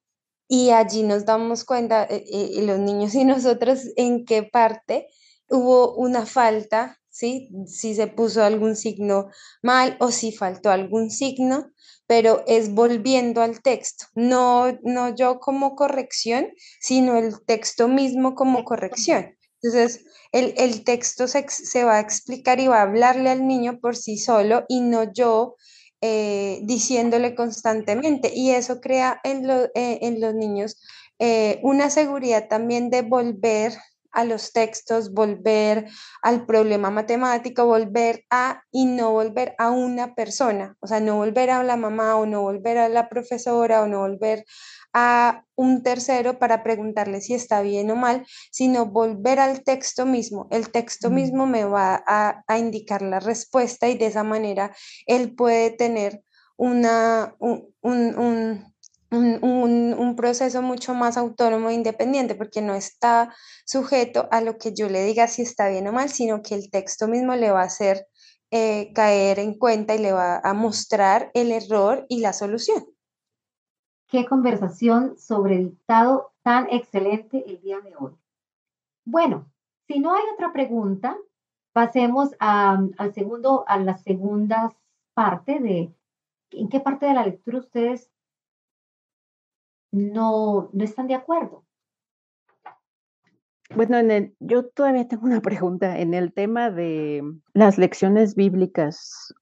y 0.46 0.70
allí 0.70 1.02
nos 1.02 1.24
damos 1.24 1.64
cuenta, 1.64 2.04
eh, 2.04 2.24
eh, 2.32 2.62
los 2.62 2.78
niños 2.78 3.14
y 3.14 3.24
nosotros, 3.24 3.80
en 3.96 4.24
qué 4.24 4.44
parte 4.44 5.08
hubo 5.50 5.94
una 5.96 6.24
falta, 6.24 6.98
si 7.18 7.94
se 7.94 8.06
puso 8.06 8.42
algún 8.42 8.76
signo 8.76 9.28
mal 9.62 9.96
o 10.00 10.10
si 10.10 10.32
faltó 10.32 10.70
algún 10.70 11.10
signo, 11.10 11.72
pero 12.06 12.42
es 12.46 12.72
volviendo 12.72 13.42
al 13.42 13.60
texto, 13.60 14.06
no, 14.14 14.78
no 14.82 15.14
yo 15.14 15.40
como 15.40 15.76
corrección, 15.76 16.48
sino 16.80 17.18
el 17.18 17.44
texto 17.44 17.86
mismo 17.86 18.34
como 18.34 18.64
corrección. 18.64 19.36
Entonces, 19.60 20.04
el, 20.32 20.84
texto 20.84 21.26
se, 21.26 21.84
va 21.84 21.96
a 21.96 22.00
explicar 22.00 22.60
y 22.60 22.68
va 22.68 22.78
a 22.78 22.82
hablarle 22.82 23.30
al 23.30 23.46
niño 23.46 23.80
por 23.80 23.96
sí 23.96 24.16
solo 24.16 24.64
y 24.68 24.80
no 24.80 25.12
yo 25.12 25.56
eh, 26.00 26.60
diciéndole 26.62 27.34
constantemente. 27.34 28.32
Y 28.34 28.50
eso 28.52 28.80
crea 28.80 29.20
en, 29.24 29.48
eh, 29.74 30.16
los 30.18 30.34
niños 30.34 30.80
eh, 31.18 31.58
una 31.62 31.90
seguridad 31.90 32.46
también 32.48 32.88
de 32.90 33.02
volver 33.02 33.72
a 34.12 34.24
los 34.24 34.52
textos, 34.52 35.12
volver 35.12 35.88
al 36.22 36.46
problema 36.46 36.90
matemático, 36.90 37.66
volver 37.66 38.24
a 38.30 38.62
y 38.70 38.86
no 38.86 39.12
volver 39.12 39.54
a 39.58 39.70
una 39.70 40.14
persona, 40.14 40.76
o 40.80 40.86
sea, 40.86 41.00
no 41.00 41.16
volver 41.16 41.50
a 41.50 41.62
la 41.62 41.76
mamá 41.76 42.16
o 42.16 42.26
no 42.26 42.42
volver 42.42 42.78
a 42.78 42.88
la 42.88 43.08
profesora 43.08 43.82
o 43.82 43.86
no 43.86 44.00
volver 44.00 44.44
a 44.94 45.44
un 45.54 45.82
tercero 45.82 46.38
para 46.38 46.62
preguntarle 46.62 47.20
si 47.20 47.34
está 47.34 47.60
bien 47.60 47.90
o 47.90 47.96
mal, 47.96 48.26
sino 48.50 48.86
volver 48.86 49.38
al 49.38 49.62
texto 49.62 50.06
mismo. 50.06 50.48
El 50.50 50.70
texto 50.70 51.10
mismo 51.10 51.46
me 51.46 51.64
va 51.64 52.02
a, 52.06 52.58
indicar 52.58 53.02
la 53.02 53.20
respuesta 53.20 53.88
y 53.88 53.98
de 53.98 54.06
esa 54.06 54.24
manera 54.24 54.74
él 55.06 55.34
puede 55.34 55.70
tener 55.70 56.22
una, 56.56 57.34
un 57.38 57.68
un, 57.82 58.74
proceso 60.16 60.62
mucho 60.62 60.94
más 60.94 61.16
autónomo 61.16 61.70
e 61.70 61.74
independiente, 61.74 62.34
porque 62.34 62.60
no 62.60 62.74
está 62.74 63.34
sujeto 63.64 64.28
a 64.30 64.40
lo 64.40 64.58
que 64.58 64.74
yo 64.74 64.88
le 64.88 65.04
diga 65.04 65.28
si 65.28 65.42
está 65.42 65.68
bien 65.68 65.88
o 65.88 65.92
mal, 65.92 66.08
sino 66.08 66.42
que 66.42 66.54
el 66.54 66.70
texto 66.70 67.08
mismo 67.08 67.34
le 67.34 67.50
va 67.50 67.62
a 67.62 67.66
hacer 67.66 68.06
eh, 68.50 68.92
caer 68.94 69.38
en 69.38 69.54
cuenta 69.54 69.94
y 69.94 69.98
le 69.98 70.12
va 70.12 70.38
a 70.38 70.54
mostrar 70.54 71.30
el 71.34 71.52
error 71.52 72.04
y 72.08 72.20
la 72.20 72.32
solución. 72.32 72.84
Qué 74.08 74.26
conversación 74.26 75.18
sobre 75.18 75.58
dictado 75.58 76.32
tan 76.42 76.66
excelente 76.70 77.44
el 77.46 77.60
día 77.60 77.80
de 77.80 77.94
hoy. 77.96 78.12
Bueno, 79.04 79.50
si 79.86 80.00
no 80.00 80.14
hay 80.14 80.22
otra 80.34 80.52
pregunta, 80.52 81.16
pasemos 81.72 82.30
al 82.38 83.14
segundo, 83.14 83.64
a 83.68 83.78
la 83.78 83.98
segunda 83.98 84.74
parte 85.14 85.60
de 85.60 85.94
en 86.50 86.68
qué 86.68 86.80
parte 86.80 87.06
de 87.06 87.14
la 87.14 87.26
lectura 87.26 87.58
ustedes 87.58 88.10
no, 89.92 90.70
no 90.72 90.84
están 90.84 91.06
de 91.06 91.14
acuerdo. 91.14 91.64
Bueno, 93.74 93.98
en 93.98 94.34
yo 94.40 94.66
todavía 94.66 95.06
tengo 95.06 95.26
una 95.26 95.40
pregunta 95.42 95.98
en 95.98 96.14
el 96.14 96.32
tema 96.32 96.70
de 96.70 97.22
las 97.52 97.78
lecciones 97.78 98.34
bíblicas. 98.34 99.34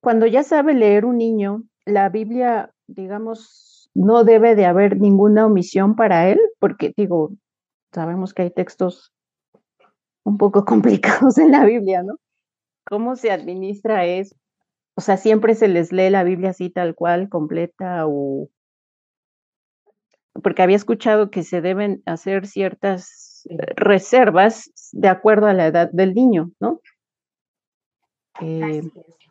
Cuando 0.00 0.26
ya 0.26 0.42
sabe 0.42 0.74
leer 0.74 1.04
un 1.04 1.18
niño, 1.18 1.64
la 1.84 2.08
Biblia, 2.08 2.72
digamos, 2.86 3.90
no 3.94 4.22
debe 4.22 4.54
de 4.54 4.66
haber 4.66 5.00
ninguna 5.00 5.46
omisión 5.46 5.96
para 5.96 6.28
él, 6.28 6.38
porque 6.60 6.92
digo, 6.96 7.32
sabemos 7.92 8.32
que 8.32 8.42
hay 8.42 8.50
textos 8.50 9.12
un 10.24 10.38
poco 10.38 10.64
complicados 10.64 11.38
en 11.38 11.50
la 11.50 11.64
Biblia, 11.64 12.02
¿no? 12.02 12.16
¿Cómo 12.86 13.16
se 13.16 13.30
administra 13.30 14.06
eso? 14.06 14.36
O 14.94 15.00
sea, 15.00 15.16
siempre 15.16 15.54
se 15.54 15.68
les 15.68 15.92
lee 15.92 16.10
la 16.10 16.24
Biblia 16.24 16.50
así 16.50 16.70
tal 16.70 16.94
cual, 16.94 17.28
completa, 17.28 18.06
o 18.06 18.48
porque 20.42 20.62
había 20.62 20.76
escuchado 20.76 21.30
que 21.30 21.42
se 21.42 21.60
deben 21.60 22.02
hacer 22.06 22.46
ciertas 22.46 23.46
eh, 23.50 23.56
reservas 23.76 24.70
de 24.92 25.08
acuerdo 25.08 25.46
a 25.46 25.54
la 25.54 25.66
edad 25.66 25.90
del 25.92 26.14
niño, 26.14 26.50
¿no? 26.60 26.80
Eh, 28.40 28.82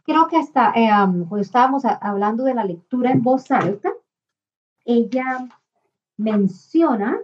Creo 0.08 0.28
que 0.30 0.38
hasta 0.38 0.72
eh, 0.76 0.88
cuando 1.28 1.39
estábamos 1.39 1.84
hablando 1.84 2.46
de 2.46 2.54
la 2.54 2.63
lectura 2.63 3.12
en 3.12 3.22
voz 3.22 3.52
alta, 3.52 3.91
ella 4.86 5.48
menciona 6.15 7.20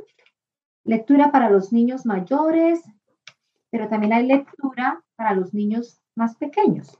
lectura 0.83 1.31
para 1.31 1.49
los 1.49 1.71
niños 1.71 2.05
mayores, 2.05 2.83
pero 3.69 3.87
también 3.87 4.11
hay 4.11 4.27
lectura 4.27 5.01
para 5.15 5.33
los 5.33 5.53
niños 5.53 6.01
más 6.15 6.35
pequeños. 6.35 6.99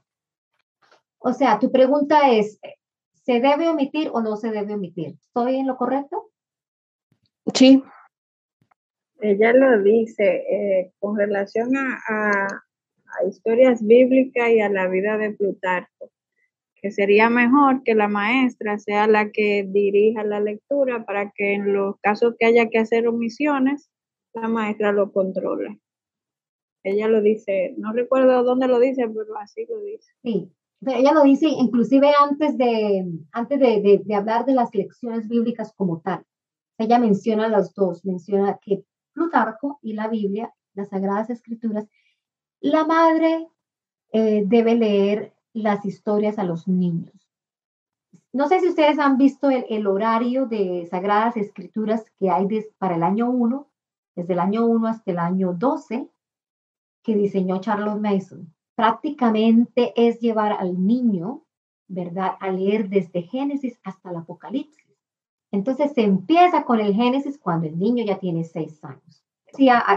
O 1.20 1.34
sea, 1.34 1.60
tu 1.60 1.70
pregunta 1.70 2.32
es, 2.32 2.60
¿se 3.12 3.42
debe 3.42 3.68
omitir 3.68 4.10
o 4.14 4.22
no 4.22 4.38
se 4.38 4.52
debe 4.52 4.76
omitir? 4.76 5.18
¿Estoy 5.22 5.58
en 5.58 5.68
lo 5.68 5.76
correcto? 5.76 6.30
Sí. 7.52 7.84
Ella 9.20 9.54
lo 9.54 9.82
dice 9.82 10.44
eh, 10.50 10.94
con 11.00 11.18
relación 11.18 11.76
a, 11.76 12.48
historias 13.28 13.86
bíblicas 13.86 14.50
y 14.50 14.60
a 14.60 14.70
la 14.70 14.88
vida 14.88 15.18
de 15.18 15.32
Plutarco, 15.32 16.12
que 16.76 16.92
sería 16.92 17.30
mejor 17.30 17.84
que 17.84 17.94
la 17.94 18.08
maestra 18.08 18.80
sea 18.80 19.08
la 19.08 19.32
que 19.32 19.66
dirija 19.68 20.24
la 20.24 20.40
lectura 20.40 21.06
para 21.06 21.32
que 21.32 21.54
en 21.54 21.74
los 21.74 21.96
casos 22.02 22.34
que 22.40 22.48
haya 22.48 22.70
que 22.70 22.80
hacer 22.80 23.08
omisiones, 23.08 23.92
la 24.34 24.48
maestra 24.48 24.92
lo 24.92 25.12
controle. 25.12 25.80
Ella 26.84 27.08
lo 27.08 27.22
dice, 27.22 27.76
no 27.78 27.94
recuerdo 27.94 28.44
dónde 28.44 28.68
lo 28.68 28.80
dice, 28.80 29.08
pero 29.08 29.38
así 29.38 29.66
lo 29.70 29.80
dice. 29.80 30.12
Sí, 30.24 30.52
ella 30.86 31.14
lo 31.14 31.24
dice 31.24 31.48
inclusive 31.48 32.12
antes 32.20 32.58
de, 32.58 33.06
antes 33.32 33.60
de 33.60 34.16
hablar 34.16 34.46
de 34.46 34.56
las 34.56 34.74
lecciones 34.74 35.30
bíblicas 35.30 35.72
como 35.78 36.02
tal. 36.02 36.26
Ella 36.84 37.00
menciona 37.00 37.48
las 37.48 37.74
dos, 37.74 38.04
menciona 38.04 38.58
que 38.58 38.84
Plutarco 39.14 39.80
y 39.82 39.94
la 39.94 40.10
Biblia, 40.10 40.54
las 40.74 40.90
Sagradas 40.90 41.30
Escrituras, 41.30 41.88
la 42.60 42.86
madre 42.86 43.48
eh, 44.12 44.44
debe 44.46 44.76
leer 44.76 45.34
las 45.54 45.86
historias 45.86 46.38
a 46.40 46.44
los 46.44 46.68
niños. 46.68 47.14
No 48.34 48.50
sé 48.50 48.60
si 48.60 48.68
ustedes 48.68 49.00
han 49.00 49.18
visto 49.18 49.50
el, 49.50 49.88
horario 49.88 50.46
de 50.46 50.86
Sagradas 50.90 51.38
Escrituras 51.38 52.04
que 52.20 52.30
hay 52.30 52.48
para 52.78 52.96
el 52.96 53.04
año 53.04 53.30
1, 53.30 53.66
desde 54.16 54.34
el 54.34 54.40
año 54.40 54.66
1 54.66 54.88
hasta 54.88 55.12
el 55.12 55.20
año 55.20 55.54
12, 55.54 56.10
que 57.02 57.16
diseñó 57.16 57.62
Charles 57.62 57.96
Mason. 57.98 58.54
Prácticamente 58.76 59.94
es 59.96 60.20
llevar 60.20 60.52
al 60.52 60.86
niño, 60.86 61.46
¿verdad?, 61.88 62.34
a 62.42 62.50
leer 62.50 62.90
desde 62.90 63.22
Génesis 63.22 63.80
hasta 63.86 64.10
el 64.10 64.18
Apocalipsis. 64.18 64.83
Entonces 65.54 65.92
se 65.94 66.02
empieza 66.02 66.66
con 66.66 66.80
el 66.80 66.96
Génesis 66.96 67.38
cuando 67.38 67.68
el 67.68 67.78
niño 67.78 68.04
ya 68.04 68.18
tiene 68.18 68.44
seis 68.44 68.84
años. 68.84 69.24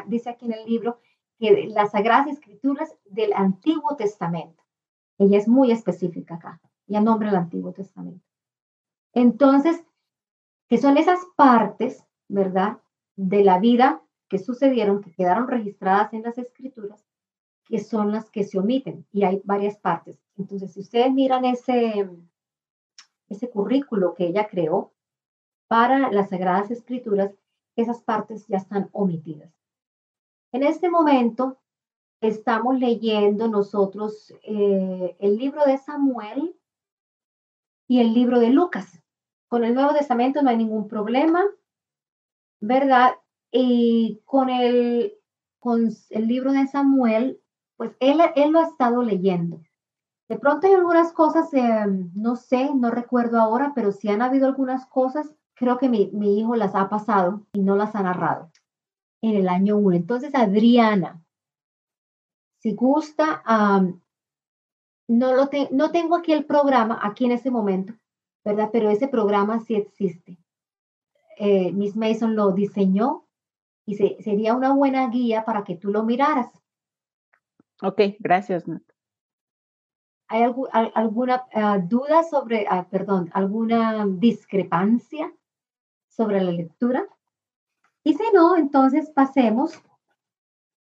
dice 0.06 0.28
aquí 0.28 0.44
en 0.44 0.52
el 0.52 0.66
libro 0.66 1.00
que 1.38 1.68
las 1.68 1.92
Sagradas 1.92 2.26
Escrituras 2.26 2.94
del 3.06 3.32
Antiguo 3.32 3.96
Testamento. 3.96 4.62
Ella 5.16 5.38
es 5.38 5.48
muy 5.48 5.72
específica 5.72 6.34
acá. 6.34 6.60
Ella 6.86 7.00
nombra 7.00 7.30
el 7.30 7.36
Antiguo 7.36 7.72
Testamento. 7.72 8.22
Entonces, 9.14 9.82
que 10.68 10.76
son 10.76 10.98
esas 10.98 11.20
partes, 11.36 12.04
¿verdad? 12.28 12.82
De 13.16 13.42
la 13.42 13.58
vida 13.58 14.02
que 14.28 14.38
sucedieron, 14.38 15.00
que 15.00 15.14
quedaron 15.14 15.48
registradas 15.48 16.12
en 16.12 16.22
las 16.22 16.36
escrituras, 16.36 17.02
que 17.64 17.78
son 17.78 18.12
las 18.12 18.30
que 18.30 18.44
se 18.44 18.58
omiten. 18.58 19.06
Y 19.10 19.24
hay 19.24 19.40
varias 19.42 19.78
partes. 19.78 20.20
Entonces, 20.36 20.74
si 20.74 20.80
ustedes 20.80 21.10
miran 21.14 21.46
ese, 21.46 22.10
ese 23.30 23.48
currículo 23.48 24.12
que 24.12 24.26
ella 24.26 24.48
creó, 24.48 24.92
para 25.68 26.10
las 26.12 26.30
Sagradas 26.30 26.70
Escrituras, 26.70 27.32
esas 27.76 28.00
partes 28.02 28.46
ya 28.46 28.56
están 28.58 28.88
omitidas. 28.92 29.52
En 30.52 30.62
este 30.62 30.88
momento 30.88 31.58
estamos 32.20 32.78
leyendo 32.78 33.48
nosotros 33.48 34.32
eh, 34.42 35.16
el 35.18 35.36
libro 35.36 35.64
de 35.64 35.76
Samuel 35.78 36.56
y 37.88 38.00
el 38.00 38.14
libro 38.14 38.40
de 38.40 38.50
Lucas. 38.50 39.02
Con 39.48 39.64
el 39.64 39.74
Nuevo 39.74 39.92
Testamento 39.92 40.42
no 40.42 40.50
hay 40.50 40.56
ningún 40.56 40.88
problema, 40.88 41.44
¿verdad? 42.60 43.12
Y 43.50 44.22
con 44.24 44.48
el, 44.48 45.14
con 45.58 45.90
el 46.10 46.26
libro 46.26 46.52
de 46.52 46.66
Samuel, 46.66 47.40
pues 47.76 47.94
él, 48.00 48.20
él 48.34 48.50
lo 48.50 48.60
ha 48.60 48.64
estado 48.66 49.02
leyendo. 49.02 49.60
De 50.28 50.38
pronto 50.38 50.66
hay 50.66 50.72
algunas 50.72 51.12
cosas, 51.12 51.52
eh, 51.54 51.86
no 52.14 52.34
sé, 52.34 52.74
no 52.74 52.90
recuerdo 52.90 53.38
ahora, 53.38 53.72
pero 53.74 53.92
sí 53.92 54.08
han 54.08 54.22
habido 54.22 54.48
algunas 54.48 54.86
cosas 54.86 55.36
creo 55.56 55.78
que 55.78 55.88
mi, 55.88 56.10
hijo 56.38 56.54
las 56.54 56.74
ha 56.74 56.88
pasado 56.88 57.46
y 57.52 57.62
no 57.62 57.76
las 57.76 57.94
ha 57.96 58.02
narrado 58.02 58.52
en 59.22 59.34
el 59.36 59.48
año 59.48 59.76
1. 59.78 59.96
Entonces, 59.96 60.34
Adriana, 60.34 61.24
si 62.58 62.74
gusta, 62.74 63.42
no, 65.08 65.34
lo 65.34 65.48
no 65.72 65.90
tengo 65.90 66.16
aquí 66.16 66.32
el 66.32 66.44
programa, 66.44 67.00
aquí 67.02 67.24
en 67.24 67.32
este 67.32 67.50
momento, 67.50 67.94
¿verdad? 68.44 68.70
Pero 68.72 68.90
ese 68.90 69.08
programa 69.08 69.60
sí 69.60 69.74
existe. 69.74 70.38
Eh, 71.38 71.72
Miss 71.72 71.96
Mason 71.96 72.36
lo 72.36 72.52
diseñó 72.52 73.26
y 73.86 73.96
sería 73.96 74.54
una 74.54 74.72
buena 74.72 75.08
guía 75.08 75.44
para 75.44 75.64
que 75.64 75.76
tú 75.76 75.90
lo 75.90 76.02
miraras. 76.02 76.50
Ok, 77.82 78.00
gracias, 78.18 78.66
Nat. 78.68 78.82
¿Hay 80.28 80.42
alguna 80.42 81.46
ah, 81.52 81.78
duda 81.78 82.24
sobre, 82.24 82.66
ah, 82.68 82.88
perdón, 82.90 83.30
alguna 83.32 84.06
discrepancia 84.08 85.32
sobre 86.16 86.42
la 86.42 86.50
lectura? 86.50 87.06
Y 88.02 88.14
si 88.14 88.24
no, 88.32 88.56
entonces 88.56 89.10
pasemos 89.10 89.72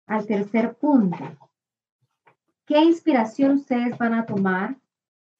al 0.07 0.25
tercer 0.25 0.75
punto. 0.75 1.17
¿Qué 2.65 2.79
inspiración 2.79 3.53
ustedes 3.53 3.97
van 3.97 4.13
a 4.13 4.25
tomar? 4.25 4.77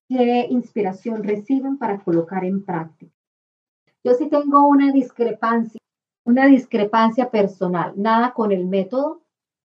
¿Qué 0.07 0.47
inspiración 0.49 1.23
reciben 1.23 1.77
para 1.77 2.03
colocar 2.03 2.43
en 2.43 2.63
práctica? 2.63 3.15
Yo 4.03 4.13
sí 4.13 4.27
tengo 4.29 4.67
una 4.67 4.91
discrepancia, 4.91 5.79
una 6.25 6.45
discrepancia 6.47 7.29
personal, 7.29 7.93
nada 7.95 8.33
con 8.33 8.51
el 8.51 8.65
método. 8.65 9.21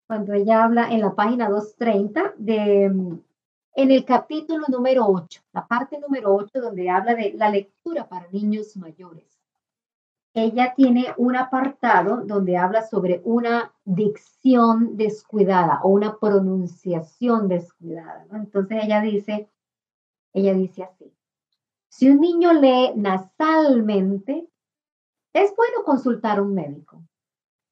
Cuando 0.06 0.32
ella 0.34 0.62
habla 0.62 0.90
en 0.90 1.00
la 1.00 1.14
página 1.14 1.48
230 1.48 2.34
de 2.38 2.84
en 3.78 3.90
el 3.90 4.06
capítulo 4.06 4.64
número 4.68 5.04
8, 5.06 5.42
la 5.52 5.66
parte 5.66 5.98
número 6.00 6.34
8 6.34 6.60
donde 6.62 6.88
habla 6.88 7.14
de 7.14 7.34
la 7.34 7.50
lectura 7.50 8.08
para 8.08 8.26
niños 8.30 8.74
mayores. 8.76 9.35
Ella 10.38 10.74
tiene 10.76 11.14
un 11.16 11.34
apartado 11.34 12.22
donde 12.26 12.58
habla 12.58 12.82
sobre 12.82 13.22
una 13.24 13.72
dicción 13.86 14.94
descuidada 14.98 15.80
o 15.82 15.88
una 15.88 16.18
pronunciación 16.18 17.48
descuidada. 17.48 18.26
Entonces 18.32 18.84
ella 18.84 19.00
dice, 19.00 19.48
ella 20.34 20.52
dice 20.52 20.82
así, 20.82 21.10
si 21.88 22.10
un 22.10 22.20
niño 22.20 22.52
lee 22.52 22.92
nasalmente, 22.96 24.46
es 25.32 25.56
bueno 25.56 25.84
consultar 25.86 26.36
a 26.36 26.42
un 26.42 26.52
médico. 26.52 27.02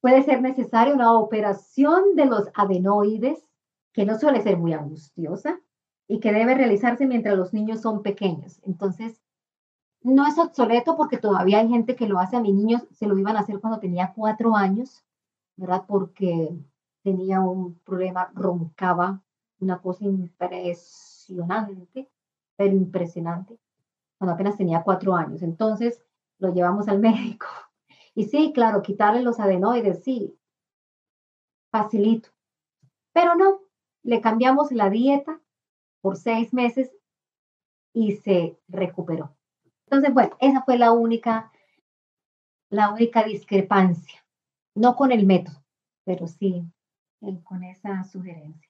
Puede 0.01 0.23
ser 0.23 0.41
necesaria 0.41 0.95
una 0.95 1.13
operación 1.13 2.15
de 2.15 2.25
los 2.25 2.49
adenoides, 2.55 3.45
que 3.93 4.07
no 4.07 4.17
suele 4.17 4.41
ser 4.41 4.57
muy 4.57 4.73
angustiosa, 4.73 5.61
y 6.07 6.19
que 6.19 6.33
debe 6.33 6.55
realizarse 6.55 7.05
mientras 7.05 7.37
los 7.37 7.53
niños 7.53 7.81
son 7.81 8.01
pequeños. 8.01 8.59
Entonces, 8.63 9.21
no 10.05 10.25
es 10.27 10.37
obsoleto 10.37 10.95
porque 10.95 11.17
todavía 11.17 11.59
hay 11.59 11.67
gente 11.67 11.95
que 11.95 12.07
lo 12.07 12.19
hace 12.19 12.35
a 12.35 12.39
mis 12.39 12.53
niños, 12.53 12.85
se 12.91 13.07
lo 13.07 13.17
iban 13.17 13.37
a 13.37 13.39
hacer 13.39 13.59
cuando 13.59 13.79
tenía 13.79 14.13
cuatro 14.15 14.55
años, 14.55 15.03
¿verdad? 15.55 15.85
Porque 15.87 16.55
tenía 17.01 17.41
un 17.41 17.79
problema, 17.79 18.29
roncaba, 18.35 19.23
una 19.59 19.81
cosa 19.81 20.05
impresionante, 20.05 22.07
pero 22.55 22.75
impresionante, 22.75 23.57
cuando 24.19 24.35
apenas 24.35 24.57
tenía 24.57 24.83
cuatro 24.83 25.15
años. 25.15 25.41
Entonces, 25.41 26.03
lo 26.37 26.53
llevamos 26.53 26.87
al 26.87 26.99
médico. 26.99 27.47
Y 28.13 28.25
sí, 28.25 28.51
claro, 28.53 28.83
quitarle 28.83 29.23
los 29.23 29.39
adenoides, 29.39 30.03
sí, 30.03 30.37
facilito. 31.71 32.29
Pero 33.11 33.33
no, 33.33 33.61
le 34.03 34.21
cambiamos 34.21 34.71
la 34.71 34.91
dieta, 34.91 35.41
por 36.01 36.15
seis 36.15 36.53
meses 36.53 36.95
y 37.91 38.17
se 38.17 38.59
recuperó. 38.67 39.35
Entonces, 39.85 40.13
bueno, 40.13 40.35
esa 40.39 40.63
fue 40.63 40.77
la 40.77 40.91
única, 40.91 41.51
la 42.69 42.91
única 42.91 43.23
discrepancia, 43.23 44.25
no 44.75 44.95
con 44.95 45.11
el 45.11 45.25
método, 45.25 45.63
pero 46.03 46.27
sí 46.27 46.65
con 47.43 47.63
esa 47.63 48.03
sugerencia. 48.03 48.69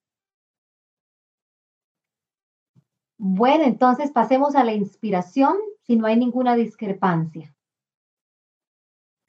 Bueno, 3.18 3.64
entonces 3.64 4.12
pasemos 4.12 4.56
a 4.56 4.64
la 4.64 4.74
inspiración, 4.74 5.58
si 5.86 5.96
no 5.96 6.06
hay 6.06 6.18
ninguna 6.18 6.56
discrepancia. 6.56 7.54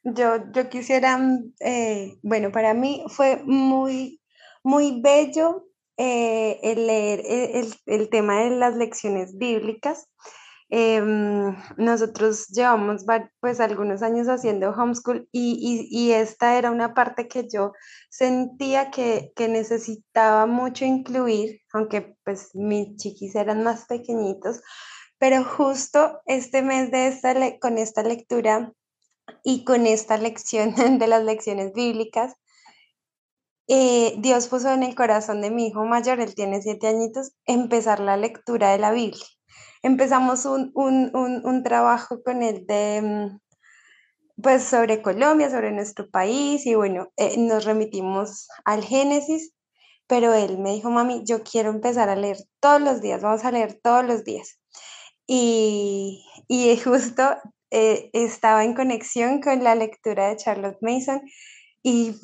Yo, 0.03 0.51
yo 0.53 0.69
quisiera, 0.69 1.19
eh, 1.61 2.19
bueno, 2.23 2.53
para 2.53 2.75
mí 2.75 3.05
fue 3.09 3.43
muy, 3.45 4.21
muy 4.63 5.01
bello 5.01 5.69
eh, 5.97 6.61
el 6.63 6.87
leer 6.87 7.21
eh, 7.21 7.65
el, 7.87 8.09
tema 8.11 8.43
de 8.43 8.51
las 8.51 8.77
lecciones 8.77 9.37
bíblicas. 9.37 10.09
Em, 10.69 11.55
nosotros 11.77 12.49
llevamos 12.49 13.05
pues 13.41 13.61
algunos 13.61 14.03
años 14.03 14.27
haciendo 14.27 14.71
homeschool 14.71 15.29
y, 15.31 16.11
esta 16.11 16.59
era 16.59 16.73
una 16.73 16.93
parte 16.93 17.29
que 17.29 17.49
yo 17.49 17.73
sentía 18.11 18.91
que, 18.91 19.33
necesitaba 19.49 20.47
mucho 20.47 20.85
incluir, 20.85 21.61
aunque 21.73 22.17
pues 22.25 22.51
mis 22.55 22.97
chiquis 22.97 23.37
eran 23.37 23.63
más 23.63 23.87
pequeñitos, 23.87 24.61
pero 25.19 25.45
justo 25.45 26.21
este 26.27 26.63
mes 26.63 26.91
de 26.91 27.09
esta 27.09 27.35
con 27.61 27.79
esta 27.79 28.03
lectura 28.03 28.73
y 29.45 29.65
con 29.65 29.87
esta 29.87 30.19
lección 30.19 30.75
de 30.99 31.07
las 31.07 31.23
lecciones 31.25 31.73
bíblicas, 31.75 32.35
eh, 33.69 34.15
Dios 34.19 34.49
puso 34.49 34.73
en 34.73 34.83
el 34.83 34.95
corazón 34.95 35.41
de 35.43 35.51
mi 35.51 35.69
hijo 35.69 35.85
mayor, 35.85 36.21
él 36.21 36.35
tiene 36.35 36.63
siete 36.63 36.89
añitos, 36.89 37.33
empezar 37.47 38.01
la 38.01 38.17
lectura 38.17 38.71
de 38.73 38.79
la 38.79 38.93
Biblia. 38.93 39.27
Empezamos 39.87 40.45
un, 40.47 41.63
trabajo 41.63 42.21
con 42.25 42.43
él 42.43 42.67
de, 42.67 43.31
pues 44.43 44.65
sobre 44.65 45.01
Colombia, 45.01 45.49
sobre 45.49 45.71
nuestro 45.71 46.11
país 46.11 46.67
y 46.67 46.75
bueno, 46.75 47.13
eh, 47.17 47.37
nos 47.39 47.65
remitimos 47.65 48.49
al 48.65 48.83
Génesis, 48.83 49.53
pero 50.09 50.35
él 50.35 50.59
me 50.59 50.73
dijo, 50.73 50.91
mami, 50.91 51.23
yo 51.25 51.45
quiero 51.45 51.71
empezar 51.71 52.09
a 52.09 52.17
leer 52.17 52.37
todos 52.59 52.81
los 52.81 53.01
días, 53.01 53.23
vamos 53.23 53.45
a 53.45 53.53
leer 53.53 53.79
todos 53.81 54.05
los 54.05 54.25
días. 54.25 54.59
Y, 55.25 56.25
y 56.49 56.77
justo 56.85 57.23
eh, 57.71 58.11
estaba 58.13 58.65
en 58.65 58.75
conexión 58.75 59.41
con 59.41 59.63
la 59.63 59.77
lectura 59.77 60.31
de 60.31 60.37
Charlotte 60.37 60.79
Mason 60.81 61.23
y 61.85 62.17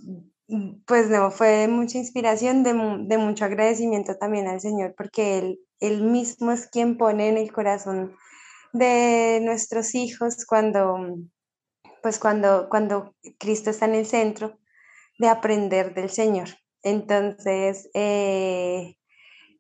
pues 0.86 1.08
no, 1.08 1.30
fue 1.30 1.68
mucha 1.68 1.98
inspiración, 1.98 2.62
de, 2.62 2.74
mucho 3.18 3.44
agradecimiento 3.44 4.16
también 4.16 4.48
al 4.48 4.60
Señor, 4.60 4.94
porque 4.96 5.38
él, 5.38 5.60
él 5.80 6.02
mismo 6.02 6.52
es 6.52 6.66
quien 6.66 6.98
pone 6.98 7.28
en 7.28 7.38
el 7.38 7.52
corazón 7.52 8.16
de 8.72 9.40
nuestros 9.42 9.94
hijos 9.94 10.44
cuando, 10.46 11.16
pues 12.02 12.18
cuando, 12.18 12.68
cuando 12.68 13.14
Cristo 13.38 13.70
está 13.70 13.86
en 13.86 13.94
el 13.94 14.06
centro 14.06 14.58
de 15.18 15.28
aprender 15.28 15.94
del 15.94 16.10
Señor. 16.10 16.48
Entonces, 16.82 17.88
eh, 17.94 18.96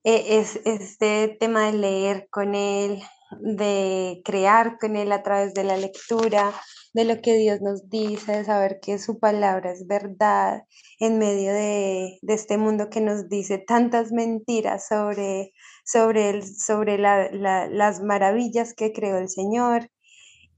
e, 0.04 0.38
es 0.38 0.60
este 0.64 1.36
tema 1.40 1.66
de 1.66 1.78
leer 1.78 2.28
con 2.30 2.54
Él, 2.54 3.02
de 3.40 4.20
crear 4.24 4.78
con 4.78 4.96
Él 4.96 5.12
a 5.12 5.22
través 5.22 5.54
de 5.54 5.64
la 5.64 5.76
lectura, 5.76 6.52
de 6.94 7.04
lo 7.04 7.20
que 7.20 7.34
Dios 7.34 7.60
nos 7.60 7.88
dice, 7.88 8.38
de 8.38 8.44
saber 8.44 8.78
que 8.80 8.98
su 8.98 9.18
palabra 9.18 9.72
es 9.72 9.86
verdad 9.86 10.62
en 10.98 11.18
medio 11.18 11.52
de, 11.52 12.18
este 12.28 12.58
mundo 12.58 12.90
que 12.90 13.00
nos 13.00 13.28
dice 13.28 13.58
tantas 13.58 14.12
mentiras 14.12 14.86
sobre, 14.88 15.52
sobre, 15.84 16.30
el, 16.30 16.42
sobre 16.44 16.98
las 16.98 18.02
maravillas 18.02 18.74
que 18.74 18.92
creó 18.92 19.18
el 19.18 19.28
Señor 19.28 19.90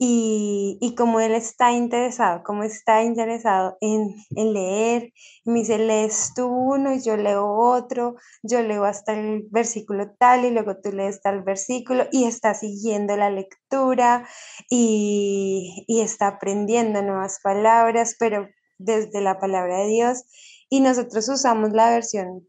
y, 0.07 0.95
como 0.97 1.19
él 1.21 1.35
está 1.35 1.73
interesado, 1.73 2.43
como 2.45 2.63
está 2.63 3.03
interesado 3.03 3.79
en, 3.81 4.15
leer, 4.31 5.13
me 5.45 5.61
dice, 5.61 5.79
lees 5.79 6.33
tú 6.35 6.47
uno 6.47 6.93
y 6.93 7.03
yo 7.03 7.17
leo 7.17 7.47
otro, 7.57 8.17
yo 8.43 8.63
leo 8.63 8.85
hasta 8.85 9.19
el 9.19 9.47
versículo 9.51 10.13
tal 10.19 10.45
y 10.45 10.51
luego 10.51 10.77
tú 10.83 10.93
lees 10.93 11.23
tal 11.23 11.43
versículo 11.43 12.05
y 12.13 12.25
está 12.25 12.53
siguiendo 12.55 13.17
la 13.17 13.31
lectura 13.31 14.29
y, 14.69 15.85
y 15.87 16.03
está 16.03 16.29
aprendiendo 16.29 17.03
nuevas 17.03 17.41
palabras, 17.43 18.17
pero 18.19 18.49
desde 18.77 19.23
la 19.23 19.39
palabra 19.39 19.79
de 19.79 19.89
Dios 19.89 20.25
y 20.69 20.81
nosotros 20.81 21.29
usamos 21.31 21.73
la 21.73 21.91
versión 21.91 22.47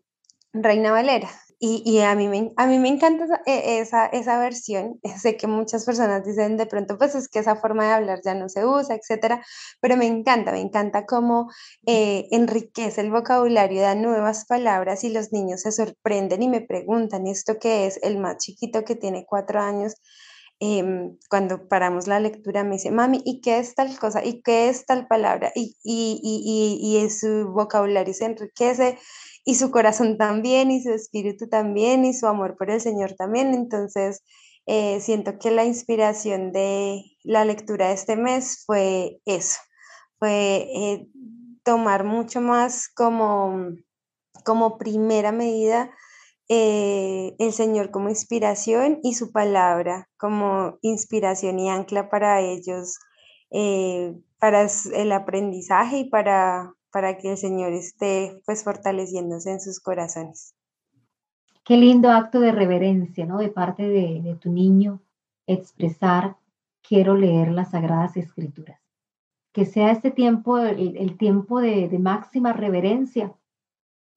Reina 0.51 0.91
Valera. 0.91 1.30
Y, 1.68 1.99
a, 2.01 2.13
mí 2.13 2.28
me, 2.28 2.53
a 2.57 2.68
mí 2.68 2.78
me 2.78 2.89
encanta 2.89 3.26
e, 3.47 3.80
esa, 3.80 4.05
esa, 4.05 4.38
versión. 4.39 4.99
Sé 5.20 5.36
que 5.36 5.47
muchas 5.47 5.84
personas 5.84 6.24
dicen 6.24 6.57
de 6.57 6.68
pronto, 6.68 6.97
pues 6.97 7.16
es 7.16 7.28
que 7.28 7.39
esa 7.39 7.55
forma 7.55 7.86
de 7.86 7.93
hablar 7.93 8.20
ya 8.24 8.36
no 8.36 8.49
se 8.49 8.66
usa, 8.66 8.95
etcétera, 8.95 9.43
pero 9.82 9.97
me 9.97 10.05
encanta, 10.05 10.51
me 10.51 10.61
encanta 10.61 11.07
cómo 11.07 11.49
eh, 11.88 12.28
enriquece 12.30 13.01
el 13.01 13.09
vocabulario, 13.09 13.82
da 13.82 13.95
nuevas 13.95 14.45
palabras 14.45 15.03
y 15.03 15.09
los 15.09 15.32
niños 15.34 15.61
se 15.61 15.72
sorprenden 15.72 16.43
y 16.43 16.49
me 16.49 16.61
preguntan, 16.61 17.26
¿esto 17.26 17.57
qué 17.59 17.88
es? 17.88 17.99
El 18.03 18.20
más 18.20 18.38
chiquito 18.38 18.84
que 18.84 18.95
tiene 18.95 19.26
cuatro 19.28 19.59
años. 19.59 19.95
Em, 20.59 21.18
cuando 21.30 21.68
paramos 21.68 22.07
la 22.07 22.20
lectura 22.20 22.63
me 22.63 22.76
dice, 22.76 22.91
mami, 22.91 23.22
¿y 23.26 23.41
qué 23.41 23.57
es 23.57 23.76
tal 23.76 23.97
cosa? 23.99 24.24
¿Y 24.24 24.41
qué 24.41 24.70
es 24.70 24.86
tal 24.86 25.07
palabra? 25.07 25.51
Y, 25.55 25.76
y, 25.84 26.22
y, 26.24 26.97
y 27.03 27.09
su 27.09 27.51
vocabulario 27.53 28.13
se 28.13 28.26
enriquece 28.26 28.97
y 29.46 29.56
su 29.56 29.72
corazón 29.72 30.18
también, 30.18 30.72
y 30.72 30.82
su 30.82 30.89
espíritu 30.91 31.48
también, 31.48 32.04
y 32.04 32.14
su 32.14 32.26
amor 32.26 32.58
por 32.58 32.72
el 32.72 32.82
Señor 32.82 33.14
también. 33.14 33.54
Entonces, 33.54 34.24
eh, 34.66 35.00
siento 35.00 35.38
que 35.38 35.52
la 35.52 35.64
inspiración 35.64 36.52
de 36.52 37.04
la 37.24 37.46
lectura 37.46 37.89
de 37.89 37.93
este 37.93 38.16
mes 38.16 38.64
fue 38.66 39.20
eso, 39.26 39.60
fue 40.18 40.68
eh, 40.76 41.08
tomar 41.64 42.04
mucho 42.04 42.41
más 42.41 42.89
como, 42.89 43.70
como 44.43 44.80
primera 44.80 45.32
medida 45.32 45.91
eh, 46.50 47.36
el 47.38 47.54
Señor 47.54 47.91
como 47.91 48.10
inspiración 48.10 49.00
y 49.04 49.14
su 49.14 49.32
palabra 49.32 50.10
como 50.18 50.80
inspiración 50.82 51.60
y 51.60 51.70
ancla 51.70 52.10
para 52.10 52.41
ellos, 52.41 52.98
para 54.39 54.68
el 54.93 55.12
aprendizaje 55.12 56.00
y 56.00 56.10
para, 56.10 56.74
para 56.96 57.18
que 57.18 57.32
el 57.32 57.38
Señor 57.38 57.74
esté 57.74 58.41
pues 58.46 58.64
fortaleciéndose 58.64 59.52
en 59.52 59.60
sus 59.60 59.82
corazones. 59.82 60.56
Qué 61.66 61.76
lindo 61.76 62.10
acto 62.10 62.39
de 62.39 62.54
reverencia, 62.54 63.26
¿no? 63.26 63.38
De 63.38 63.50
parte 63.50 63.89
de, 63.89 64.38
tu 64.39 64.50
niño, 64.50 65.02
expresar, 65.46 66.38
quiero 66.82 67.18
leer 67.18 67.52
las 67.52 67.72
Sagradas 67.72 68.16
Escrituras. 68.16 68.80
Que 69.52 69.66
sea 69.66 69.91
este 69.91 70.10
tiempo 70.10 70.58
el, 70.58 71.18
tiempo 71.18 71.60
de, 71.60 71.89
de 71.89 72.00
máxima 72.00 72.54
reverencia 72.54 73.36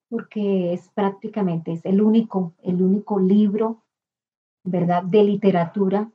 porque 0.09 0.71
es 0.71 0.87
prácticamente, 0.87 1.73
es 1.73 1.85
el 1.85 2.01
único, 2.01 2.53
el 2.63 2.81
único 2.81 3.19
libro, 3.19 3.83
¿verdad?, 4.63 5.03
de 5.03 5.25
literatura, 5.25 6.09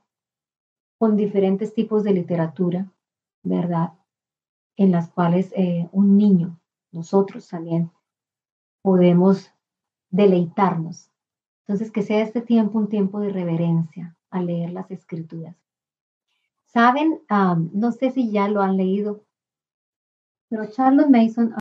con 0.99 1.15
diferentes 1.15 1.75
tipos 1.75 2.05
de 2.05 2.15
literatura, 2.15 2.91
¿verdad?, 3.43 3.93
en 4.77 4.93
las 4.93 5.11
cuales 5.11 5.53
eh, 5.57 5.89
un 5.93 6.17
niño, 6.17 6.59
nosotros 6.93 7.49
también, 7.49 7.91
podemos 8.83 9.51
deleitarnos. 10.11 11.11
Entonces, 11.61 11.91
que 11.91 12.03
sea 12.03 12.23
este 12.23 12.43
tiempo 12.43 12.79
un 12.79 12.89
tiempo 12.89 13.21
de 13.21 13.31
reverencia 13.31 14.17
al 14.31 14.47
leer 14.47 14.73
las 14.73 14.91
escrituras. 14.91 15.57
Saben, 16.67 17.21
no 17.73 17.93
sé 17.93 18.11
si 18.11 18.31
ya 18.33 18.49
lo 18.49 18.61
han 18.61 18.77
leído, 18.77 19.25
pero 20.49 20.67
Charles 20.67 21.09
Mason 21.09 21.55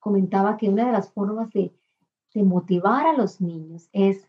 comentaba 0.00 0.56
que 0.56 0.68
una 0.68 0.86
de 0.86 0.92
las 0.92 1.12
formas 1.12 1.50
de, 1.52 1.72
motivar 2.34 3.04
a 3.04 3.14
los 3.14 3.40
niños 3.40 3.88
es 3.92 4.24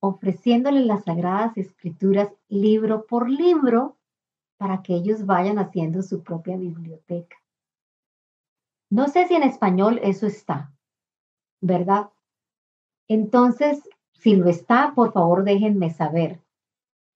ofreciéndoles 0.00 0.86
las 0.86 1.04
sagradas 1.04 1.58
escrituras 1.58 2.30
libro 2.48 3.04
por 3.04 3.28
libro 3.28 3.98
para 4.56 4.82
que 4.82 4.94
ellos 4.94 5.26
vayan 5.26 5.58
haciendo 5.58 6.02
su 6.02 6.22
propia 6.22 6.56
biblioteca. 6.56 7.36
No 8.90 9.06
sé 9.06 9.28
si 9.28 9.34
en 9.34 9.44
español 9.44 10.00
eso 10.02 10.26
está, 10.26 10.72
¿verdad? 11.60 12.10
Entonces, 13.06 13.88
si 14.12 14.34
lo 14.34 14.48
está, 14.48 14.92
por 14.96 15.12
favor 15.12 15.44
déjenme 15.44 15.90
saber. 15.90 16.40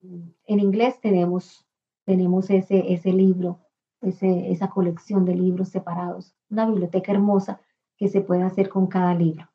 En 0.00 0.60
inglés 0.60 1.00
tenemos, 1.00 1.66
tenemos 2.04 2.48
ese, 2.50 2.92
ese 2.92 3.12
libro, 3.12 3.58
ese, 4.02 4.52
esa 4.52 4.70
colección 4.70 5.24
de 5.24 5.34
libros 5.34 5.68
separados, 5.68 6.32
una 6.48 6.66
biblioteca 6.66 7.10
hermosa 7.10 7.60
que 7.96 8.08
se 8.08 8.20
puede 8.20 8.42
hacer 8.42 8.68
con 8.68 8.86
cada 8.86 9.14
libro. 9.14 9.48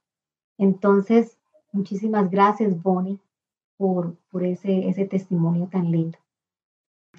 Entonces, 0.57 1.37
muchísimas 1.71 2.29
gracias, 2.29 2.81
Bonnie, 2.81 3.21
por, 3.77 4.17
por 4.29 4.43
ese, 4.43 4.89
ese 4.89 5.05
testimonio 5.05 5.67
tan 5.67 5.89
lindo. 5.89 6.17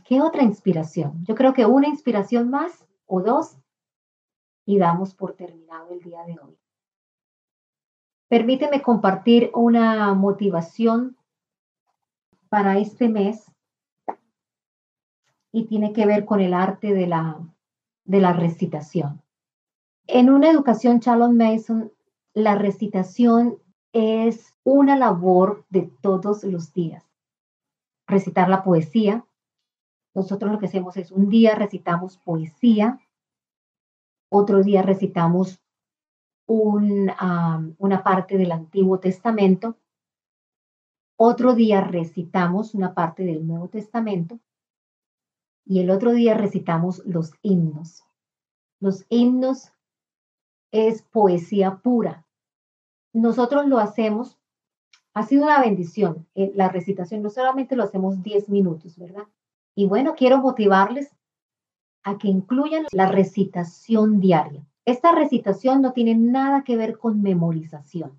¿Qué 0.05 0.21
otra 0.21 0.43
inspiración? 0.43 1.25
Yo 1.25 1.35
creo 1.35 1.55
que 1.55 1.65
una 1.65 1.89
inspiración 1.89 2.51
más 2.51 2.87
o 3.07 3.23
dos 3.23 3.57
y 4.65 4.79
damos 4.79 5.15
por 5.15 5.35
terminado 5.35 5.93
el 5.93 6.01
día 6.01 6.23
de 6.25 6.39
hoy. 6.39 6.57
Permíteme 8.29 8.81
compartir 8.81 9.51
una 9.55 10.15
motivación 10.15 11.17
para 12.49 12.79
este 12.79 13.09
mes 13.09 13.51
y 15.53 15.67
tiene 15.67 15.93
que 15.93 16.07
ver 16.07 16.25
con 16.25 16.41
el 16.41 16.55
arte 16.55 16.95
de 16.95 17.07
la, 17.07 17.41
de 18.05 18.21
la 18.21 18.33
recitación. 18.33 19.23
En 20.07 20.31
una 20.31 20.51
educación 20.51 21.01
Charlotte 21.01 21.33
Mason, 21.33 21.93
la 22.35 22.55
recitación 22.55 23.59
es 23.93 24.55
una 24.63 24.97
labor 24.97 25.65
de 25.69 25.91
todos 26.01 26.45
los 26.45 26.73
días. 26.73 27.05
Recitar 28.07 28.49
la 28.49 28.63
poesía. 28.63 29.25
Nosotros 30.15 30.53
lo 30.53 30.59
que 30.59 30.67
hacemos 30.67 30.97
es 30.97 31.11
un 31.13 31.29
día 31.29 31.55
recitamos 31.55 32.19
poesía, 32.19 33.01
otro 34.31 34.63
día 34.63 34.83
recitamos 34.83 35.61
una 36.47 38.03
parte 38.03 38.39
del 38.39 38.53
Antiguo 38.53 38.99
Testamento, 38.99 39.77
otro 41.17 41.55
día 41.55 41.83
recitamos 41.83 42.75
una 42.75 42.95
parte 42.95 43.25
del 43.25 43.47
Nuevo 43.47 43.69
Testamento 43.69 44.41
y 45.67 45.81
el 45.81 45.91
otro 45.91 46.13
día 46.13 46.35
recitamos 46.35 47.03
los 47.05 47.35
himnos. 47.43 48.05
Los 48.81 49.05
himnos 49.11 49.71
es 50.73 51.03
poesía 51.03 51.77
pura. 51.83 52.27
Nosotros 53.13 53.67
lo 53.67 53.79
hacemos, 53.79 54.39
ha 55.13 55.25
sido 55.25 55.45
una 55.45 55.61
bendición 55.61 56.27
eh, 56.35 56.53
la 56.55 56.69
recitación, 56.69 57.23
no 57.23 57.31
solamente 57.31 57.77
lo 57.77 57.85
hacemos 57.85 58.23
10 58.23 58.49
minutos, 58.49 58.99
¿verdad? 58.99 59.25
Y 59.75 59.87
bueno, 59.87 60.15
quiero 60.17 60.39
motivarles 60.39 61.15
a 62.03 62.19
que 62.19 62.29
incluyan 62.29 62.87
la 62.93 63.07
recitación 63.07 64.21
diaria. 64.21 64.65
Esta 64.85 65.13
recitación 65.13 65.83
no 65.83 65.93
tiene 65.93 66.15
nada 66.15 66.65
que 66.65 66.77
ver 66.77 66.99
con 66.99 67.23
memorización, 67.23 68.19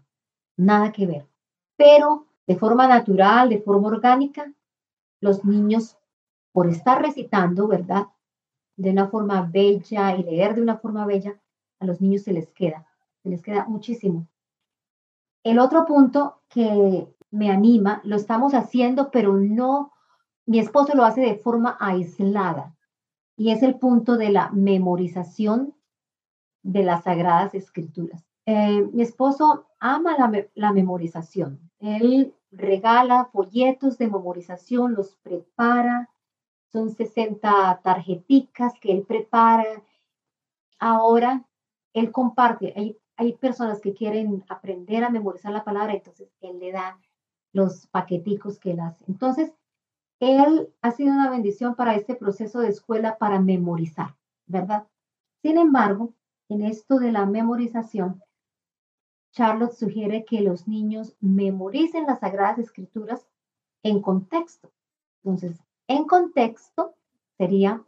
nada 0.57 0.91
que 0.91 1.05
ver, 1.05 1.27
pero 1.75 2.27
de 2.47 2.55
forma 2.55 2.87
natural, 2.87 3.49
de 3.49 3.61
forma 3.61 3.87
orgánica, 3.87 4.53
los 5.19 5.43
niños, 5.45 5.97
por 6.51 6.67
estar 6.67 7.01
recitando, 7.01 7.67
¿verdad? 7.67 8.07
De 8.75 8.91
una 8.91 9.07
forma 9.07 9.41
bella 9.41 10.15
y 10.15 10.23
leer 10.23 10.55
de 10.55 10.61
una 10.61 10.77
forma 10.77 11.05
bella, 11.05 11.39
a 11.79 11.85
los 11.85 12.01
niños 12.01 12.23
se 12.23 12.33
les 12.33 12.49
queda, 12.51 12.85
se 13.23 13.29
les 13.29 13.41
queda 13.41 13.65
muchísimo. 13.65 14.27
El 15.43 15.59
otro 15.59 15.85
punto 15.85 16.41
que 16.49 17.07
me 17.31 17.49
anima, 17.49 18.01
lo 18.03 18.15
estamos 18.15 18.53
haciendo, 18.53 19.09
pero 19.09 19.33
no, 19.33 19.91
mi 20.45 20.59
esposo 20.59 20.95
lo 20.95 21.05
hace 21.05 21.21
de 21.21 21.35
forma 21.35 21.77
aislada, 21.79 22.75
y 23.41 23.49
es 23.49 23.63
el 23.63 23.79
punto 23.79 24.17
de 24.17 24.29
la 24.29 24.51
memorización 24.51 25.73
de 26.61 26.83
las 26.83 27.05
sagradas 27.05 27.55
escrituras. 27.55 28.23
Eh, 28.45 28.87
mi 28.93 29.01
esposo 29.01 29.65
ama 29.79 30.15
la, 30.53 30.71
memorización. 30.71 31.59
Él 31.79 32.35
regala 32.51 33.29
folletos 33.33 33.97
de 33.97 34.09
memorización, 34.09 34.93
los 34.93 35.15
prepara, 35.23 36.11
son 36.71 36.91
60 36.91 37.81
tarjeticas 37.83 38.73
que 38.79 38.91
él 38.91 39.05
prepara. 39.07 39.81
Ahora 40.77 41.43
él 41.93 42.11
comparte, 42.11 42.75
hay, 42.77 42.99
hay 43.15 43.33
personas 43.37 43.81
que 43.81 43.95
quieren 43.95 44.45
aprender 44.49 45.03
a 45.03 45.09
memorizar 45.09 45.51
la 45.51 45.63
palabra, 45.63 45.95
entonces 45.95 46.29
él 46.41 46.59
le 46.59 46.73
da 46.73 46.99
los 47.53 47.87
paqueticos 47.87 48.59
que 48.59 48.73
él 48.73 48.81
hace. 48.81 49.03
Entonces, 49.07 49.51
él 50.21 50.73
ha 50.81 50.91
sido 50.91 51.11
una 51.11 51.29
bendición 51.29 51.75
para 51.75 51.95
este 51.95 52.15
proceso 52.15 52.61
de 52.61 52.69
escuela 52.69 53.17
para 53.17 53.41
memorizar, 53.41 54.15
¿verdad? 54.45 54.87
Sin 55.41 55.57
embargo, 55.57 56.13
en 56.47 56.61
esto 56.61 56.99
de 56.99 57.11
la 57.11 57.25
memorización, 57.25 58.23
Charlotte 59.33 59.73
sugiere 59.73 60.23
que 60.23 60.41
los 60.41 60.67
niños 60.67 61.15
memoricen 61.19 62.05
las 62.05 62.19
sagradas 62.19 62.59
escrituras 62.59 63.27
en 63.83 64.01
contexto. 64.01 64.71
Entonces, 65.23 65.59
en 65.87 66.05
contexto 66.05 66.95
sería 67.37 67.83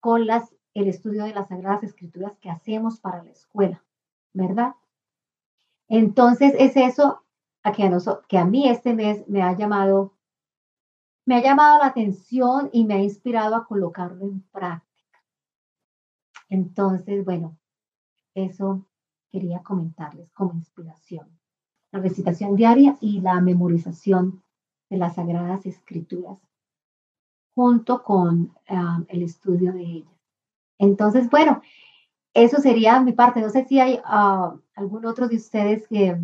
con 0.00 0.26
las 0.26 0.54
el 0.74 0.88
estudio 0.88 1.24
de 1.24 1.34
las 1.34 1.48
Sagradas 1.48 1.82
Escrituras 1.82 2.38
que 2.38 2.50
hacemos 2.50 2.98
para 2.98 3.22
la 3.22 3.30
escuela, 3.30 3.84
¿verdad? 4.32 4.74
Entonces 5.88 6.54
es 6.58 6.76
eso 6.76 7.22
a 7.62 7.72
que 7.72 7.84
a, 7.84 7.98
que 8.28 8.38
a 8.38 8.44
mí 8.44 8.68
este 8.68 8.94
mes 8.94 9.28
me 9.28 9.42
ha 9.42 9.56
llamado, 9.56 10.14
me 11.24 11.36
ha 11.36 11.42
llamado 11.42 11.78
la 11.78 11.86
atención 11.86 12.70
y 12.72 12.84
me 12.84 12.94
ha 12.94 13.02
inspirado 13.02 13.56
a 13.56 13.66
colocarlo 13.66 14.24
en 14.24 14.40
práctica. 14.50 15.22
Entonces, 16.48 17.24
bueno, 17.24 17.56
eso 18.34 18.86
quería 19.30 19.62
comentarles 19.62 20.30
como 20.32 20.54
inspiración. 20.54 21.38
La 21.92 22.00
recitación 22.00 22.56
diaria 22.56 22.96
y 23.00 23.20
la 23.20 23.40
memorización 23.40 24.42
de 24.90 24.96
las 24.96 25.14
Sagradas 25.14 25.66
Escrituras 25.66 26.38
junto 27.54 28.02
con 28.02 28.54
ah, 28.68 29.02
el 29.08 29.22
estudio 29.22 29.72
de 29.72 29.82
ellas. 29.82 30.20
Entonces, 30.78 31.28
bueno, 31.30 31.62
eso 32.34 32.58
sería 32.58 33.00
mi 33.00 33.12
parte. 33.12 33.40
No 33.40 33.50
sé 33.50 33.64
si 33.64 33.78
hay 33.78 33.98
uh, 33.98 34.58
algún 34.74 35.04
otro 35.04 35.28
de 35.28 35.36
ustedes 35.36 35.86
que 35.86 36.18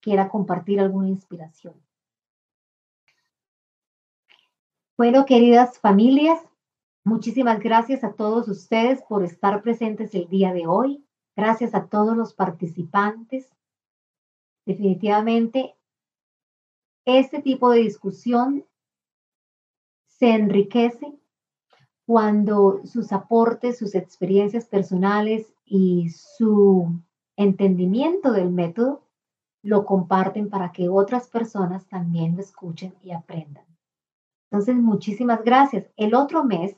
quiera 0.00 0.28
compartir 0.28 0.80
alguna 0.80 1.08
inspiración. 1.08 1.74
Bueno, 5.00 5.24
queridas 5.24 5.78
familias, 5.78 6.38
muchísimas 7.04 7.58
gracias 7.60 8.04
a 8.04 8.12
todos 8.12 8.48
ustedes 8.48 9.00
por 9.08 9.24
estar 9.24 9.62
presentes 9.62 10.14
el 10.14 10.28
día 10.28 10.52
de 10.52 10.66
hoy. 10.66 11.02
Gracias 11.34 11.74
a 11.74 11.86
todos 11.86 12.14
los 12.14 12.34
participantes. 12.34 13.48
Definitivamente, 14.66 15.74
este 17.06 17.40
tipo 17.40 17.70
de 17.70 17.78
discusión 17.80 18.66
se 20.04 20.32
enriquece 20.32 21.18
cuando 22.04 22.82
sus 22.84 23.10
aportes, 23.10 23.78
sus 23.78 23.94
experiencias 23.94 24.66
personales 24.66 25.54
y 25.64 26.10
su 26.10 26.92
entendimiento 27.36 28.32
del 28.32 28.50
método 28.50 29.02
lo 29.62 29.86
comparten 29.86 30.50
para 30.50 30.72
que 30.72 30.90
otras 30.90 31.26
personas 31.26 31.86
también 31.86 32.36
lo 32.36 32.42
escuchen 32.42 32.92
y 33.02 33.12
aprendan. 33.12 33.69
Entonces, 34.50 34.76
muchísimas 34.76 35.42
gracias. 35.44 35.90
El 35.96 36.14
otro 36.14 36.44
mes, 36.44 36.76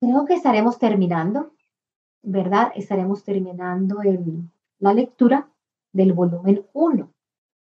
creo 0.00 0.24
que 0.26 0.34
estaremos 0.34 0.78
terminando, 0.78 1.54
¿verdad? 2.22 2.72
Estaremos 2.74 3.24
terminando 3.24 3.98
la 4.78 4.92
lectura 4.92 5.50
del 5.92 6.12
volumen 6.12 6.66
1. 6.72 7.12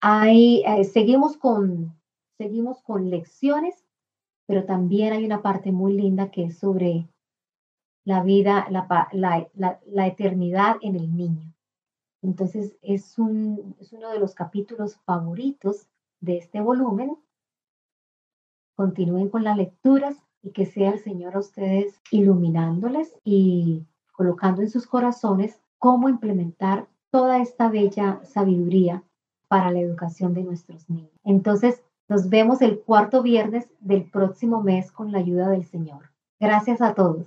Ahí 0.01 0.63
eh, 0.67 0.85
seguimos, 0.85 1.37
con, 1.37 1.99
seguimos 2.39 2.83
con 2.83 3.11
lecciones, 3.11 3.85
pero 4.47 4.65
también 4.65 5.13
hay 5.13 5.25
una 5.25 5.43
parte 5.43 5.73
muy 5.73 5.93
linda 5.93 6.31
que 6.31 6.45
es 6.45 6.59
sobre 6.59 7.09
la 8.05 8.23
vida, 8.23 8.67
la, 8.71 9.49
la 9.87 10.07
eternidad 10.07 10.77
en 10.83 10.97
el 10.97 11.17
niño. 11.17 11.53
Entonces 12.23 12.77
es, 12.83 13.19
un, 13.19 13.77
es 13.81 13.93
uno 13.93 14.11
de 14.11 14.21
los 14.21 14.35
capítulos 14.35 14.97
favoritos 15.05 15.89
de 16.21 16.39
este 16.39 16.61
volumen. 16.61 17.17
Continúen 18.75 19.29
con 19.29 19.45
las 19.45 19.57
lecturas 19.57 20.17
y 20.43 20.51
que 20.51 20.67
sea 20.67 20.91
el 20.91 20.99
Señor 20.99 21.37
a 21.37 21.41
ustedes 21.41 22.01
iluminándoles 22.11 23.15
y 23.25 23.87
colocando 24.13 24.63
en 24.63 24.71
sus 24.71 24.87
corazones 24.87 25.61
cómo 25.79 26.09
implementar 26.09 26.89
toda 27.11 27.41
esta 27.41 27.69
bella 27.69 28.21
sabiduría 28.25 29.03
para 29.49 29.71
la 29.71 29.81
educación 29.81 30.33
de 30.33 30.45
nuestros 30.45 30.89
niños. 30.89 31.11
Entonces, 31.25 31.83
nos 32.09 32.29
vemos 32.29 32.63
el 32.63 32.81
cuarto 32.81 33.23
viernes 33.23 33.69
del 33.81 34.11
próximo 34.11 34.63
mes 34.63 34.91
con 34.91 35.13
la 35.13 35.19
ayuda 35.19 35.49
del 35.49 35.65
Señor. 35.65 36.11
Gracias 36.41 36.81
a 36.81 36.95
todos. 36.95 37.27